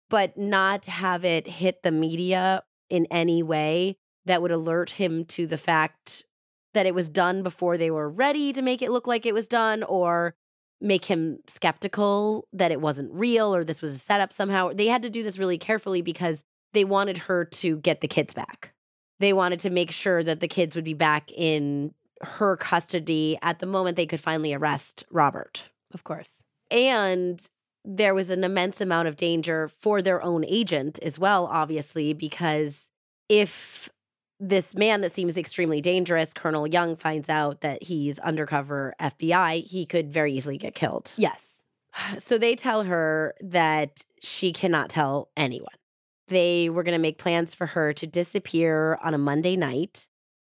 [0.10, 3.95] but not have it hit the media in any way
[4.26, 6.26] that would alert him to the fact
[6.74, 9.48] that it was done before they were ready to make it look like it was
[9.48, 10.36] done or
[10.80, 14.72] make him skeptical that it wasn't real or this was a setup somehow.
[14.74, 18.34] They had to do this really carefully because they wanted her to get the kids
[18.34, 18.73] back.
[19.19, 23.60] They wanted to make sure that the kids would be back in her custody at
[23.60, 25.69] the moment they could finally arrest Robert.
[25.93, 26.43] Of course.
[26.69, 27.43] And
[27.84, 32.91] there was an immense amount of danger for their own agent as well, obviously, because
[33.27, 33.89] if
[34.39, 39.85] this man that seems extremely dangerous, Colonel Young, finds out that he's undercover FBI, he
[39.85, 41.14] could very easily get killed.
[41.18, 41.64] Yes.
[42.19, 45.68] So they tell her that she cannot tell anyone.
[46.32, 50.08] They were going to make plans for her to disappear on a Monday night,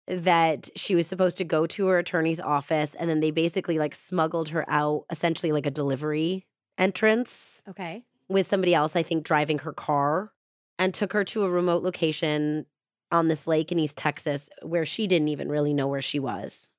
[0.08, 3.94] that she was supposed to go to her attorney's office, and then they basically like
[3.94, 6.46] smuggled her out, essentially like a delivery
[6.78, 8.04] entrance Okay.
[8.30, 10.32] with somebody else, I think, driving her car
[10.80, 12.66] and took her to a remote location
[13.12, 16.72] on this lake in East Texas where she didn't even really know where she was.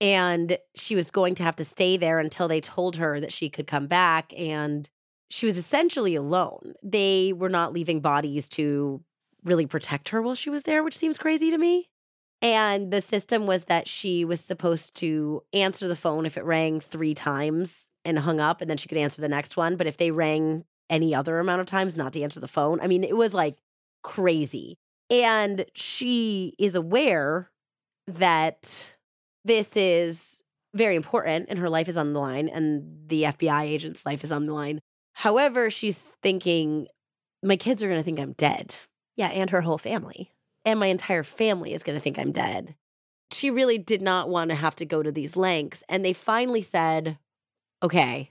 [0.00, 3.48] And she was going to have to stay there until they told her that she
[3.48, 4.32] could come back.
[4.36, 4.90] And
[5.30, 6.74] she was essentially alone.
[6.82, 9.02] They were not leaving bodies to
[9.42, 11.88] really protect her while she was there, which seems crazy to me.
[12.40, 16.80] And the system was that she was supposed to answer the phone if it rang
[16.80, 19.76] three times and hung up, and then she could answer the next one.
[19.76, 22.80] But if they rang any other amount of times, not to answer the phone.
[22.80, 23.56] I mean, it was like
[24.02, 24.76] crazy.
[25.10, 27.50] And she is aware
[28.06, 28.94] that
[29.44, 30.42] this is
[30.74, 34.32] very important and her life is on the line and the FBI agent's life is
[34.32, 34.80] on the line.
[35.14, 36.88] However, she's thinking,
[37.42, 38.74] my kids are going to think I'm dead
[39.16, 40.32] Yeah, and her whole family.
[40.64, 42.74] and my entire family is going to think I'm dead.
[43.32, 45.82] She really did not want to have to go to these lengths.
[45.88, 47.18] And they finally said,
[47.82, 48.30] okay,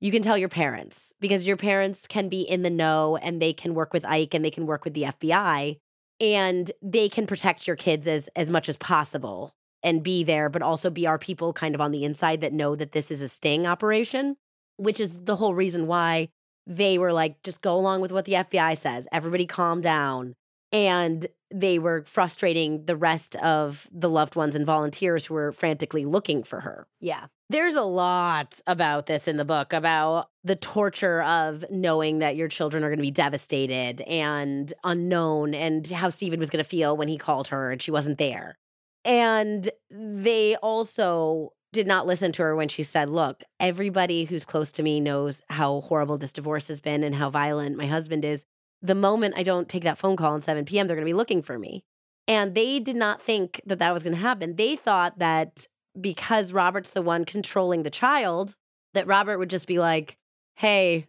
[0.00, 3.52] you can tell your parents because your parents can be in the know and they
[3.52, 5.78] can work with Ike and they can work with the FBI
[6.20, 9.52] and they can protect your kids as as much as possible
[9.82, 12.74] and be there but also be our people kind of on the inside that know
[12.76, 14.36] that this is a sting operation
[14.80, 16.28] which is the whole reason why
[16.66, 20.34] they were like just go along with what the FBI says everybody calm down
[20.72, 26.04] and they were frustrating the rest of the loved ones and volunteers who were frantically
[26.04, 27.26] looking for her Yeah.
[27.48, 32.46] there's a lot about this in the book about the torture of knowing that your
[32.48, 36.96] children are going to be devastated and unknown and how Stephen was going to feel
[36.96, 38.56] when he called her and she wasn't there.
[39.04, 44.72] And they also did not listen to her when she said, Look, everybody who's close
[44.72, 48.44] to me knows how horrible this divorce has been and how violent my husband is.
[48.82, 51.16] The moment I don't take that phone call at 7 p.m., they're going to be
[51.16, 51.84] looking for me.
[52.26, 54.56] And they did not think that that was going to happen.
[54.56, 55.66] They thought that
[56.00, 58.54] because Robert's the one controlling the child,
[58.94, 60.16] that Robert would just be like,
[60.54, 61.06] hey,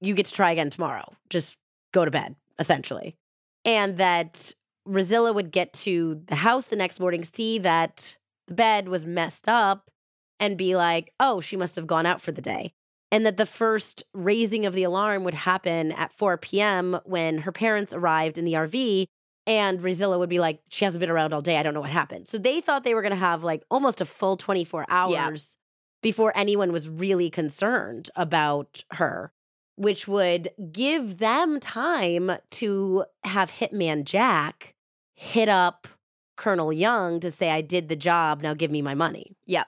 [0.00, 1.12] you get to try again tomorrow.
[1.28, 1.56] Just
[1.92, 3.16] go to bed, essentially.
[3.64, 4.54] And that
[4.86, 8.16] Rosilla would get to the house the next morning, see that
[8.46, 9.90] the bed was messed up,
[10.40, 12.72] and be like, oh, she must have gone out for the day.
[13.12, 16.98] And that the first raising of the alarm would happen at 4 p.m.
[17.04, 19.06] when her parents arrived in the RV.
[19.46, 21.56] And Rosilla would be like, she hasn't been around all day.
[21.58, 22.28] I don't know what happened.
[22.28, 25.56] So they thought they were going to have like almost a full 24 hours Yeah.
[26.02, 29.32] before anyone was really concerned about her,
[29.74, 34.74] which would give them time to have Hitman Jack
[35.16, 35.88] hit up
[36.36, 39.36] Colonel Young to say, I did the job, now give me my money.
[39.46, 39.66] Yep.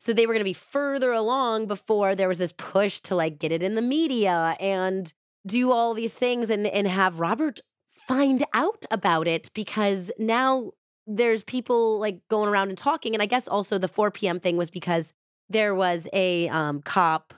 [0.00, 3.38] So they were going to be further along before there was this push to like
[3.38, 5.12] get it in the media and
[5.46, 7.60] do all these things and, and have Robert
[7.92, 10.72] find out about it because now
[11.06, 13.14] there's people like going around and talking.
[13.14, 14.40] And I guess also the 4 p.m.
[14.40, 15.12] thing was because
[15.48, 17.34] there was a um, cop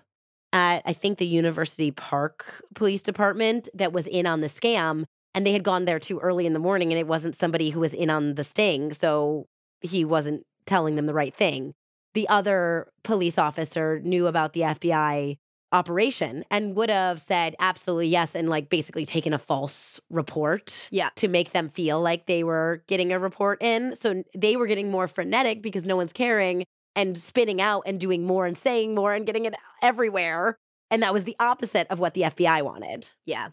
[0.52, 5.04] at, I think, the University Park Police Department that was in on the scam.
[5.34, 7.80] And they had gone there too early in the morning and it wasn't somebody who
[7.80, 8.92] was in on the sting.
[8.92, 9.46] So
[9.80, 11.74] he wasn't telling them the right thing.
[12.14, 15.38] The other police officer knew about the FBI
[15.72, 21.08] operation and would have said absolutely yes and like basically taken a false report Yeah.
[21.16, 24.90] to make them feel like they were getting a report in so they were getting
[24.90, 26.64] more frenetic because no one's caring
[26.94, 30.58] and spinning out and doing more and saying more and getting it everywhere
[30.90, 33.48] and that was the opposite of what the FBI wanted Yeah.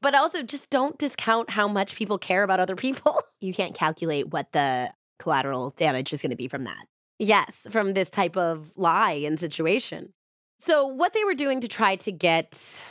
[0.00, 4.28] but also just don't discount how much people care about other people You can't calculate
[4.28, 6.86] what the collateral damage is going to be from that.
[7.24, 10.12] Yes, from this type of lie and situation.
[10.58, 12.86] So what they were doing to try to get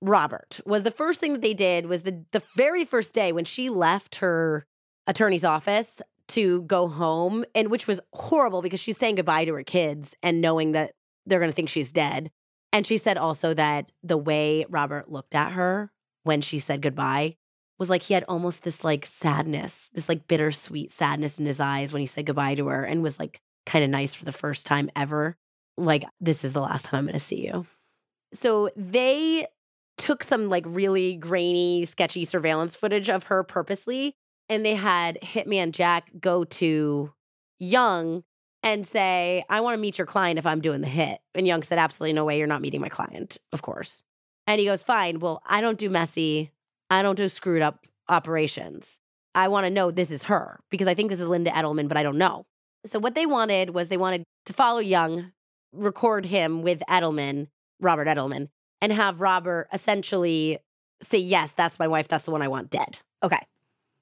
[0.00, 3.44] Robert was the first thing that they did was the the very first day when
[3.44, 4.64] she left her
[5.06, 9.64] attorney's office to go home and which was horrible because she's saying goodbye to her
[9.64, 10.92] kids and knowing that
[11.26, 12.30] they're going to think she's dead.
[12.72, 15.90] And she said also that the way Robert looked at her
[16.22, 17.36] when she said goodbye
[17.78, 21.92] was like he had almost this like sadness, this like bittersweet sadness in his eyes
[21.92, 24.66] when he said goodbye to her and was like kind of nice for the first
[24.66, 25.36] time ever.
[25.76, 27.66] Like, this is the last time I'm going to see you.
[28.32, 29.46] So they
[29.96, 34.14] took some like really grainy, sketchy surveillance footage of her purposely,
[34.48, 37.12] and they had Hitman Jack go to
[37.58, 38.24] Young
[38.62, 41.18] and say, I want to meet your client if I'm doing the hit.
[41.34, 44.02] And Young said, Absolutely no way, you're not meeting my client, of course.
[44.46, 46.50] And he goes, Fine, well, I don't do messy,
[46.90, 48.98] I don't do screwed up operations.
[49.34, 51.96] I want to know this is her because I think this is Linda Edelman, but
[51.96, 52.46] I don't know.
[52.86, 55.32] So what they wanted was they wanted to follow Young,
[55.72, 57.48] record him with Edelman,
[57.80, 58.48] Robert Edelman,
[58.80, 60.58] and have Robert essentially
[61.02, 62.08] say, Yes, that's my wife.
[62.08, 62.98] That's the one I want dead.
[63.22, 63.40] Okay.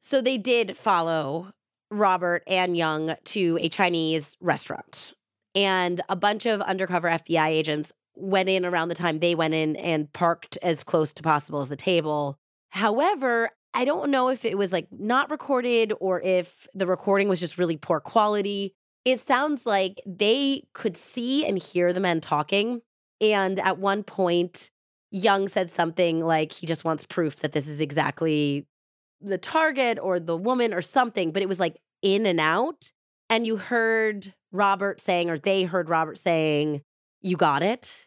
[0.00, 1.52] So they did follow
[1.90, 5.14] Robert and Young to a Chinese restaurant.
[5.54, 9.76] And a bunch of undercover FBI agents went in around the time they went in
[9.76, 12.38] and parked as close to possible as the table.
[12.70, 17.40] However, I don't know if it was like not recorded or if the recording was
[17.40, 18.74] just really poor quality.
[19.04, 22.82] It sounds like they could see and hear the men talking.
[23.20, 24.70] And at one point,
[25.10, 28.66] Young said something like he just wants proof that this is exactly
[29.20, 32.90] the target or the woman or something, but it was like in and out.
[33.30, 36.82] And you heard Robert saying, or they heard Robert saying,
[37.20, 38.06] You got it.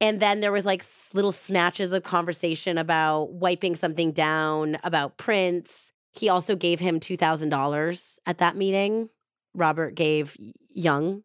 [0.00, 5.92] And then there was like little snatches of conversation about wiping something down, about prints.
[6.12, 9.08] He also gave him $2,000 at that meeting.
[9.54, 10.36] Robert gave
[10.70, 11.22] Young,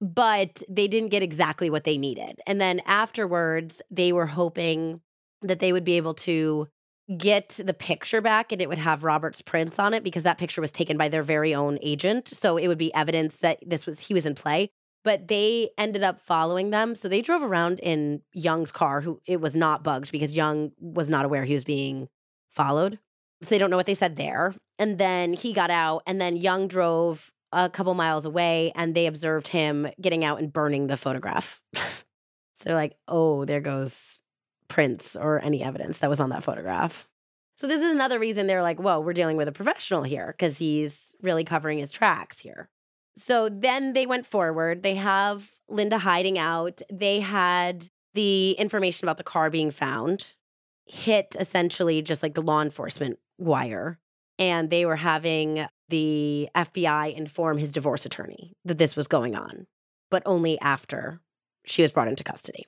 [0.00, 2.40] but they didn't get exactly what they needed.
[2.46, 5.00] And then afterwards, they were hoping
[5.42, 6.68] that they would be able to
[7.16, 10.60] get the picture back and it would have Robert's prints on it because that picture
[10.60, 12.28] was taken by their very own agent.
[12.28, 14.70] So it would be evidence that this was he was in play.
[15.02, 16.94] But they ended up following them.
[16.94, 21.08] So they drove around in Young's car, who it was not bugged because Young was
[21.08, 22.08] not aware he was being
[22.50, 22.98] followed.
[23.42, 24.54] So they don't know what they said there.
[24.78, 29.06] And then he got out, and then Young drove a couple miles away and they
[29.06, 31.60] observed him getting out and burning the photograph.
[31.74, 34.20] so they're like, oh, there goes
[34.68, 37.08] prints or any evidence that was on that photograph.
[37.56, 40.58] So this is another reason they're like, whoa, we're dealing with a professional here because
[40.58, 42.70] he's really covering his tracks here.
[43.20, 44.82] So then they went forward.
[44.82, 46.80] They have Linda hiding out.
[46.90, 50.34] They had the information about the car being found
[50.86, 53.98] hit essentially just like the law enforcement wire.
[54.38, 59.66] And they were having the FBI inform his divorce attorney that this was going on,
[60.10, 61.20] but only after
[61.64, 62.64] she was brought into custody.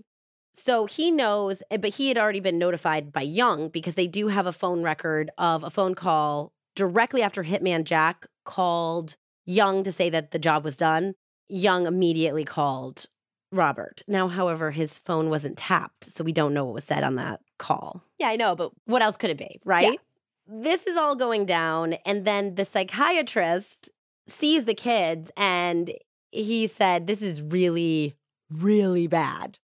[0.55, 4.29] So he knows, eh, but he had already been notified by Young because they do
[4.29, 9.93] have a phone record of a phone call directly after Hitman Jack called Young to
[9.93, 11.15] say that the job was done,
[11.49, 13.07] Young immediately called
[13.51, 14.03] Robert.
[14.09, 17.41] Now, however, his phone wasn't tapped, so we don't know what was said on that
[17.59, 18.03] call.
[18.19, 20.01] Yeah, I know, but What else could it be, right?
[20.47, 23.91] This is all going down, and then the psychiatrist
[24.27, 25.91] sees the kids and
[26.31, 28.15] he said, This is really,
[28.51, 29.59] really bad.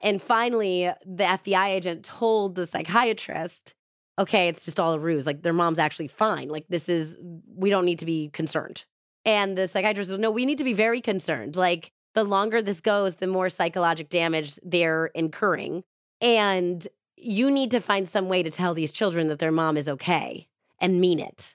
[0.00, 3.74] And finally, the FBI agent told the psychiatrist,
[4.18, 5.26] Okay, it's just all a ruse.
[5.26, 6.48] Like, their mom's actually fine.
[6.48, 7.18] Like, this is,
[7.56, 8.84] we don't need to be concerned.
[9.24, 11.56] And the psychiatrist said, No, we need to be very concerned.
[11.56, 15.82] Like, the longer this goes, the more psychological damage they're incurring.
[16.20, 16.86] And
[17.16, 20.46] you need to find some way to tell these children that their mom is okay
[20.80, 21.54] and mean it.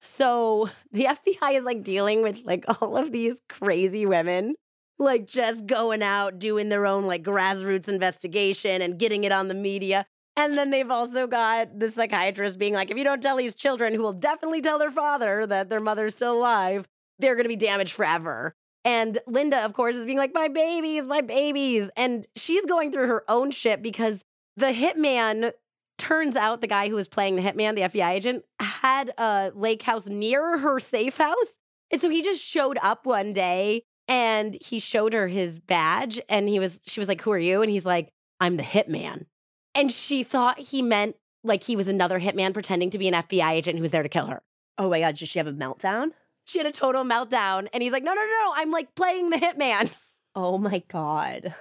[0.00, 4.56] So the FBI is like dealing with like all of these crazy women,
[4.98, 9.54] like just going out doing their own like grassroots investigation and getting it on the
[9.54, 10.06] media.
[10.36, 13.94] And then they've also got the psychiatrist being like, if you don't tell these children
[13.94, 16.88] who will definitely tell their father that their mother's still alive,
[17.20, 18.54] they're going to be damaged forever.
[18.84, 21.90] And Linda, of course, is being like, my babies, my babies.
[21.96, 24.24] And she's going through her own shit because
[24.56, 25.52] the hitman
[25.98, 29.82] turns out the guy who was playing the hitman, the FBI agent, had a lake
[29.82, 31.58] house near her safe house.
[31.90, 36.48] And so he just showed up one day and he showed her his badge and
[36.48, 39.26] he was she was like, "Who are you?" and he's like, "I'm the hitman."
[39.74, 43.50] And she thought he meant like he was another hitman pretending to be an FBI
[43.50, 44.42] agent who was there to kill her.
[44.78, 46.12] oh my god, did she have a meltdown?
[46.50, 49.30] She had a total meltdown and he's like, "No, no, no, no, I'm like playing
[49.30, 49.94] the hitman."
[50.36, 51.56] Oh my god.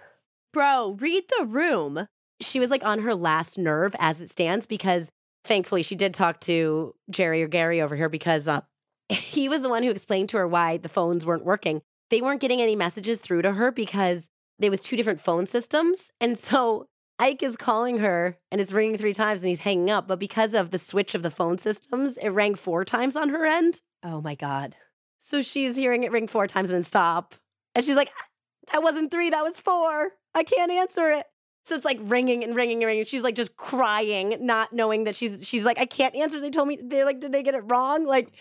[0.53, 2.07] Bro, read the room.
[2.40, 5.10] she was like on her last nerve as it stands because
[5.44, 8.61] thankfully she did talk to Jerry or Gary over here because uh,
[9.10, 11.82] he was the one who explained to her why the phones weren't working.
[12.11, 14.30] They weren't getting any messages through to her because
[14.60, 16.11] there was two different phone systems.
[16.22, 16.86] And so
[17.18, 20.07] Ike is calling her and it's ringing three times and he's hanging up.
[20.07, 23.45] But because of the switch of the phone systems, it rang four times on her
[23.48, 23.82] end.
[24.03, 24.76] Oh my god.
[25.19, 27.35] So she's hearing it ring four times and then stop.
[27.76, 28.26] And she's like, ah,
[28.73, 30.11] that wasn't three, that was four.
[30.34, 31.26] I can't answer it.
[31.65, 33.05] So it's like ringing and ringing and ringing.
[33.05, 36.39] She's like just crying, not knowing that she's she's like, I can't answer.
[36.39, 38.05] They told me they're like, did they get it wrong?
[38.05, 38.31] Like,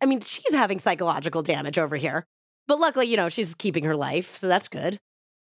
[0.00, 2.24] I mean, she's having psychological damage over here.
[2.66, 4.98] But luckily, you know, she's keeping her life, so that's good.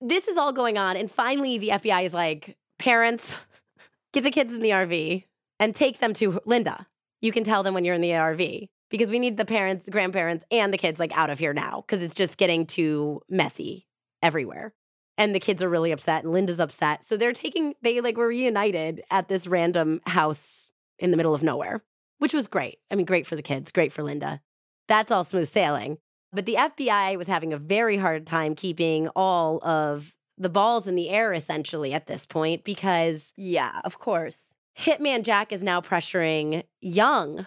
[0.01, 3.35] This is all going on, and finally the FBI is like, parents,
[4.13, 5.25] get the kids in the RV
[5.59, 6.87] and take them to Linda.
[7.21, 9.91] You can tell them when you're in the RV because we need the parents, the
[9.91, 13.87] grandparents, and the kids like out of here now because it's just getting too messy
[14.23, 14.75] everywhere.
[15.17, 17.03] And the kids are really upset, and Linda's upset.
[17.03, 21.43] So they're taking, they like were reunited at this random house in the middle of
[21.43, 21.83] nowhere,
[22.19, 22.79] which was great.
[22.91, 24.41] I mean, great for the kids, great for Linda.
[24.87, 25.99] That's all smooth sailing.
[26.33, 30.95] But the FBI was having a very hard time keeping all of the balls in
[30.95, 34.55] the air essentially at this point because Yeah, of course.
[34.79, 37.47] Hitman Jack is now pressuring Young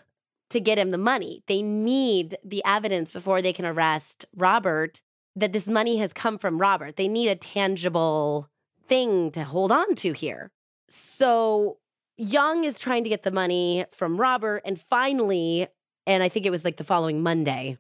[0.52, 1.44] to get him the money.
[1.48, 5.02] They need the evidence before they can arrest Robert
[5.36, 6.98] that this money has come from Robert.
[6.98, 8.49] They need a tangible
[8.88, 10.52] thing to hold on to here.
[10.88, 11.78] So
[12.18, 14.61] Young is trying to get the money from Robert.
[14.65, 15.68] And finally,
[16.06, 17.78] and I think it was like the following Monday,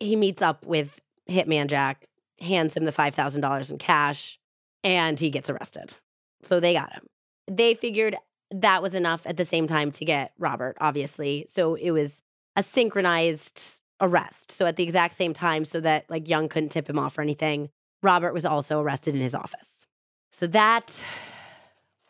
[0.00, 2.06] he meets up with Hitman Jack,
[2.40, 4.38] hands him the $5,000 in cash,
[4.82, 5.94] and he gets arrested.
[6.42, 7.06] So they got him.
[7.46, 8.16] They figured
[8.50, 11.46] that was enough at the same time to get Robert, obviously.
[11.48, 12.22] So it was
[12.56, 14.52] a synchronized arrest.
[14.52, 17.22] So at the exact same time, so that like Young couldn't tip him off or
[17.22, 17.68] anything,
[18.02, 19.86] Robert was also arrested in his office.
[20.32, 21.02] So that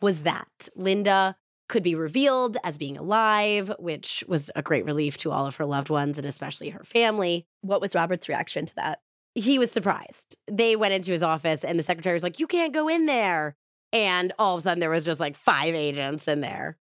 [0.01, 0.69] was that.
[0.75, 1.35] Linda
[1.67, 5.65] could be revealed as being alive, which was a great relief to all of her
[5.65, 7.45] loved ones and especially her family.
[7.61, 8.99] What was Robert's reaction to that?
[9.35, 10.35] He was surprised.
[10.51, 13.55] They went into his office and the secretary was like, You can't go in there.
[13.91, 16.77] And all of a sudden, there was just like five agents in there.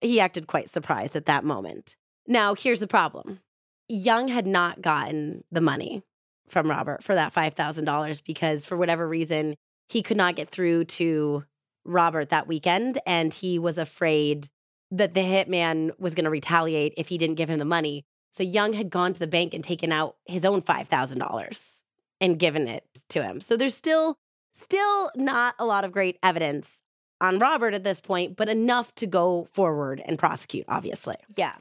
[0.00, 1.96] He acted quite surprised at that moment.
[2.26, 3.40] Now, here's the problem
[3.88, 6.02] Young had not gotten the money
[6.48, 9.56] from Robert for that $5,000 because, for whatever reason,
[9.88, 11.44] he could not get through to
[11.84, 12.98] Robert that weekend.
[13.06, 14.48] And he was afraid
[14.90, 18.04] that the hitman was going to retaliate if he didn't give him the money.
[18.30, 21.82] So Young had gone to the bank and taken out his own $5,000
[22.20, 23.40] and given it to him.
[23.40, 24.16] So there's still
[24.52, 26.82] still not a lot of great evidence
[27.20, 31.16] on Robert at this point, but enough to go forward and prosecute, obviously.
[31.36, 31.54] Yeah.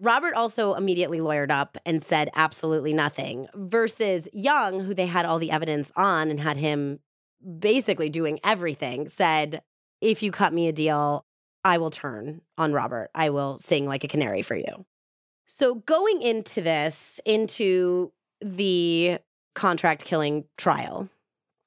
[0.00, 5.38] Robert also immediately lawyered up and said absolutely nothing, versus Young, who they had all
[5.38, 6.98] the evidence on and had him
[7.58, 9.62] basically doing everything, said,
[10.00, 11.24] If you cut me a deal,
[11.64, 13.10] I will turn on Robert.
[13.14, 14.84] I will sing like a canary for you.
[15.46, 19.18] So, going into this, into the
[19.54, 21.08] contract killing trial,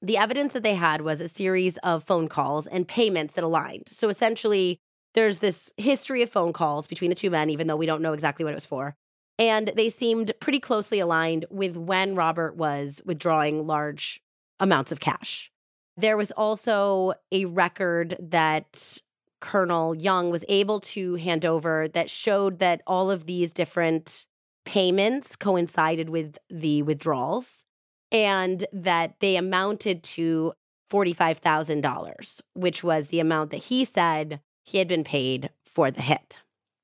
[0.01, 3.87] the evidence that they had was a series of phone calls and payments that aligned.
[3.87, 4.79] So essentially,
[5.13, 8.13] there's this history of phone calls between the two men, even though we don't know
[8.13, 8.95] exactly what it was for.
[9.39, 14.21] And they seemed pretty closely aligned with when Robert was withdrawing large
[14.59, 15.51] amounts of cash.
[15.95, 18.99] There was also a record that
[19.39, 24.25] Colonel Young was able to hand over that showed that all of these different
[24.65, 27.63] payments coincided with the withdrawals
[28.11, 30.53] and that they amounted to
[30.91, 36.39] $45,000, which was the amount that he said he had been paid for the hit.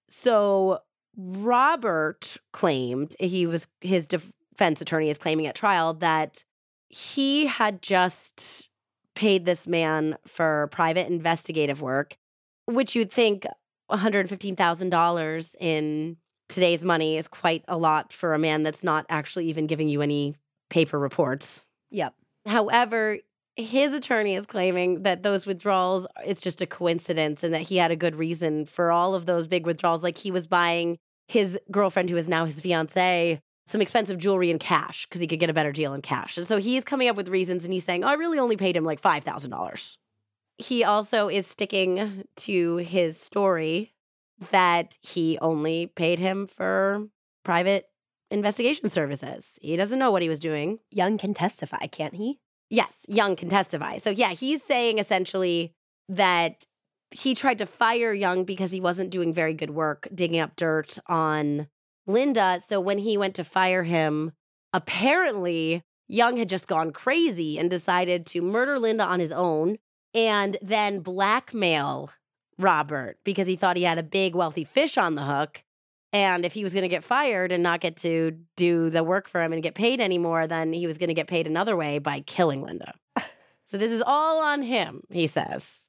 [0.09, 0.79] So
[1.17, 6.43] Robert claimed he was his defense attorney is claiming at trial that
[6.89, 8.69] he had just
[9.15, 12.17] paid this man for private investigative work,
[12.65, 13.45] which you'd think
[13.91, 16.17] $115,000 in
[16.49, 20.01] today's money is quite a lot for a man that's not actually even giving you
[20.01, 20.35] any
[20.73, 21.63] paper reports.
[21.91, 22.15] Yep.
[22.47, 23.19] However,
[23.55, 27.91] his attorney is claiming that those withdrawals it's just a coincidence and that he had
[27.91, 30.97] a good reason for all of those big withdrawals like he was buying
[31.27, 35.39] his girlfriend who is now his fiance some expensive jewelry in cash because he could
[35.39, 36.37] get a better deal in cash.
[36.37, 38.75] And so he's coming up with reasons and he's saying, oh, I really only paid
[38.75, 39.97] him like $5,000.
[40.57, 43.93] He also is sticking to his story
[44.51, 47.07] that he only paid him for
[47.45, 47.87] private
[48.31, 49.57] investigation services.
[49.61, 50.79] He doesn't know what he was doing.
[50.89, 52.39] Young can testify, can't he?
[52.69, 53.97] Yes, Young can testify.
[53.97, 55.73] So, yeah, he's saying essentially
[56.09, 56.63] that
[57.11, 60.97] he tried to fire Young because he wasn't doing very good work digging up dirt
[61.07, 61.67] on
[62.07, 62.61] Linda.
[62.65, 64.31] So, when he went to fire him,
[64.73, 69.77] apparently Young had just gone crazy and decided to murder Linda on his own
[70.13, 72.11] and then blackmail
[72.57, 75.63] Robert because he thought he had a big, wealthy fish on the hook.
[76.13, 79.27] And if he was going to get fired and not get to do the work
[79.27, 81.97] for him and get paid anymore, then he was going to get paid another way
[81.97, 82.93] by killing Linda.
[83.65, 85.87] so this is all on him, he says.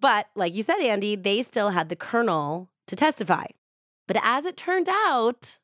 [0.00, 3.46] But like you said, Andie, they still had the colonel to testify.
[4.08, 5.58] But as it turned out,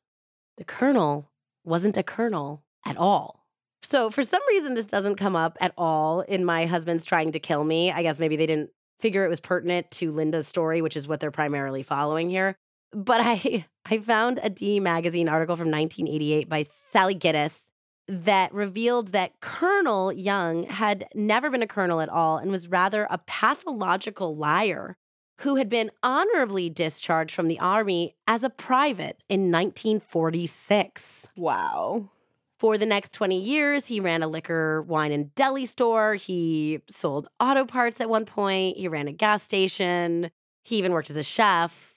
[0.56, 1.32] the colonel
[1.64, 3.46] wasn't a colonel at all.
[3.82, 7.40] So for some reason, this doesn't come up at all in my husband's trying to
[7.40, 7.90] kill me.
[7.90, 8.70] I guess maybe they didn't
[9.00, 12.56] figure it was pertinent to Linda's story, which is what they're primarily following here.
[12.92, 17.70] But I I found a D magazine article from 1988 by Sally Giddens
[18.06, 23.06] that revealed that Colonel Young had never been a colonel at all and was rather
[23.10, 24.96] a pathological liar
[25.40, 31.28] who had been honorably discharged from the army as a private in 1946.
[31.36, 32.10] Wow.
[32.58, 36.16] For the next 20 years, he ran a liquor, wine, and deli store.
[36.16, 38.78] He sold auto parts at one point.
[38.78, 40.30] He ran a gas station.
[40.64, 41.87] He even worked as a chef.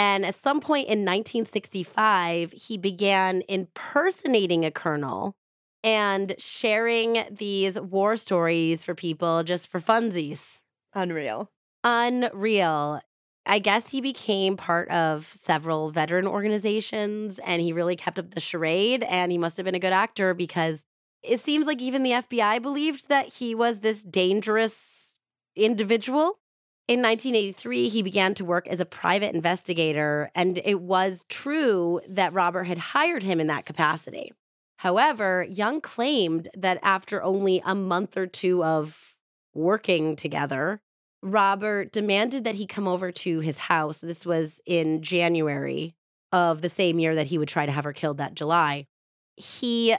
[0.00, 5.34] And at some point in 1965, he began impersonating a colonel
[5.84, 10.60] and sharing these war stories for people just for funsies.
[10.94, 11.50] Unreal.
[11.84, 13.02] Unreal.
[13.44, 18.40] I guess he became part of several veteran organizations and he really kept up the
[18.40, 19.02] charade.
[19.02, 20.86] And he must have been a good actor because
[21.22, 25.18] it seems like even the FBI believed that he was this dangerous
[25.54, 26.38] individual.
[26.90, 32.32] In 1983, he began to work as a private investigator, and it was true that
[32.32, 34.32] Robert had hired him in that capacity.
[34.78, 39.14] However, Young claimed that after only a month or two of
[39.54, 40.80] working together,
[41.22, 44.00] Robert demanded that he come over to his house.
[44.00, 45.94] This was in January
[46.32, 48.88] of the same year that he would try to have her killed that July.
[49.36, 49.94] He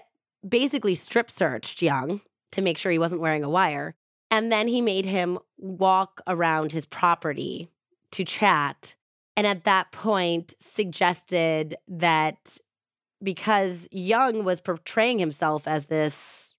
[0.46, 2.20] basically strip searched Young
[2.52, 3.96] to make sure he wasn't wearing a wire.
[4.32, 7.70] And then he made him walk around his property
[8.12, 8.96] to chat.
[9.38, 12.58] And at that point, suggested that
[13.22, 16.56] because Young was portraying himself as this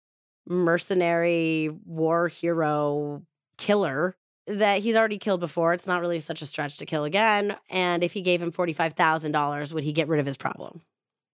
[0.46, 3.22] mercenary war hero
[3.56, 4.16] killer,
[4.46, 5.72] that he's already killed before.
[5.72, 7.56] It's not really such a stretch to kill again.
[7.70, 10.82] And if he gave him $45,000, would he get rid of his problem?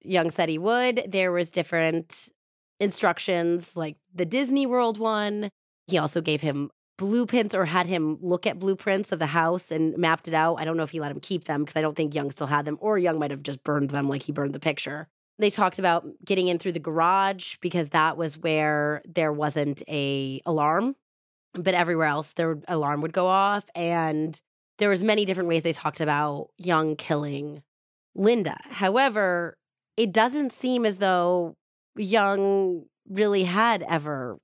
[0.02, 1.05] Young said he would.
[1.09, 2.28] There was different
[2.81, 5.51] instructions like the Disney World one.
[5.89, 9.97] He also gave him blueprints or had him look at blueprints of the house and
[9.97, 10.56] mapped it out.
[10.56, 12.47] I don't know if he let him keep them because I don't think Young still
[12.47, 15.09] had them or Young might have just burned them like he burned the picture.
[15.39, 20.40] They talked about getting in through the garage because that was where there wasn't a
[20.44, 20.97] alarm
[21.55, 24.40] but everywhere else their alarm would go off and
[24.78, 27.62] there was many different ways they talked about young killing
[28.15, 29.56] linda however
[29.97, 31.56] it doesn't seem as though
[31.97, 34.39] young really had ever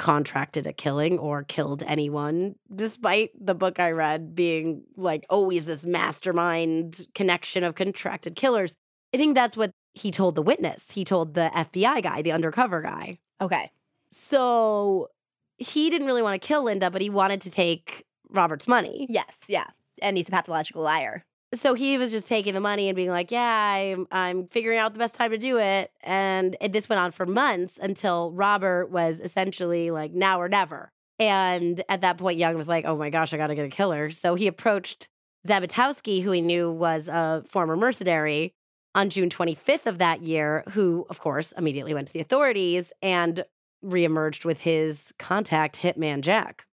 [0.00, 5.84] contracted a killing or killed anyone despite the book i read being like always this
[5.84, 8.74] mastermind connection of contracted killers
[9.14, 12.80] i think that's what he told the witness he told the fbi guy the undercover
[12.80, 13.70] guy Okay.
[14.10, 15.08] so
[15.58, 19.06] he didn't really want to kill Linda, but he wanted to take Robert's money.
[19.10, 19.66] Yes, yeah.
[20.00, 21.22] And he's a pathological liar.
[21.52, 24.92] So he was just taking the money and being like, "Yeah, I'm I'm figuring out
[24.92, 28.86] the best time to do it." And it, this went on for months until Robert
[28.90, 33.10] was essentially like, "Now or never." And at that point, Young was like, "Oh my
[33.10, 35.08] gosh, I got to get a killer." So he approached
[35.46, 38.54] Zabitosky, who he knew was a former mercenary,
[38.94, 43.44] on June 25th of that year, who, of course, immediately went to the authorities and
[43.84, 46.66] reemerged with his contact, Hitman Jack.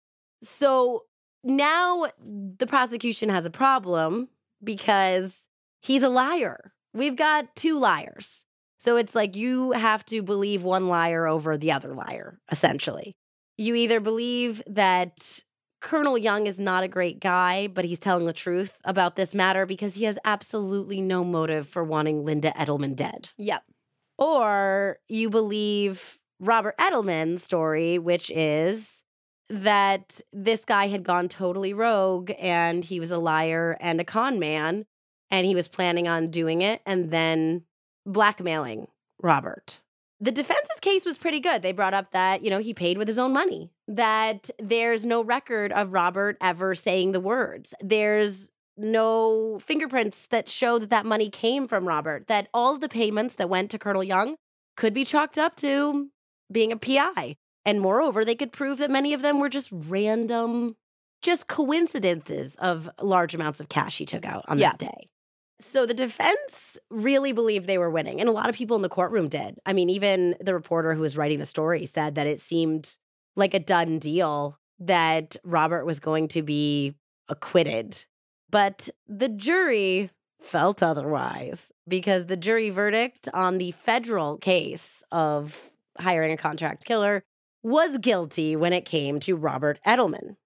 [0.43, 1.03] So
[1.43, 4.29] now the prosecution has a problem
[4.63, 5.35] because
[5.81, 6.73] he's a liar.
[6.93, 8.45] We've got two liars.
[8.79, 13.15] So it's like you have to believe one liar over the other liar, essentially.
[13.57, 15.41] You either believe that
[15.81, 19.65] Colonel Young is not a great guy, but he's telling the truth about this matter
[19.65, 23.29] because he has absolutely no motive for wanting Linda Edelman dead.
[23.37, 23.63] Yep.
[24.17, 29.03] Or you believe Robert Edelman's story, which is
[29.49, 34.39] that this guy had gone totally rogue and he was a liar and a con
[34.39, 34.85] man
[35.31, 37.63] and he was planning on doing it and then
[38.05, 38.87] blackmailing
[39.21, 39.79] Robert.
[40.19, 41.61] The defense's case was pretty good.
[41.61, 45.23] They brought up that, you know, he paid with his own money, that there's no
[45.23, 47.73] record of Robert ever saying the words.
[47.81, 53.35] There's no fingerprints that show that that money came from Robert, that all the payments
[53.35, 54.37] that went to Colonel Young
[54.75, 56.09] could be chalked up to
[56.51, 57.35] being a PI.
[57.67, 60.77] And moreover, they could prove that many of them were just random,
[61.21, 64.71] just coincidences of large amounts of cash he took out on Yeah.
[64.71, 65.09] that day.
[65.59, 68.89] So the defense really believed they were winning, and a lot of people in the
[68.89, 69.59] courtroom did.
[69.65, 72.95] I mean, even the reporter who was writing the story said that it seemed
[73.35, 76.95] like a done deal that Robert was going to be
[77.27, 78.05] acquitted.
[78.49, 86.31] But the jury felt otherwise because the jury verdict on the federal case of hiring
[86.31, 87.23] a contract killer
[87.67, 90.37] was guilty when it came to Robert Edelman.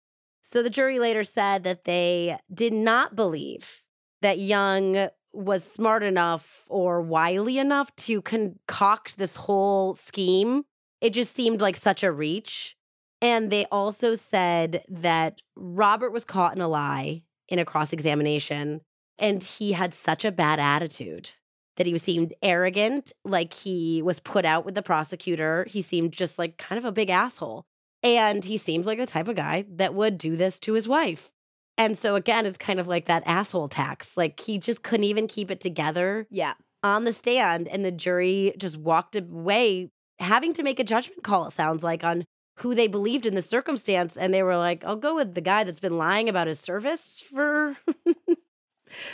[0.41, 3.83] So the jury later said that they did not believe
[4.23, 10.63] that Young was smart enough or wily enough to concoct this whole scheme.
[10.99, 12.75] It just seemed like such a reach.
[13.21, 18.81] And they also said that Robert was caught in a lie in a cross examination
[19.19, 21.29] and he had such a bad attitude
[21.77, 25.65] that he seemed arrogant, like he was put out with the prosecutor.
[25.69, 27.65] He seemed just like kind of a big asshole.
[28.03, 31.29] And he seemed like the type of guy that would do this to his wife.
[31.77, 34.17] And so, again, it's kind of like that asshole tax.
[34.17, 36.53] Like he just couldn't even keep it together Yeah.
[36.83, 37.67] on the stand.
[37.67, 39.89] And the jury just walked away
[40.19, 42.25] having to make a judgment call, it sounds like, on
[42.57, 44.17] who they believed in the circumstance.
[44.17, 47.23] And they were like, I'll go with the guy that's been lying about his service
[47.31, 47.77] for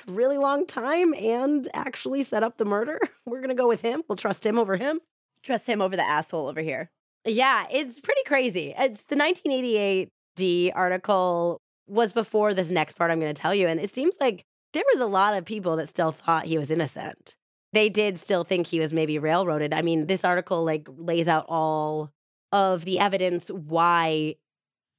[0.07, 2.99] really long time and actually set up the murder.
[3.25, 4.03] We're going to go with him.
[4.07, 4.99] We'll trust him over him.
[5.43, 6.89] Trust him over the asshole over here.
[7.25, 8.73] Yeah, it's pretty crazy.
[8.77, 13.67] It's the 1988 D article was before this next part I'm going to tell you.
[13.67, 14.43] And it seems like
[14.73, 17.35] there was a lot of people that still thought he was innocent.
[17.73, 19.73] They did still think he was maybe railroaded.
[19.73, 22.11] I mean, this article like lays out all
[22.51, 24.35] of the evidence why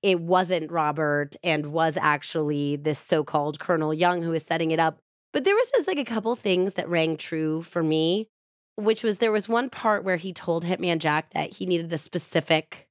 [0.03, 4.99] it wasn't Robert and was actually this so-called Colonel Young who was setting it up.
[5.33, 8.29] But there was just like a couple things that rang true for me,
[8.77, 11.99] which was there was one part where he told Hitman Jack that he needed the
[11.99, 12.87] specific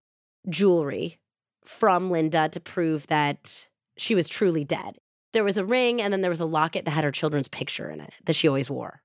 [0.50, 1.18] jewelry
[1.66, 3.68] from Linda to prove that
[3.98, 4.98] she was truly dead.
[5.34, 7.90] There was a ring and then there was a locket that had her children's picture
[7.90, 9.02] in it that she always wore.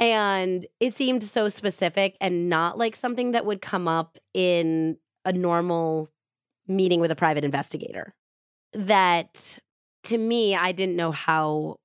[0.00, 5.32] And it seemed so specific and not like something that would come up in a
[5.32, 6.10] normal
[6.66, 8.14] meeting with a private investigator.
[8.72, 9.58] That
[10.04, 11.76] to me, I didn't know how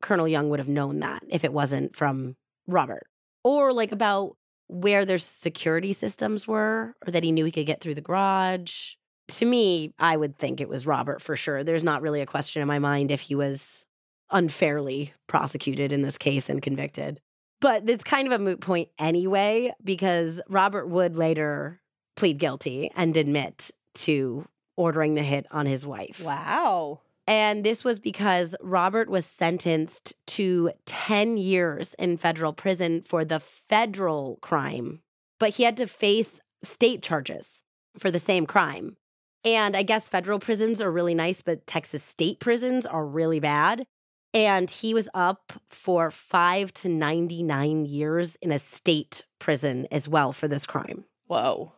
[0.00, 2.36] Colonel Young would have known that if it wasn't from
[2.66, 3.06] Robert.
[3.44, 4.36] Or like about
[4.68, 8.94] where their security systems were, or that he knew he could get through the garage.
[9.28, 11.62] To me, I would think it was Robert for sure.
[11.62, 13.84] There's not really a question in my mind if he was
[14.30, 17.20] unfairly prosecuted in this case and convicted.
[17.60, 21.80] But it's kind of a moot point anyway, because Robert would later
[22.16, 24.46] plead guilty and admit to
[24.76, 26.22] ordering the hit on his wife.
[26.22, 27.00] Wow.
[27.26, 33.40] And this was because Robert was sentenced to 10 years in federal prison for the
[33.40, 35.00] federal crime,
[35.40, 37.62] but he had to face state charges
[37.98, 38.96] for the same crime.
[39.44, 43.86] And I guess federal prisons are really nice, but Texas state prisons are really bad.
[44.34, 50.32] And he was up for five to 99 years in a state prison as well
[50.32, 51.72] for this crime Whoa.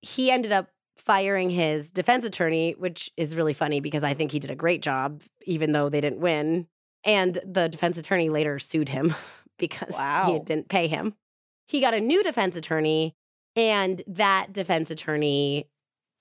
[0.00, 4.38] he ended up firing his defense attorney, which is really funny because I think he
[4.38, 6.66] did a great job, even though they didn't win.
[7.04, 9.14] And the defense attorney later sued him
[9.58, 9.94] because
[10.26, 11.14] he didn't pay him.
[11.66, 13.14] He got a new defense attorney,
[13.54, 15.68] and that defense attorney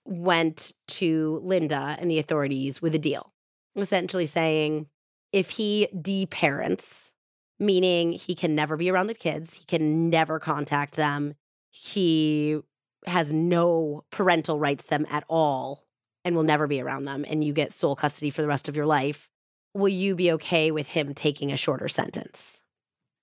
[0.05, 3.33] went to Linda and the authorities with a deal,
[3.75, 4.87] essentially saying,
[5.33, 7.11] if he deparents,
[7.59, 11.33] meaning he can never be around the kids, he can never contact them,
[11.71, 12.59] he
[13.05, 15.85] has no parental rights to them at all
[16.25, 18.75] and will never be around them, and you get sole custody for the rest of
[18.75, 19.29] your life,
[19.73, 22.59] will you be okay with him taking a shorter sentence?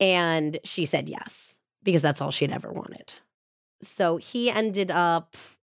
[0.01, 3.13] And she said yes, because that's all she'd ever wanted.
[3.83, 5.37] So he ended up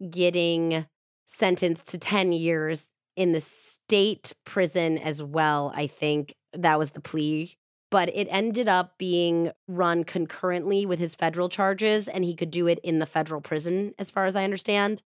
[0.09, 0.85] getting
[1.25, 2.87] sentenced to 10 years
[3.17, 5.73] in the state prison as well.
[5.75, 7.57] I think that was the plea.
[7.89, 12.67] But it ended up being run concurrently with his federal charges, and he could do
[12.67, 15.01] it in the federal prison, as far as I understand.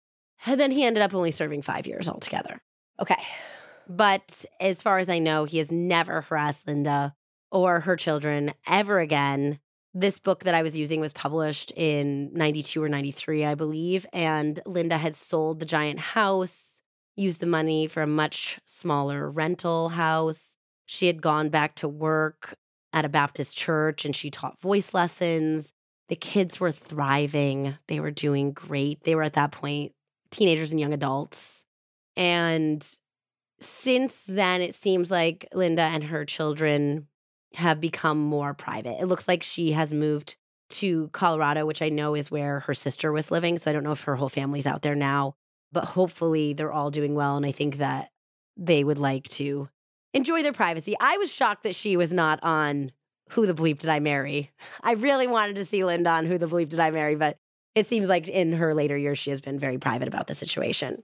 [0.45, 2.61] And then he ended up only serving five years altogether.
[2.99, 3.21] Okay.
[3.87, 7.13] But as far as I know, he has never harassed Linda
[7.51, 9.59] or her children ever again.
[9.93, 14.05] This book that I was using was published in 92 or 93, I believe.
[14.13, 16.81] And Linda had sold the giant house,
[17.17, 20.55] used the money for a much smaller rental house.
[20.85, 22.55] She had gone back to work
[22.93, 25.73] at a Baptist church and she taught voice lessons.
[26.09, 29.03] The kids were thriving, they were doing great.
[29.03, 29.93] They were at that point
[30.29, 31.63] teenagers and young adults.
[32.15, 32.85] And
[33.59, 37.07] since then, it seems like Linda and her children
[37.53, 38.99] have become more private.
[38.99, 40.35] It looks like she has moved
[40.69, 43.57] to Colorado, which I know is where her sister was living.
[43.57, 45.35] So I don't know if her whole family's out there now,
[45.71, 47.37] but hopefully they're all doing well.
[47.37, 48.09] And I think that
[48.57, 49.69] they would like to
[50.13, 50.95] enjoy their privacy.
[50.99, 52.91] I was shocked that she was not on
[53.31, 54.51] Who the Bleep Did I Marry?
[54.81, 57.37] I really wanted to see Linda on Who the Bleep Did I Marry, but
[57.75, 61.03] it seems like in her later years, she has been very private about the situation.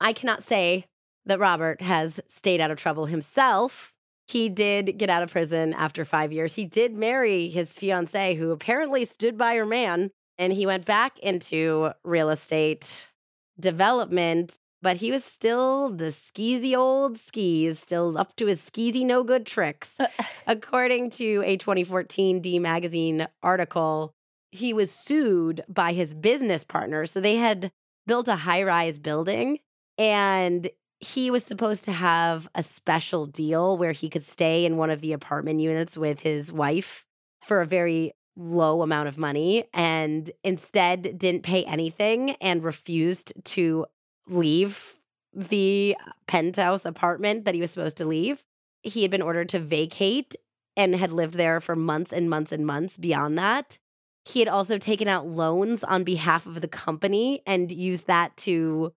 [0.00, 0.86] I cannot say
[1.26, 3.94] that Robert has stayed out of trouble himself.
[4.26, 6.54] He did get out of prison after five years.
[6.54, 11.18] He did marry his fiancee, who apparently stood by her man, and he went back
[11.18, 13.10] into real estate
[13.58, 14.58] development.
[14.80, 19.44] But he was still the skeezy old skis, still up to his skeezy no good
[19.44, 19.98] tricks.
[20.46, 24.12] According to a 2014 D Magazine article,
[24.52, 27.06] he was sued by his business partner.
[27.06, 27.72] So they had
[28.06, 29.58] built a high rise building
[29.98, 30.68] and
[31.00, 35.00] he was supposed to have a special deal where he could stay in one of
[35.00, 37.04] the apartment units with his wife
[37.44, 43.84] for a very low amount of money and instead didn't pay anything and refused to
[44.28, 44.98] leave
[45.34, 45.96] the
[46.26, 48.42] penthouse apartment that he was supposed to leave.
[48.82, 50.36] He had been ordered to vacate
[50.76, 53.78] and had lived there for months and months and months beyond that.
[54.24, 58.92] He had also taken out loans on behalf of the company and used that to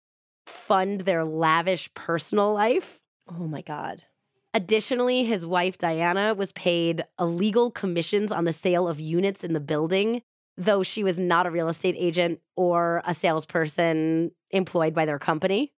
[0.46, 3.00] fund their lavish personal life.
[3.28, 4.02] Oh my God.
[4.52, 9.60] Additionally, his wife Diana was paid illegal commissions on the sale of units in the
[9.60, 10.22] building,
[10.56, 15.72] though she was not a real estate agent or a salesperson employed by their company.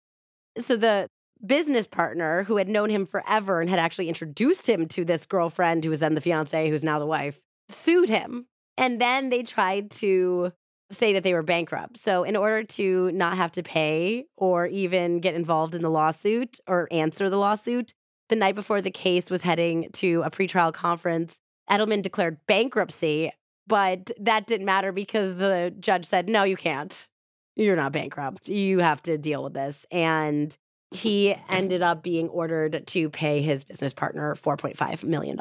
[0.57, 1.07] So the
[1.45, 5.83] business partner who had known him forever and had actually introduced him to this girlfriend
[5.83, 7.39] who was then the fiance, who's now the wife,
[7.69, 8.45] sued him
[8.77, 10.51] and then they tried to
[10.91, 11.97] say that they were bankrupt.
[11.97, 16.59] So, in order to not have to pay or even get involved in the lawsuit
[16.67, 17.93] or answer the lawsuit,
[18.29, 21.37] the night before the case was heading to a pretrial conference,
[21.69, 23.31] Edelman declared bankruptcy,
[23.67, 27.07] but that didn't matter because the judge said, no, you can't.
[27.55, 28.47] You're not bankrupt.
[28.47, 29.85] You have to deal with this.
[29.91, 30.55] And
[30.91, 35.39] he ended up being ordered to pay his business partner $4.5 million.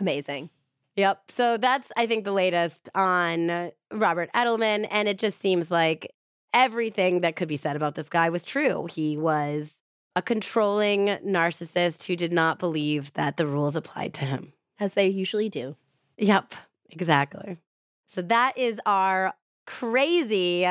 [0.00, 0.50] Amazing.
[0.96, 1.30] Yep.
[1.30, 4.86] So that's, I think, the latest on Robert Edelman.
[4.90, 6.12] And it just seems like
[6.52, 8.86] everything that could be said about this guy was true.
[8.86, 9.82] He was
[10.16, 14.52] a controlling narcissist who did not believe that the rules applied to him.
[14.78, 15.76] As they usually do.
[16.18, 16.54] Yep,
[16.90, 17.58] exactly.
[18.06, 19.34] So that is our
[19.66, 20.66] crazy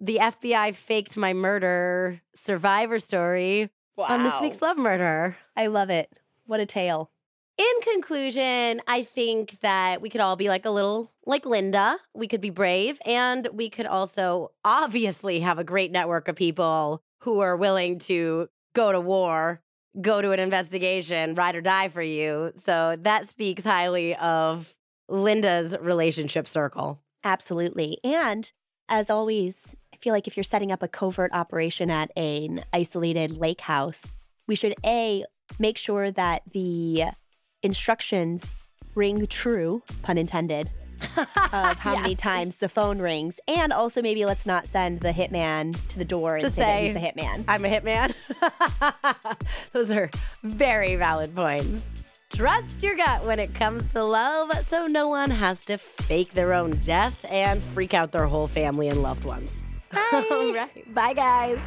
[0.00, 4.06] the FBI faked my murder survivor story wow.
[4.06, 5.36] on this week's Love Murder.
[5.56, 6.10] I love it.
[6.46, 7.10] What a tale.
[7.58, 11.98] In conclusion, I think that we could all be like a little like Linda.
[12.14, 17.02] We could be brave and we could also obviously have a great network of people
[17.20, 19.60] who are willing to go to war,
[20.00, 22.52] go to an investigation, ride or die for you.
[22.64, 24.74] So that speaks highly of
[25.10, 27.02] Linda's relationship circle.
[27.22, 27.98] Absolutely.
[28.02, 28.50] And
[28.88, 33.60] as always, feel like if you're setting up a covert operation at an isolated lake
[33.60, 34.16] house,
[34.46, 35.24] we should A,
[35.58, 37.04] make sure that the
[37.62, 38.64] instructions
[38.94, 40.70] ring true, pun intended,
[41.16, 42.02] of how yes.
[42.02, 43.40] many times the phone rings.
[43.48, 46.86] And also, maybe let's not send the hitman to the door and to say, say
[46.86, 47.44] he's a hitman.
[47.48, 48.14] I'm a hitman.
[49.72, 50.10] Those are
[50.42, 51.84] very valid points.
[52.30, 56.54] Trust your gut when it comes to love so no one has to fake their
[56.54, 59.64] own death and freak out their whole family and loved ones.
[59.92, 60.24] Bye.
[60.30, 60.94] All right.
[60.94, 61.58] Bye, guys.